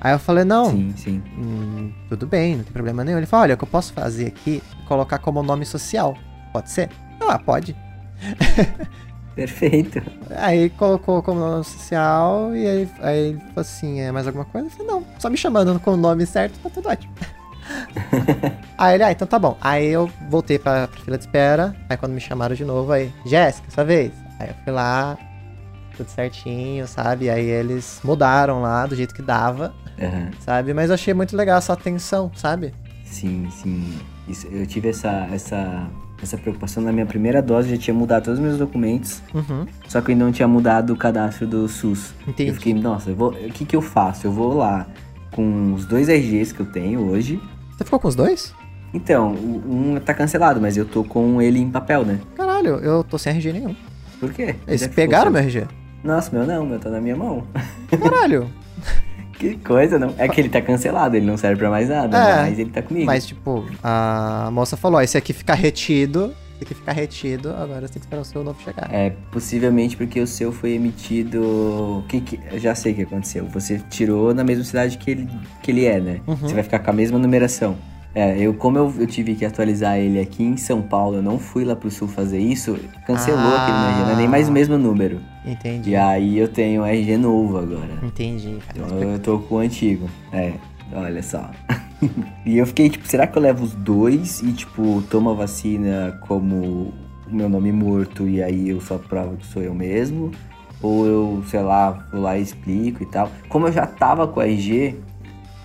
Aí 0.00 0.12
eu 0.12 0.18
falei, 0.18 0.44
não, 0.44 0.70
Sim, 0.70 0.94
sim. 0.96 1.22
hum, 1.38 1.92
tudo 2.08 2.26
bem, 2.26 2.56
não 2.56 2.64
tem 2.64 2.72
problema 2.72 3.04
nenhum. 3.04 3.18
Ele 3.18 3.26
falou, 3.26 3.44
olha, 3.44 3.54
o 3.54 3.58
que 3.58 3.64
eu 3.64 3.68
posso 3.68 3.92
fazer 3.92 4.26
aqui 4.28 4.60
é 4.82 4.86
colocar 4.88 5.18
como 5.18 5.42
nome 5.42 5.64
social. 5.64 6.16
Pode 6.52 6.70
ser? 6.70 6.90
Ah, 7.20 7.38
pode. 7.38 7.76
Perfeito. 9.34 10.02
Aí 10.36 10.70
colocou 10.70 11.22
como 11.22 11.40
nome 11.40 11.64
social 11.64 12.54
e 12.54 12.66
aí, 12.66 12.90
aí 13.00 13.18
ele 13.28 13.38
falou 13.38 13.52
assim, 13.56 14.00
é 14.00 14.12
mais 14.12 14.26
alguma 14.26 14.44
coisa? 14.44 14.66
Eu 14.66 14.70
falei, 14.72 14.86
não, 14.88 15.06
só 15.18 15.30
me 15.30 15.36
chamando 15.36 15.78
com 15.80 15.92
o 15.92 15.96
nome 15.96 16.26
certo, 16.26 16.58
tá 16.58 16.68
tudo 16.68 16.88
ótimo. 16.88 17.12
aí 18.78 18.94
ele, 18.94 19.02
ah, 19.04 19.12
então 19.12 19.26
tá 19.26 19.38
bom. 19.38 19.56
Aí 19.60 19.86
eu 19.88 20.10
voltei 20.28 20.58
pra, 20.58 20.88
pra 20.88 21.00
fila 21.00 21.16
de 21.18 21.24
espera, 21.24 21.74
aí 21.88 21.96
quando 21.96 22.12
me 22.12 22.20
chamaram 22.20 22.54
de 22.54 22.64
novo, 22.64 22.92
aí, 22.92 23.12
Jéssica, 23.24 23.70
sua 23.70 23.84
vez. 23.84 24.12
Aí 24.38 24.48
eu 24.48 24.54
fui 24.64 24.72
lá, 24.72 25.16
tudo 25.96 26.08
certinho, 26.08 26.86
sabe? 26.86 27.30
Aí 27.30 27.44
eles 27.46 28.00
mudaram 28.04 28.60
lá 28.62 28.86
do 28.86 28.94
jeito 28.96 29.14
que 29.14 29.22
dava, 29.22 29.72
Aham. 30.00 30.30
sabe? 30.40 30.72
Mas 30.74 30.88
eu 30.90 30.94
achei 30.94 31.14
muito 31.14 31.36
legal 31.36 31.58
essa 31.58 31.72
atenção, 31.72 32.30
sabe? 32.34 32.72
Sim, 33.04 33.48
sim. 33.50 33.98
Isso, 34.26 34.46
eu 34.48 34.66
tive 34.66 34.88
essa, 34.88 35.28
essa, 35.32 35.86
essa 36.22 36.38
preocupação 36.38 36.82
na 36.82 36.92
minha 36.92 37.04
primeira 37.04 37.42
dose, 37.42 37.68
já 37.70 37.76
tinha 37.76 37.94
mudado 37.94 38.24
todos 38.24 38.38
os 38.38 38.44
meus 38.44 38.56
documentos, 38.58 39.22
Uhum, 39.34 39.66
só 39.88 40.00
que 40.00 40.10
eu 40.10 40.14
ainda 40.14 40.24
não 40.24 40.32
tinha 40.32 40.48
mudado 40.48 40.92
o 40.92 40.96
cadastro 40.96 41.46
do 41.46 41.68
SUS. 41.68 42.14
entendi. 42.26 42.50
Eu 42.50 42.54
fiquei, 42.54 42.72
nossa, 42.74 43.10
o 43.10 43.32
que 43.52 43.64
que 43.66 43.76
eu 43.76 43.82
faço? 43.82 44.26
Eu 44.26 44.32
vou 44.32 44.54
lá 44.56 44.86
com 45.32 45.74
os 45.74 45.84
dois 45.84 46.08
RGs 46.08 46.54
que 46.54 46.60
eu 46.60 46.66
tenho 46.66 47.00
hoje. 47.00 47.40
Você 47.76 47.84
ficou 47.84 47.98
com 47.98 48.08
os 48.08 48.14
dois? 48.14 48.54
Então, 48.94 49.32
um 49.32 49.98
tá 50.04 50.12
cancelado, 50.12 50.60
mas 50.60 50.76
eu 50.76 50.84
tô 50.84 51.02
com 51.02 51.40
ele 51.40 51.58
em 51.58 51.70
papel, 51.70 52.04
né? 52.04 52.20
Caralho, 52.36 52.76
eu 52.76 53.02
tô 53.02 53.16
sem 53.18 53.32
RG 53.32 53.52
nenhum. 53.52 53.74
Por 54.20 54.32
quê? 54.32 54.54
Eles 54.66 54.82
é 54.82 54.88
pegaram 54.88 55.30
meu 55.30 55.40
RG? 55.40 55.66
Nossa, 56.04 56.30
meu 56.36 56.46
não, 56.46 56.66
meu 56.66 56.78
tá 56.78 56.90
na 56.90 57.00
minha 57.00 57.16
mão. 57.16 57.44
Caralho. 58.02 58.48
Que 59.42 59.56
coisa, 59.56 59.98
não? 59.98 60.14
É 60.18 60.28
que 60.28 60.40
ele 60.40 60.48
tá 60.48 60.62
cancelado, 60.62 61.16
ele 61.16 61.26
não 61.26 61.36
serve 61.36 61.58
pra 61.58 61.68
mais 61.68 61.88
nada, 61.88 62.16
É, 62.16 62.36
mas 62.42 62.60
ele 62.60 62.70
tá 62.70 62.80
comigo. 62.80 63.06
Mas, 63.06 63.26
tipo, 63.26 63.66
a 63.82 64.48
moça 64.52 64.76
falou: 64.76 65.00
ó, 65.00 65.02
esse 65.02 65.18
aqui 65.18 65.32
fica 65.32 65.52
retido. 65.52 66.32
Esse 66.62 66.64
aqui 66.64 66.74
fica 66.74 66.92
retido, 66.92 67.50
agora 67.50 67.80
você 67.80 67.94
tem 67.94 68.00
que 68.00 68.06
esperar 68.06 68.22
o 68.22 68.24
seu 68.24 68.44
novo 68.44 68.62
chegar. 68.62 68.88
É, 68.92 69.10
possivelmente 69.32 69.96
porque 69.96 70.20
o 70.20 70.26
seu 70.26 70.52
foi 70.52 70.72
emitido. 70.72 72.04
Que, 72.08 72.20
que, 72.20 72.38
já 72.58 72.72
sei 72.74 72.92
o 72.92 72.94
que 72.94 73.02
aconteceu. 73.02 73.46
Você 73.48 73.80
tirou 73.90 74.32
na 74.32 74.44
mesma 74.44 74.62
cidade 74.62 74.96
que 74.96 75.10
ele, 75.10 75.28
que 75.60 75.72
ele 75.72 75.84
é, 75.86 76.00
né? 76.00 76.20
Uhum. 76.26 76.36
Você 76.36 76.54
vai 76.54 76.62
ficar 76.62 76.78
com 76.78 76.90
a 76.90 76.92
mesma 76.92 77.18
numeração. 77.18 77.76
É, 78.14 78.38
eu, 78.38 78.54
como 78.54 78.78
eu, 78.78 78.94
eu 78.98 79.06
tive 79.06 79.34
que 79.34 79.44
atualizar 79.44 79.98
ele 79.98 80.20
aqui 80.20 80.44
em 80.44 80.56
São 80.56 80.82
Paulo, 80.82 81.16
eu 81.16 81.22
não 81.22 81.38
fui 81.38 81.64
lá 81.64 81.74
pro 81.74 81.90
sul 81.90 82.06
fazer 82.06 82.38
isso, 82.38 82.78
cancelou 83.06 83.40
Ah. 83.40 83.62
aquele 83.62 83.78
meu 83.78 83.88
RG, 83.88 84.00
não 84.04 84.10
é 84.10 84.16
nem 84.16 84.28
mais 84.28 84.48
o 84.48 84.52
mesmo 84.52 84.76
número. 84.78 85.18
Entendi. 85.44 85.90
E 85.90 85.96
aí 85.96 86.38
eu 86.38 86.46
tenho 86.46 86.84
RG 86.84 87.16
novo 87.16 87.58
agora. 87.58 87.98
Entendi. 88.02 88.58
Então 88.76 89.12
eu 89.12 89.18
tô 89.18 89.38
com 89.40 89.56
o 89.56 89.58
antigo. 89.58 90.08
É, 90.32 90.52
olha 90.92 91.22
só. 91.22 91.50
e 92.46 92.58
eu 92.58 92.66
fiquei, 92.66 92.88
tipo, 92.90 93.06
será 93.06 93.26
que 93.26 93.36
eu 93.36 93.42
levo 93.42 93.64
os 93.64 93.74
dois 93.74 94.40
e, 94.42 94.52
tipo, 94.52 95.02
tomo 95.10 95.30
a 95.30 95.34
vacina 95.34 96.18
como 96.26 96.92
o 97.26 97.34
meu 97.34 97.48
nome 97.48 97.72
morto 97.72 98.28
e 98.28 98.42
aí 98.42 98.68
eu 98.68 98.80
só 98.80 98.98
provo 98.98 99.36
que 99.36 99.46
sou 99.46 99.62
eu 99.62 99.74
mesmo? 99.74 100.30
Ou 100.80 101.06
eu, 101.06 101.44
sei 101.46 101.60
lá, 101.60 102.06
vou 102.10 102.20
lá 102.20 102.36
e 102.36 102.42
explico 102.42 103.02
e 103.02 103.06
tal. 103.06 103.30
Como 103.48 103.68
eu 103.68 103.72
já 103.72 103.86
tava 103.86 104.26
com 104.26 104.40
a 104.40 104.46
RG, 104.46 104.96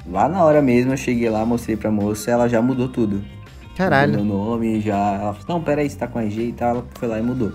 lá 0.06 0.30
na 0.30 0.44
hora 0.44 0.62
mesmo 0.62 0.94
eu 0.94 0.98
cheguei 0.98 1.30
lá, 1.30 1.44
mostrei 1.46 1.76
pra 1.76 1.90
moça, 1.92 2.30
ela 2.30 2.48
já 2.48 2.62
mudou 2.62 2.88
tudo. 2.88 3.24
Caralho, 3.76 4.20
Mudou 4.20 4.26
meu 4.26 4.36
nome, 4.36 4.82
já. 4.82 5.14
Ela 5.14 5.34
falou, 5.34 5.58
não, 5.60 5.64
peraí, 5.64 5.90
você 5.90 5.98
tá 5.98 6.08
com 6.08 6.20
a 6.20 6.24
RG 6.24 6.42
e 6.50 6.54
tal. 6.54 6.70
Ela 6.70 6.86
foi 6.96 7.08
lá 7.08 7.20
e 7.20 7.22
mudou. 7.22 7.52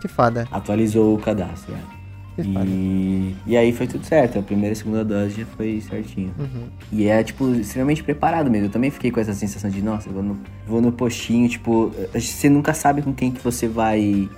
que 0.00 0.08
foda. 0.08 0.46
Atualizou 0.50 1.14
o 1.14 1.18
cadastro, 1.18 1.74
é. 1.74 1.95
E, 2.38 3.34
e 3.46 3.56
aí 3.56 3.72
foi 3.72 3.86
tudo 3.86 4.04
certo. 4.04 4.38
A 4.38 4.42
primeira 4.42 4.70
e 4.70 4.72
a 4.72 4.76
segunda 4.76 5.04
dose 5.04 5.40
já 5.40 5.46
foi 5.46 5.80
certinho. 5.80 6.32
Uhum. 6.38 6.68
E 6.92 7.06
é, 7.06 7.22
tipo, 7.22 7.50
extremamente 7.54 8.02
preparado 8.02 8.50
mesmo. 8.50 8.66
Eu 8.66 8.70
também 8.70 8.90
fiquei 8.90 9.10
com 9.10 9.20
essa 9.20 9.32
sensação 9.32 9.70
de, 9.70 9.80
nossa, 9.82 10.10
vou 10.10 10.22
no, 10.22 10.38
vou 10.66 10.80
no 10.80 10.92
postinho, 10.92 11.48
tipo, 11.48 11.92
você 12.12 12.48
nunca 12.48 12.74
sabe 12.74 13.02
com 13.02 13.12
quem 13.12 13.30
que 13.30 13.40
você 13.42 13.66
vai 13.68 14.28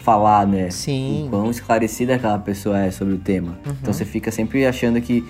falar, 0.00 0.46
né? 0.46 0.70
Sim. 0.70 1.24
O 1.26 1.30
quão 1.30 1.50
esclarecida 1.50 2.14
aquela 2.14 2.38
pessoa 2.38 2.78
é 2.78 2.90
sobre 2.90 3.14
o 3.14 3.18
tema. 3.18 3.58
Uhum. 3.66 3.74
Então 3.80 3.92
você 3.92 4.04
fica 4.04 4.30
sempre 4.30 4.64
achando 4.66 5.00
que. 5.00 5.24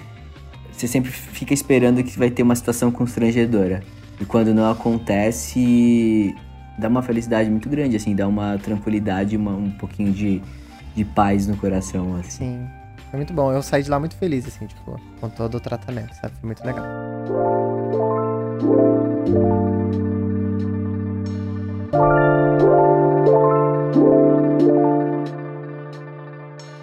Você 0.73 0.87
sempre 0.87 1.11
fica 1.11 1.53
esperando 1.53 2.03
que 2.03 2.19
vai 2.19 2.31
ter 2.31 2.43
uma 2.43 2.55
situação 2.55 2.91
constrangedora. 2.91 3.83
E 4.19 4.25
quando 4.25 4.55
não 4.55 4.71
acontece, 4.71 6.35
dá 6.79 6.89
uma 6.89 7.03
felicidade 7.03 7.51
muito 7.51 7.69
grande, 7.69 7.97
assim, 7.97 8.15
dá 8.15 8.27
uma 8.27 8.59
tranquilidade, 8.59 9.37
uma- 9.37 9.55
um 9.57 9.71
pouquinho 9.71 10.13
de, 10.13 10.41
de 10.95 11.05
paz 11.05 11.47
no 11.47 11.57
coração, 11.57 12.17
assim. 12.17 12.31
Sim. 12.31 12.71
Foi 13.11 13.17
muito 13.19 13.33
bom. 13.33 13.53
Eu 13.53 13.63
saí 13.63 13.83
de 13.83 13.91
lá 13.91 13.99
muito 13.99 14.15
feliz, 14.17 14.47
assim, 14.47 14.67
tipo, 14.67 15.01
com 15.21 15.29
todo 15.29 15.57
o 15.57 15.61
tratamento, 15.61 16.15
sabe? 16.15 16.35
Foi 16.37 16.47
muito 16.47 16.65
legal. 16.65 16.85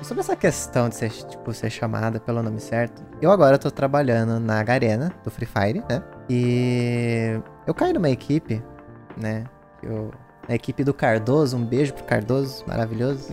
Sobre 0.02 0.22
essa 0.22 0.36
questão 0.36 0.90
de 0.90 0.96
ser, 0.96 1.12
tipo, 1.12 1.54
ser 1.54 1.70
chamada 1.70 2.20
pelo 2.20 2.42
nome 2.42 2.60
certo, 2.60 3.04
eu 3.22 3.32
agora 3.32 3.58
tô 3.58 3.70
trabalhando 3.70 4.40
na 4.40 4.64
Garena, 4.64 5.14
do 5.24 5.30
Free 5.30 5.46
Fire, 5.46 5.84
né? 5.90 6.04
E 6.30 7.40
eu 7.66 7.74
caí 7.74 7.94
numa 7.94 8.10
equipe, 8.10 8.64
né? 9.18 9.46
Eu, 9.84 10.12
na 10.48 10.56
equipe 10.56 10.84
do 10.84 10.94
Cardoso, 10.94 11.58
um 11.58 11.66
beijo 11.66 11.94
pro 11.94 12.04
Cardoso, 12.04 12.64
maravilhoso. 12.68 13.28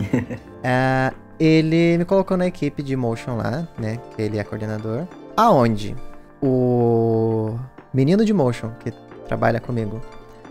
É, 0.63 1.13
ele 1.39 1.97
me 1.97 2.05
colocou 2.05 2.35
na 2.35 2.45
equipe 2.45 2.83
de 2.83 2.95
motion 2.95 3.37
lá, 3.37 3.67
né? 3.77 3.99
Que 4.15 4.21
ele 4.21 4.37
é 4.37 4.43
coordenador. 4.43 5.07
Aonde 5.37 5.95
o 6.41 7.57
menino 7.93 8.25
de 8.25 8.33
motion 8.33 8.71
que 8.79 8.91
trabalha 9.27 9.59
comigo, 9.59 10.01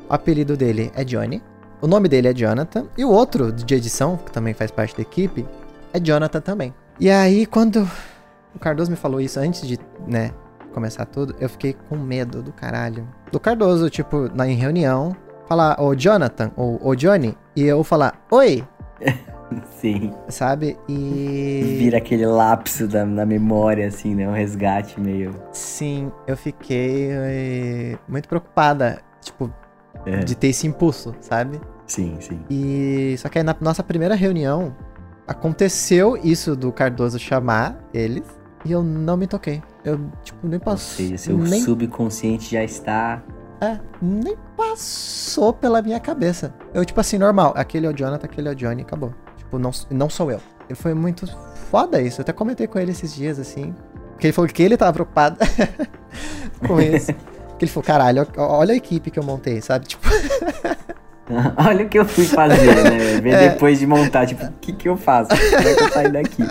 o 0.09 0.13
apelido 0.13 0.57
dele 0.57 0.91
é 0.95 1.05
Johnny. 1.05 1.43
O 1.81 1.87
nome 1.87 2.09
dele 2.09 2.29
é 2.29 2.35
Jonathan. 2.35 2.87
E 2.97 3.05
o 3.05 3.11
outro 3.11 3.53
de 3.53 3.75
edição, 3.75 4.17
que 4.17 4.33
também 4.33 4.55
faz 4.55 4.71
parte 4.71 4.97
da 4.97 5.03
equipe, 5.03 5.47
é 5.93 6.01
Jonathan 6.01 6.41
também. 6.41 6.75
E 6.99 7.11
aí, 7.11 7.45
quando 7.45 7.89
o 8.55 8.59
Cardoso 8.59 8.91
me 8.91 8.97
falou 8.97 9.21
isso 9.21 9.39
antes 9.39 9.67
de, 9.67 9.79
né, 10.07 10.33
começar 10.73 11.05
tudo, 11.05 11.35
eu 11.39 11.49
fiquei 11.49 11.77
com 11.89 11.97
medo 11.97 12.43
do 12.43 12.53
caralho. 12.53 13.07
Do 13.31 13.39
Cardoso, 13.39 13.91
tipo, 13.91 14.29
na, 14.35 14.49
em 14.49 14.57
reunião, 14.57 15.15
falar, 15.47 15.81
ô 15.81 15.95
Jonathan, 15.95 16.51
ou 16.57 16.79
ô 16.87 16.95
Johnny, 16.95 17.37
e 17.57 17.63
eu 17.63 17.83
falar, 17.85 18.21
oi, 18.31 18.65
Sim. 19.77 20.13
sabe? 20.29 20.77
E. 20.89 21.77
Vira 21.79 21.99
aquele 21.99 22.27
lapso 22.27 22.89
da, 22.89 23.05
na 23.05 23.25
memória, 23.27 23.87
assim, 23.87 24.15
né? 24.15 24.29
Um 24.29 24.33
resgate 24.33 25.01
meio. 25.01 25.35
Sim, 25.53 26.11
eu 26.27 26.37
fiquei 26.37 27.09
eh, 27.11 27.99
muito 28.09 28.29
preocupada, 28.29 29.01
tipo, 29.21 29.53
É. 30.07 30.19
de 30.19 30.35
ter 30.35 30.49
esse 30.49 30.67
impulso, 30.67 31.15
sabe? 31.21 31.61
Sim, 31.87 32.17
sim. 32.21 32.41
E 32.51 33.15
só 33.19 33.29
que 33.29 33.39
aí 33.39 33.45
na 33.45 33.55
nossa 33.61 33.83
primeira 33.83 34.15
reunião 34.15 34.75
aconteceu 35.27 36.17
isso 36.23 36.57
do 36.57 36.73
Cardoso 36.73 37.19
chamar 37.19 37.79
eles 37.93 38.25
e 38.65 38.73
eu 38.73 38.83
não 38.83 39.17
me 39.17 39.27
toquei. 39.27 39.63
Eu, 39.85 40.01
tipo, 40.23 40.47
nem 40.47 40.55
Ou 40.59 40.65
passou. 40.65 40.97
seja, 40.97 41.19
seu 41.19 41.37
nem, 41.39 41.61
subconsciente 41.61 42.51
já 42.53 42.65
está. 42.65 43.23
É, 43.65 43.81
nem 44.01 44.37
passou 44.57 45.53
pela 45.53 45.81
minha 45.83 45.99
cabeça. 46.01 46.53
Eu, 46.73 46.85
tipo 46.85 47.01
assim, 47.01 47.19
normal. 47.19 47.53
Aquele 47.57 47.87
é 47.87 47.91
o 47.91 47.93
Jonathan, 47.93 48.27
aquele 48.27 48.49
é 48.49 48.53
o 48.53 48.55
Johnny, 48.55 48.83
acabou. 48.83 49.15
Tipo, 49.37 49.59
não, 49.59 49.71
não 49.91 50.09
sou 50.11 50.31
eu. 50.31 50.41
E 50.69 50.75
foi 50.75 50.95
muito 50.95 51.27
foda 51.71 52.01
isso. 52.01 52.21
Eu 52.21 52.23
até 52.23 52.33
comentei 52.33 52.67
com 52.67 52.79
ele 52.79 52.91
esses 52.93 53.15
dias, 53.15 53.39
assim. 53.39 53.75
Porque 54.13 54.27
ele 54.29 54.33
falou 54.33 54.49
que 54.49 54.63
ele 54.63 54.77
tava 54.77 54.93
preocupado 54.93 55.37
com 56.67 56.81
isso. 56.81 57.13
Que 57.57 57.67
ele 57.67 57.71
falou, 57.71 57.85
caralho, 57.87 58.27
olha 58.37 58.73
a 58.75 58.77
equipe 58.77 59.13
que 59.13 59.19
eu 59.19 59.23
montei, 59.23 59.61
sabe? 59.63 59.87
Tipo, 59.87 60.09
Olha 61.57 61.87
o 61.87 61.89
que 61.89 61.97
eu 62.01 62.05
fui 62.05 62.25
fazer, 62.25 62.67
né? 62.83 63.21
Ver 63.21 63.31
É. 63.33 63.49
depois 63.51 63.79
de 63.79 63.87
montar, 63.87 64.27
tipo, 64.27 64.45
o 64.45 64.53
que 64.61 64.73
que 64.73 64.89
eu 64.89 64.97
faço? 64.97 65.29
Como 65.31 65.69
é 65.69 65.75
que 65.75 65.83
eu 65.85 65.93
saio 65.93 66.13
daqui? 66.13 66.49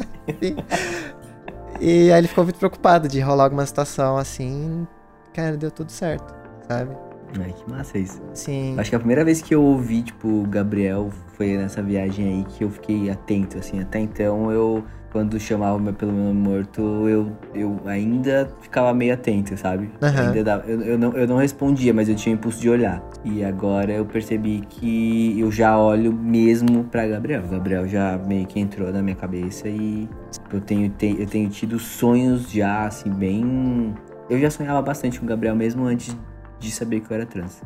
E 1.80 2.10
aí 2.10 2.18
ele 2.20 2.28
ficou 2.30 2.46
muito 2.46 2.58
preocupado 2.58 3.10
de 3.10 3.20
rolar 3.20 3.44
alguma 3.44 3.66
situação 3.66 4.16
assim. 4.18 4.88
Cara, 5.34 5.58
deu 5.58 5.70
tudo 5.70 5.92
certo, 5.92 6.34
sabe? 6.70 6.96
Ai, 7.42 7.54
que 7.54 7.70
massa 7.72 7.98
isso. 7.98 8.22
Sim. 8.34 8.76
Acho 8.78 8.90
que 8.90 8.96
a 8.96 9.00
primeira 9.00 9.24
vez 9.26 9.42
que 9.42 9.54
eu 9.56 9.64
ouvi, 9.64 10.04
tipo, 10.04 10.28
o 10.28 10.48
Gabriel 10.48 11.10
foi 11.38 11.58
nessa 11.58 11.82
viagem 11.82 12.28
aí 12.28 12.44
que 12.46 12.64
eu 12.64 12.70
fiquei 12.70 13.10
atento, 13.10 13.58
assim. 13.58 13.80
Até 13.82 14.00
então 14.00 14.52
eu, 14.52 14.84
quando 15.12 15.40
chamava 15.40 15.80
meu- 15.80 15.94
pelo 15.94 16.12
meu 16.12 16.26
nome 16.26 16.40
morto, 16.40 16.82
eu, 17.10 17.32
eu 17.56 17.80
ainda 17.86 18.52
ficava 18.62 18.94
meio 18.94 19.14
atento, 19.16 19.58
sabe? 19.58 19.90
Aham. 20.02 20.28
Ainda 20.28 20.44
dava- 20.44 20.64
eu, 20.68 20.82
eu, 20.82 20.98
não, 20.98 21.12
eu 21.14 21.28
não 21.28 21.38
respondia, 21.38 21.94
mas 21.94 22.08
eu 22.08 22.16
tinha 22.16 22.34
impulso 22.36 22.60
de 22.62 22.70
olhar. 22.70 23.04
E 23.26 23.44
agora 23.44 23.92
eu 23.92 24.06
percebi 24.06 24.62
que 24.70 25.40
eu 25.40 25.52
já 25.52 25.78
olho 25.78 26.14
mesmo 26.14 26.84
pra 26.86 27.08
Gabriel. 27.08 27.44
O 27.44 27.48
Gabriel 27.48 27.88
já 27.88 28.18
meio 28.28 28.46
que 28.46 28.60
entrou 28.60 28.92
na 28.92 29.02
minha 29.02 29.16
cabeça 29.16 29.68
e 29.68 30.08
eu 30.52 30.62
tenho, 30.62 30.90
te- 30.90 31.16
eu 31.20 31.26
tenho 31.26 31.50
tido 31.50 31.80
sonhos 31.80 32.52
já, 32.52 32.86
assim, 32.86 33.10
bem. 33.10 33.94
Eu 34.30 34.40
já 34.40 34.50
sonhava 34.50 34.82
bastante 34.82 35.20
com 35.20 35.26
o 35.26 35.30
Gabriel 35.30 35.56
mesmo 35.56 35.84
antes 35.86 36.16
de 36.64 36.72
saber 36.72 37.02
que 37.02 37.12
eu 37.12 37.16
era 37.16 37.26
trans. 37.26 37.62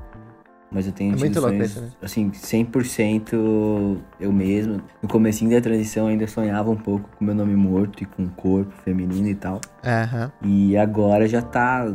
Mas 0.70 0.86
eu 0.86 0.92
tenho 0.92 1.14
É 1.14 1.18
tido 1.18 1.40
sonhos, 1.40 1.72
isso, 1.72 1.80
né? 1.82 1.90
assim, 2.02 2.30
100% 2.34 3.98
eu 4.20 4.34
mesmo. 4.34 4.82
No 5.02 5.08
comecinho 5.08 5.50
da 5.52 5.62
transição 5.62 6.04
eu 6.06 6.10
ainda 6.10 6.28
sonhava 6.28 6.70
um 6.70 6.76
pouco 6.76 7.10
com 7.18 7.24
meu 7.24 7.34
nome 7.34 7.56
morto 7.56 8.04
e 8.04 8.06
com 8.06 8.24
o 8.26 8.30
corpo 8.32 8.74
feminino 8.84 9.28
e 9.30 9.36
tal. 9.36 9.62
Aham. 9.86 10.30
E 10.42 10.76
agora 10.76 11.26
já 11.28 11.42
tá 11.42 11.86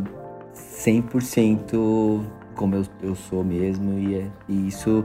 100% 0.55 2.25
como 2.55 2.77
eu, 2.77 2.85
eu 3.03 3.15
sou 3.15 3.45
mesmo. 3.45 3.99
E, 3.99 4.15
é- 4.17 4.27
e 4.49 4.69
isso 4.69 5.05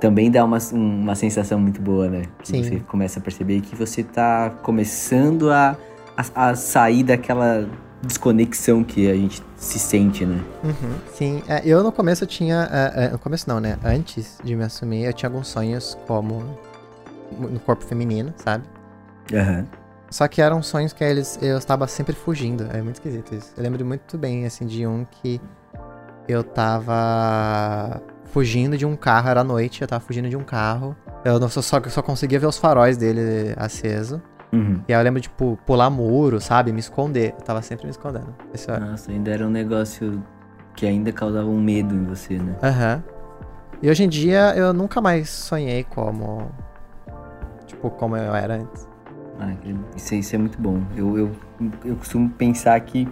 também 0.00 0.30
dá 0.30 0.44
uma, 0.44 0.58
uma 0.72 1.14
sensação 1.14 1.58
muito 1.60 1.80
boa, 1.80 2.08
né? 2.08 2.22
Que 2.42 2.48
Sim. 2.48 2.62
você 2.64 2.80
começa 2.80 3.18
a 3.18 3.22
perceber 3.22 3.60
que 3.60 3.74
você 3.76 4.02
tá 4.02 4.50
começando 4.62 5.50
a, 5.50 5.76
a, 6.34 6.50
a 6.50 6.54
sair 6.56 7.02
daquela 7.02 7.68
desconexão 8.02 8.84
que 8.84 9.10
a 9.10 9.14
gente 9.14 9.42
se 9.56 9.78
sente, 9.78 10.24
né? 10.26 10.40
Uhum, 10.62 10.94
sim, 11.12 11.42
É, 11.48 11.62
eu 11.64 11.82
no 11.82 11.90
começo 11.90 12.24
eu 12.24 12.28
tinha. 12.28 12.68
é, 12.70 13.04
é, 13.06 13.08
no 13.10 13.18
começo 13.18 13.48
não, 13.48 13.58
né? 13.60 13.78
Antes 13.84 14.38
de 14.44 14.54
me 14.54 14.64
assumir, 14.64 15.04
eu 15.04 15.12
tinha 15.12 15.28
alguns 15.28 15.48
sonhos 15.48 15.96
como 16.06 16.42
no 17.38 17.58
corpo 17.60 17.84
feminino, 17.84 18.32
sabe? 18.36 18.64
Aham. 19.34 19.66
Só 20.10 20.28
que 20.28 20.40
eram 20.40 20.62
sonhos 20.62 20.92
que 20.92 21.02
eles 21.02 21.38
eu 21.42 21.58
estava 21.58 21.86
sempre 21.88 22.14
fugindo. 22.14 22.68
É 22.72 22.80
muito 22.80 22.96
esquisito 22.96 23.34
isso. 23.34 23.52
Eu 23.56 23.62
lembro 23.64 23.84
muito 23.84 24.16
bem, 24.16 24.46
assim, 24.46 24.64
de 24.66 24.86
um 24.86 25.04
que 25.04 25.40
eu 26.28 26.44
tava 26.44 28.00
fugindo 28.26 28.76
de 28.78 28.84
um 28.86 28.94
carro, 28.96 29.28
era 29.28 29.42
noite, 29.42 29.82
eu 29.82 29.88
tava 29.88 30.04
fugindo 30.04 30.28
de 30.28 30.36
um 30.36 30.44
carro. 30.44 30.94
Eu 31.24 31.40
não- 31.40 31.48
só, 31.48 31.60
só, 31.62 31.80
só 31.88 32.02
conseguia 32.02 32.38
ver 32.38 32.46
os 32.46 32.56
faróis 32.58 32.96
dele 32.96 33.52
aceso. 33.56 34.22
Uhum. 34.52 34.80
E 34.88 34.94
aí 34.94 35.00
eu 35.00 35.04
lembro 35.04 35.20
de, 35.20 35.28
tipo, 35.28 35.58
pular 35.66 35.90
muro, 35.90 36.40
sabe? 36.40 36.72
Me 36.72 36.80
esconder. 36.80 37.34
Eu 37.38 37.44
tava 37.44 37.62
sempre 37.62 37.84
me 37.86 37.90
escondendo. 37.90 38.34
Isso 38.54 38.70
é. 38.70 38.78
Nossa, 38.78 39.10
ainda 39.10 39.30
era 39.30 39.46
um 39.46 39.50
negócio 39.50 40.22
que 40.74 40.86
ainda 40.86 41.12
causava 41.12 41.48
um 41.48 41.60
medo 41.60 41.94
em 41.94 42.04
você, 42.04 42.34
né? 42.38 42.56
Aham. 42.62 43.02
E 43.82 43.90
hoje 43.90 44.04
em 44.04 44.08
dia 44.08 44.54
eu 44.56 44.72
nunca 44.72 45.00
mais 45.00 45.28
sonhei 45.28 45.84
como. 45.84 46.50
Tipo, 47.66 47.90
como 47.90 48.16
eu 48.16 48.34
era 48.34 48.54
antes. 48.54 48.88
Ah, 49.38 49.52
isso, 49.96 50.14
isso 50.14 50.34
é 50.34 50.38
muito 50.38 50.60
bom. 50.60 50.80
Eu, 50.96 51.18
eu, 51.18 51.32
eu 51.84 51.96
costumo 51.96 52.30
pensar 52.30 52.78
que 52.80 53.06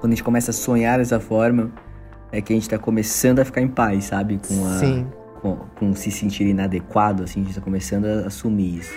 quando 0.00 0.12
a 0.12 0.14
gente 0.14 0.24
começa 0.24 0.50
a 0.50 0.54
sonhar 0.54 0.98
dessa 0.98 1.20
forma, 1.20 1.70
é 2.32 2.40
que 2.40 2.52
a 2.52 2.56
gente 2.56 2.68
tá 2.68 2.78
começando 2.78 3.38
a 3.38 3.44
ficar 3.44 3.60
em 3.60 3.68
paz, 3.68 4.04
sabe? 4.04 4.38
Com, 4.46 4.66
a, 4.66 4.78
Sim. 4.78 5.06
com, 5.40 5.56
com 5.78 5.94
se 5.94 6.10
sentir 6.10 6.46
inadequado, 6.46 7.22
assim, 7.22 7.40
a 7.40 7.44
gente 7.44 7.54
tá 7.54 7.60
começando 7.60 8.06
a 8.06 8.26
assumir 8.26 8.78
isso. 8.78 8.94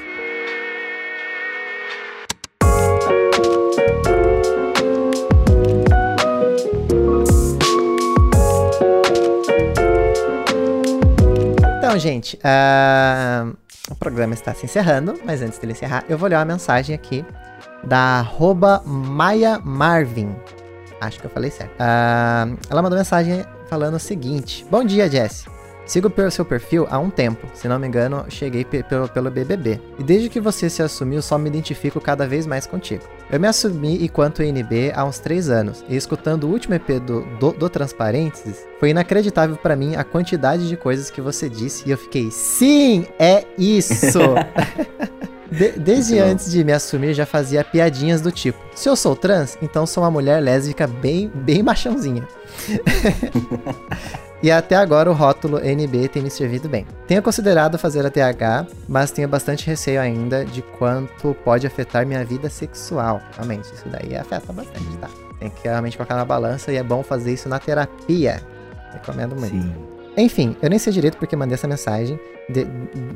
Então, 11.94 12.02
gente, 12.02 12.39
ah, 12.44 13.54
o 13.88 13.94
programa 13.94 14.34
está 14.34 14.52
se 14.56 14.66
encerrando, 14.66 15.14
mas 15.24 15.44
antes 15.44 15.60
dele 15.60 15.74
encerrar, 15.74 16.04
eu 16.10 16.18
vou 16.18 16.28
ler 16.28 16.38
uma 16.38 16.46
mensagem 16.46 16.96
aqui 16.96 17.24
da 17.84 18.18
arroba 18.18 18.82
Maya 18.84 19.60
Marvin. 19.64 20.36
Acho 21.00 21.20
que 21.20 21.26
eu 21.28 21.30
falei 21.30 21.52
certo. 21.52 21.76
Ah, 21.78 22.48
ela 22.68 22.82
mandou 22.82 22.98
mensagem 22.98 23.46
falando 23.70 23.94
o 23.94 24.00
seguinte: 24.00 24.66
Bom 24.72 24.84
dia, 24.84 25.08
Jess. 25.08 25.46
Sigo 25.86 26.09
pelo 26.09 26.31
seu 26.31 26.45
perfil 26.45 26.88
há 26.89 26.97
um 26.97 27.09
tempo, 27.09 27.45
se 27.53 27.67
não 27.67 27.77
me 27.77 27.86
engano, 27.88 28.25
cheguei 28.29 28.63
pe- 28.63 28.84
pelo, 28.84 29.07
pelo 29.09 29.29
BBB. 29.29 29.79
E 29.99 30.03
desde 30.03 30.29
que 30.29 30.39
você 30.39 30.69
se 30.69 30.81
assumiu, 30.81 31.21
só 31.21 31.38
me 31.38 31.49
identifico 31.49 31.99
cada 31.99 32.25
vez 32.25 32.45
mais 32.47 32.65
contigo. 32.65 33.03
Eu 33.29 33.39
me 33.39 33.47
assumi 33.47 34.03
enquanto 34.03 34.41
NB 34.41 34.93
há 34.95 35.03
uns 35.03 35.19
3 35.19 35.49
anos, 35.49 35.84
e 35.89 35.95
escutando 35.95 36.45
o 36.45 36.49
último 36.51 36.73
EP 36.75 36.88
do, 37.01 37.21
do, 37.38 37.51
do 37.51 37.69
Transparênteses, 37.69 38.65
foi 38.79 38.91
inacreditável 38.91 39.57
pra 39.57 39.75
mim 39.75 39.95
a 39.95 40.03
quantidade 40.05 40.69
de 40.69 40.77
coisas 40.77 41.09
que 41.09 41.19
você 41.19 41.49
disse, 41.49 41.84
e 41.88 41.91
eu 41.91 41.97
fiquei, 41.97 42.31
sim, 42.31 43.05
é 43.19 43.43
isso! 43.57 44.19
De- 45.51 45.73
desde 45.73 46.13
Muito 46.15 46.25
bom. 46.25 46.31
antes 46.31 46.51
de 46.51 46.63
me 46.63 46.71
assumir, 46.73 47.13
já 47.13 47.27
fazia 47.27 47.63
piadinhas 47.63 48.21
do 48.21 48.31
tipo: 48.31 48.57
se 48.73 48.89
eu 48.89 48.95
sou 48.95 49.15
trans, 49.15 49.55
então 49.61 49.86
sou 49.86 50.01
uma 50.03 50.09
mulher 50.09 50.41
lésbica 50.41 50.88
bem, 50.88 51.29
bem 51.31 51.61
machãozinha. 51.61 52.27
e 54.44 54.52
até 54.52 54.76
agora 54.76 55.10
o 55.10 55.14
rótulo 55.14 55.58
NB 55.58 56.10
tem 56.10 56.22
me 56.22 56.30
servido 56.30 56.68
bem. 56.68 56.86
Tenho 57.08 57.24
considerado 57.24 57.78
fazer 57.80 58.06
a 58.06 58.10
TH, 58.12 58.68
mas 58.89 59.10
tenho 59.10 59.28
bastante 59.30 59.66
receio 59.66 60.02
ainda 60.02 60.44
de 60.44 60.62
quanto 60.62 61.34
pode 61.46 61.66
afetar 61.66 62.06
minha 62.06 62.26
vida 62.26 62.50
sexual. 62.50 63.22
Realmente, 63.36 63.74
isso 63.74 63.86
daí 63.88 64.18
afeta 64.18 64.52
bastante, 64.52 64.98
tá? 64.98 65.10
Tem 65.39 65.50
que 65.50 65.64
realmente 65.64 65.96
colocar 65.96 66.16
na 66.16 66.26
balança 66.26 66.74
e 66.74 66.76
é 66.76 66.84
bom 66.84 67.02
fazer 67.02 67.32
isso 67.34 67.48
na 67.48 67.58
terapia. 67.58 68.41
Recomendo 68.91 69.34
muito. 69.34 69.56
Sim. 69.56 69.74
Enfim, 70.18 70.58
eu 70.62 70.70
nem 70.70 70.78
sei 70.78 70.91
direito 70.91 71.18
porque 71.18 71.36
mandei 71.38 71.54
essa 71.56 71.68
mensagem. 71.68 72.20
De- 72.50 72.66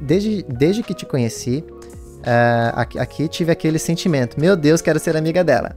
desde, 0.02 0.44
desde 0.44 0.82
que 0.82 0.94
te 0.94 1.06
conheci, 1.06 1.64
ah, 2.26 2.74
aqui, 2.82 2.98
aqui 2.98 3.28
tive 3.28 3.52
aquele 3.52 3.78
sentimento. 3.78 4.40
Meu 4.40 4.56
Deus, 4.56 4.82
quero 4.82 4.98
ser 4.98 5.16
amiga 5.18 5.44
dela. 5.44 5.76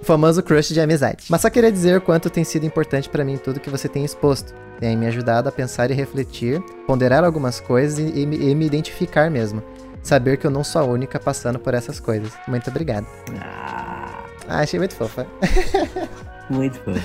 O 0.00 0.04
famoso 0.04 0.42
crush 0.42 0.72
de 0.72 0.80
amizade. 0.80 1.24
Mas 1.28 1.40
só 1.40 1.50
queria 1.50 1.70
dizer 1.72 1.96
o 1.96 2.00
quanto 2.00 2.30
tem 2.30 2.44
sido 2.44 2.64
importante 2.66 3.08
pra 3.08 3.24
mim 3.24 3.36
tudo 3.36 3.60
que 3.60 3.70
você 3.70 3.88
tem 3.88 4.04
exposto. 4.04 4.54
Tem 4.80 4.96
me 4.96 5.06
ajudado 5.06 5.48
a 5.48 5.52
pensar 5.52 5.90
e 5.90 5.94
refletir, 5.94 6.60
ponderar 6.86 7.24
algumas 7.24 7.60
coisas 7.60 7.98
e, 7.98 8.20
e 8.22 8.26
me- 8.26 8.36
e 8.36 8.54
me 8.54 8.66
identificar 8.66 9.30
mesmo. 9.30 9.62
Saber 10.02 10.36
que 10.36 10.46
eu 10.46 10.50
não 10.50 10.64
sou 10.64 10.82
a 10.82 10.84
única 10.84 11.20
passando 11.20 11.58
por 11.58 11.74
essas 11.74 12.00
coisas. 12.00 12.32
Muito 12.48 12.68
obrigado. 12.70 13.06
Ah, 13.40 14.24
Ah, 14.48 14.58
achei 14.60 14.78
muito 14.78 14.94
fofa. 14.96 15.24
muito 16.50 16.80
bom. 16.84 16.98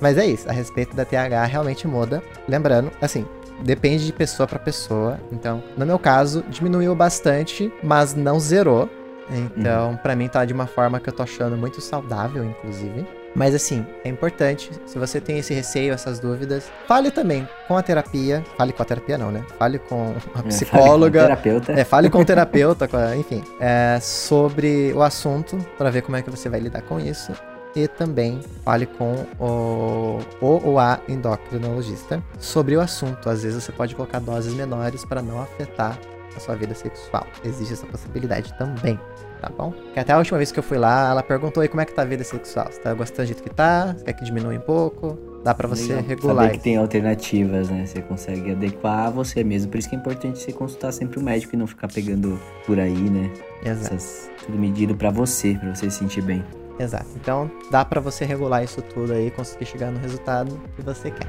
Mas 0.00 0.18
é 0.18 0.26
isso, 0.26 0.48
a 0.48 0.52
respeito 0.52 0.94
da 0.96 1.04
TH 1.04 1.44
realmente 1.44 1.86
muda. 1.86 2.20
Lembrando, 2.48 2.90
assim, 3.00 3.24
depende 3.62 4.04
de 4.04 4.12
pessoa 4.12 4.46
pra 4.48 4.58
pessoa. 4.58 5.18
Então, 5.30 5.62
no 5.76 5.86
meu 5.86 5.98
caso, 5.98 6.44
diminuiu 6.48 6.94
bastante, 6.94 7.72
mas 7.82 8.14
não 8.14 8.40
zerou. 8.40 8.90
Então, 9.30 9.96
pra 10.02 10.14
mim 10.14 10.28
tá 10.28 10.44
de 10.44 10.52
uma 10.52 10.66
forma 10.66 11.00
que 11.00 11.08
eu 11.08 11.12
tô 11.12 11.22
achando 11.22 11.56
muito 11.56 11.80
saudável, 11.80 12.44
inclusive. 12.44 13.06
Mas 13.34 13.54
assim, 13.54 13.84
é 14.02 14.08
importante, 14.08 14.70
se 14.86 14.98
você 14.98 15.20
tem 15.20 15.38
esse 15.38 15.52
receio, 15.52 15.92
essas 15.92 16.18
dúvidas, 16.18 16.70
fale 16.88 17.10
também 17.10 17.46
com 17.68 17.76
a 17.76 17.82
terapia. 17.82 18.42
Fale 18.56 18.72
com 18.72 18.82
a 18.82 18.86
terapia 18.86 19.18
não, 19.18 19.30
né? 19.30 19.44
Fale 19.58 19.78
com 19.78 20.14
a 20.34 20.42
psicóloga. 20.42 21.22
Terapeuta. 21.22 21.72
É, 21.72 21.84
fale 21.84 22.08
com 22.08 22.20
o 22.20 22.24
terapeuta, 22.24 22.88
com 22.88 22.96
enfim, 23.14 23.44
é, 23.60 23.98
sobre 24.00 24.90
o 24.94 25.02
assunto, 25.02 25.58
para 25.76 25.90
ver 25.90 26.00
como 26.00 26.16
é 26.16 26.22
que 26.22 26.30
você 26.30 26.48
vai 26.48 26.60
lidar 26.60 26.80
com 26.82 26.98
isso. 26.98 27.32
E 27.74 27.86
também 27.86 28.40
fale 28.64 28.86
com 28.86 29.26
o, 29.38 30.18
o 30.40 30.46
ou 30.64 30.78
a 30.78 30.98
endocrinologista 31.06 32.22
sobre 32.38 32.74
o 32.74 32.80
assunto. 32.80 33.28
Às 33.28 33.42
vezes 33.42 33.62
você 33.62 33.70
pode 33.70 33.94
colocar 33.94 34.18
doses 34.18 34.54
menores 34.54 35.04
para 35.04 35.20
não 35.20 35.42
afetar 35.42 35.98
a 36.34 36.40
sua 36.40 36.54
vida 36.54 36.74
sexual. 36.74 37.26
Existe 37.44 37.74
essa 37.74 37.86
possibilidade 37.86 38.56
também, 38.56 38.98
tá 39.48 39.54
bom? 39.56 39.72
Que 39.92 40.00
até 40.00 40.12
a 40.12 40.18
última 40.18 40.38
vez 40.38 40.52
que 40.52 40.58
eu 40.58 40.62
fui 40.62 40.78
lá, 40.78 41.10
ela 41.10 41.22
perguntou 41.22 41.62
aí 41.62 41.68
como 41.68 41.80
é 41.80 41.84
que 41.84 41.92
tá 41.92 42.02
a 42.02 42.04
vida 42.04 42.24
sexual. 42.24 42.66
Você 42.70 42.80
tá 42.80 42.92
gostando 42.94 43.22
do 43.22 43.26
jeito 43.26 43.42
que 43.42 43.50
tá? 43.50 43.94
Você 43.96 44.04
quer 44.04 44.12
que 44.12 44.24
diminua 44.24 44.52
um 44.52 44.60
pouco? 44.60 45.18
Dá 45.44 45.54
pra 45.54 45.68
você 45.68 45.94
Legal. 45.94 46.08
regular. 46.08 46.44
Saber 46.46 46.58
que 46.58 46.64
tem 46.64 46.76
alternativas, 46.76 47.70
né? 47.70 47.86
Você 47.86 48.02
consegue 48.02 48.50
adequar 48.50 49.06
a 49.06 49.10
você 49.10 49.44
mesmo. 49.44 49.70
Por 49.70 49.78
isso 49.78 49.88
que 49.88 49.94
é 49.94 49.98
importante 49.98 50.40
você 50.40 50.52
consultar 50.52 50.92
sempre 50.92 51.20
o 51.20 51.22
médico 51.22 51.54
e 51.54 51.56
não 51.56 51.68
ficar 51.68 51.86
pegando 51.86 52.38
por 52.66 52.80
aí, 52.80 52.92
né? 52.92 53.30
Exato. 53.64 53.94
Essas, 53.94 54.30
tudo 54.44 54.58
medido 54.58 54.96
pra 54.96 55.10
você, 55.10 55.54
pra 55.54 55.74
você 55.74 55.88
se 55.88 55.98
sentir 55.98 56.22
bem. 56.22 56.44
Exato. 56.78 57.06
Então 57.14 57.50
dá 57.70 57.84
pra 57.84 58.00
você 58.00 58.24
regular 58.24 58.64
isso 58.64 58.82
tudo 58.82 59.12
aí 59.12 59.30
conseguir 59.30 59.66
chegar 59.66 59.90
no 59.92 60.00
resultado 60.00 60.60
que 60.74 60.82
você 60.82 61.10
quer. 61.10 61.28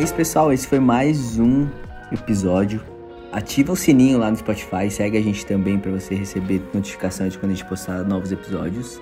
É 0.00 0.02
isso, 0.02 0.14
pessoal. 0.14 0.50
Esse 0.50 0.66
foi 0.66 0.80
mais 0.80 1.38
um 1.38 1.68
episódio. 2.10 2.80
Ativa 3.32 3.72
o 3.72 3.76
sininho 3.76 4.18
lá 4.18 4.30
no 4.30 4.36
Spotify, 4.36 4.90
segue 4.90 5.18
a 5.18 5.20
gente 5.20 5.44
também 5.44 5.78
para 5.78 5.92
você 5.92 6.14
receber 6.14 6.62
notificação 6.72 7.28
de 7.28 7.38
quando 7.38 7.52
a 7.52 7.54
gente 7.54 7.68
postar 7.68 8.02
novos 8.02 8.32
episódios. 8.32 8.98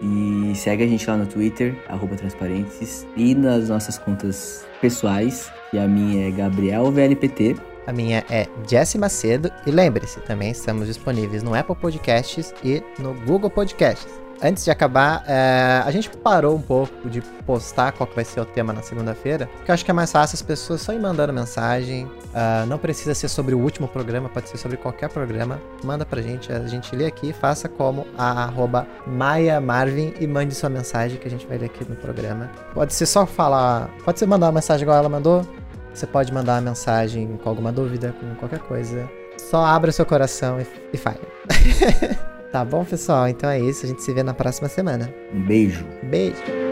E 0.00 0.52
segue 0.56 0.82
a 0.82 0.86
gente 0.86 1.08
lá 1.08 1.18
no 1.18 1.26
Twitter, 1.26 1.76
arroba 1.88 2.16
Transparentes, 2.16 3.06
e 3.16 3.34
nas 3.34 3.68
nossas 3.68 3.98
contas 3.98 4.66
pessoais, 4.80 5.52
que 5.70 5.78
a 5.78 5.86
minha 5.86 6.28
é 6.28 6.30
Gabriel 6.30 6.90
VLPT. 6.90 7.56
A 7.86 7.92
minha 7.92 8.24
é 8.30 8.48
Jesse 8.66 8.96
Macedo. 8.96 9.50
E 9.66 9.70
lembre-se, 9.70 10.20
também 10.20 10.52
estamos 10.52 10.86
disponíveis 10.86 11.42
no 11.42 11.54
Apple 11.54 11.76
Podcasts 11.76 12.54
e 12.64 12.82
no 12.98 13.12
Google 13.26 13.50
Podcasts 13.50 14.19
antes 14.42 14.64
de 14.64 14.70
acabar, 14.70 15.24
é, 15.26 15.82
a 15.84 15.90
gente 15.90 16.10
parou 16.10 16.56
um 16.56 16.60
pouco 16.60 17.08
de 17.08 17.20
postar 17.46 17.92
qual 17.92 18.06
que 18.06 18.14
vai 18.14 18.24
ser 18.24 18.40
o 18.40 18.44
tema 18.44 18.72
na 18.72 18.82
segunda-feira, 18.82 19.46
porque 19.56 19.70
eu 19.70 19.74
acho 19.74 19.84
que 19.84 19.90
é 19.90 19.94
mais 19.94 20.10
fácil 20.10 20.36
as 20.36 20.42
pessoas 20.42 20.80
só 20.80 20.92
ir 20.92 20.98
mandando 20.98 21.32
mensagem. 21.32 22.04
Uh, 22.04 22.64
não 22.68 22.78
precisa 22.78 23.12
ser 23.14 23.28
sobre 23.28 23.54
o 23.54 23.58
último 23.58 23.88
programa, 23.88 24.28
pode 24.28 24.48
ser 24.48 24.56
sobre 24.56 24.76
qualquer 24.76 25.08
programa. 25.08 25.60
Manda 25.84 26.06
pra 26.06 26.22
gente, 26.22 26.52
a 26.52 26.66
gente 26.66 26.94
lê 26.94 27.06
aqui, 27.06 27.32
faça 27.32 27.68
como 27.68 28.06
a 28.16 28.44
arroba 28.44 28.86
Maia 29.06 29.60
Marvin 29.60 30.14
e 30.20 30.26
mande 30.26 30.54
sua 30.54 30.68
mensagem 30.68 31.18
que 31.18 31.26
a 31.26 31.30
gente 31.30 31.46
vai 31.46 31.58
ler 31.58 31.66
aqui 31.66 31.84
no 31.88 31.96
programa. 31.96 32.50
Pode 32.72 32.94
ser 32.94 33.06
só 33.06 33.26
falar, 33.26 33.90
pode 34.04 34.18
ser 34.18 34.26
mandar 34.26 34.46
uma 34.46 34.52
mensagem 34.52 34.82
igual 34.82 34.98
ela 34.98 35.08
mandou. 35.08 35.46
Você 35.92 36.06
pode 36.06 36.32
mandar 36.32 36.54
uma 36.54 36.70
mensagem 36.70 37.36
com 37.42 37.48
alguma 37.48 37.72
dúvida, 37.72 38.14
com 38.20 38.34
qualquer 38.36 38.60
coisa. 38.60 39.10
Só 39.36 39.64
abra 39.64 39.90
seu 39.90 40.06
coração 40.06 40.60
e, 40.60 40.66
e 40.92 40.96
fale. 40.96 41.18
Tá 42.52 42.64
bom, 42.64 42.84
pessoal? 42.84 43.28
Então 43.28 43.48
é 43.48 43.60
isso. 43.60 43.86
A 43.86 43.88
gente 43.88 44.02
se 44.02 44.12
vê 44.12 44.22
na 44.22 44.34
próxima 44.34 44.68
semana. 44.68 45.12
Um 45.32 45.42
beijo. 45.42 45.86
Beijo. 46.02 46.69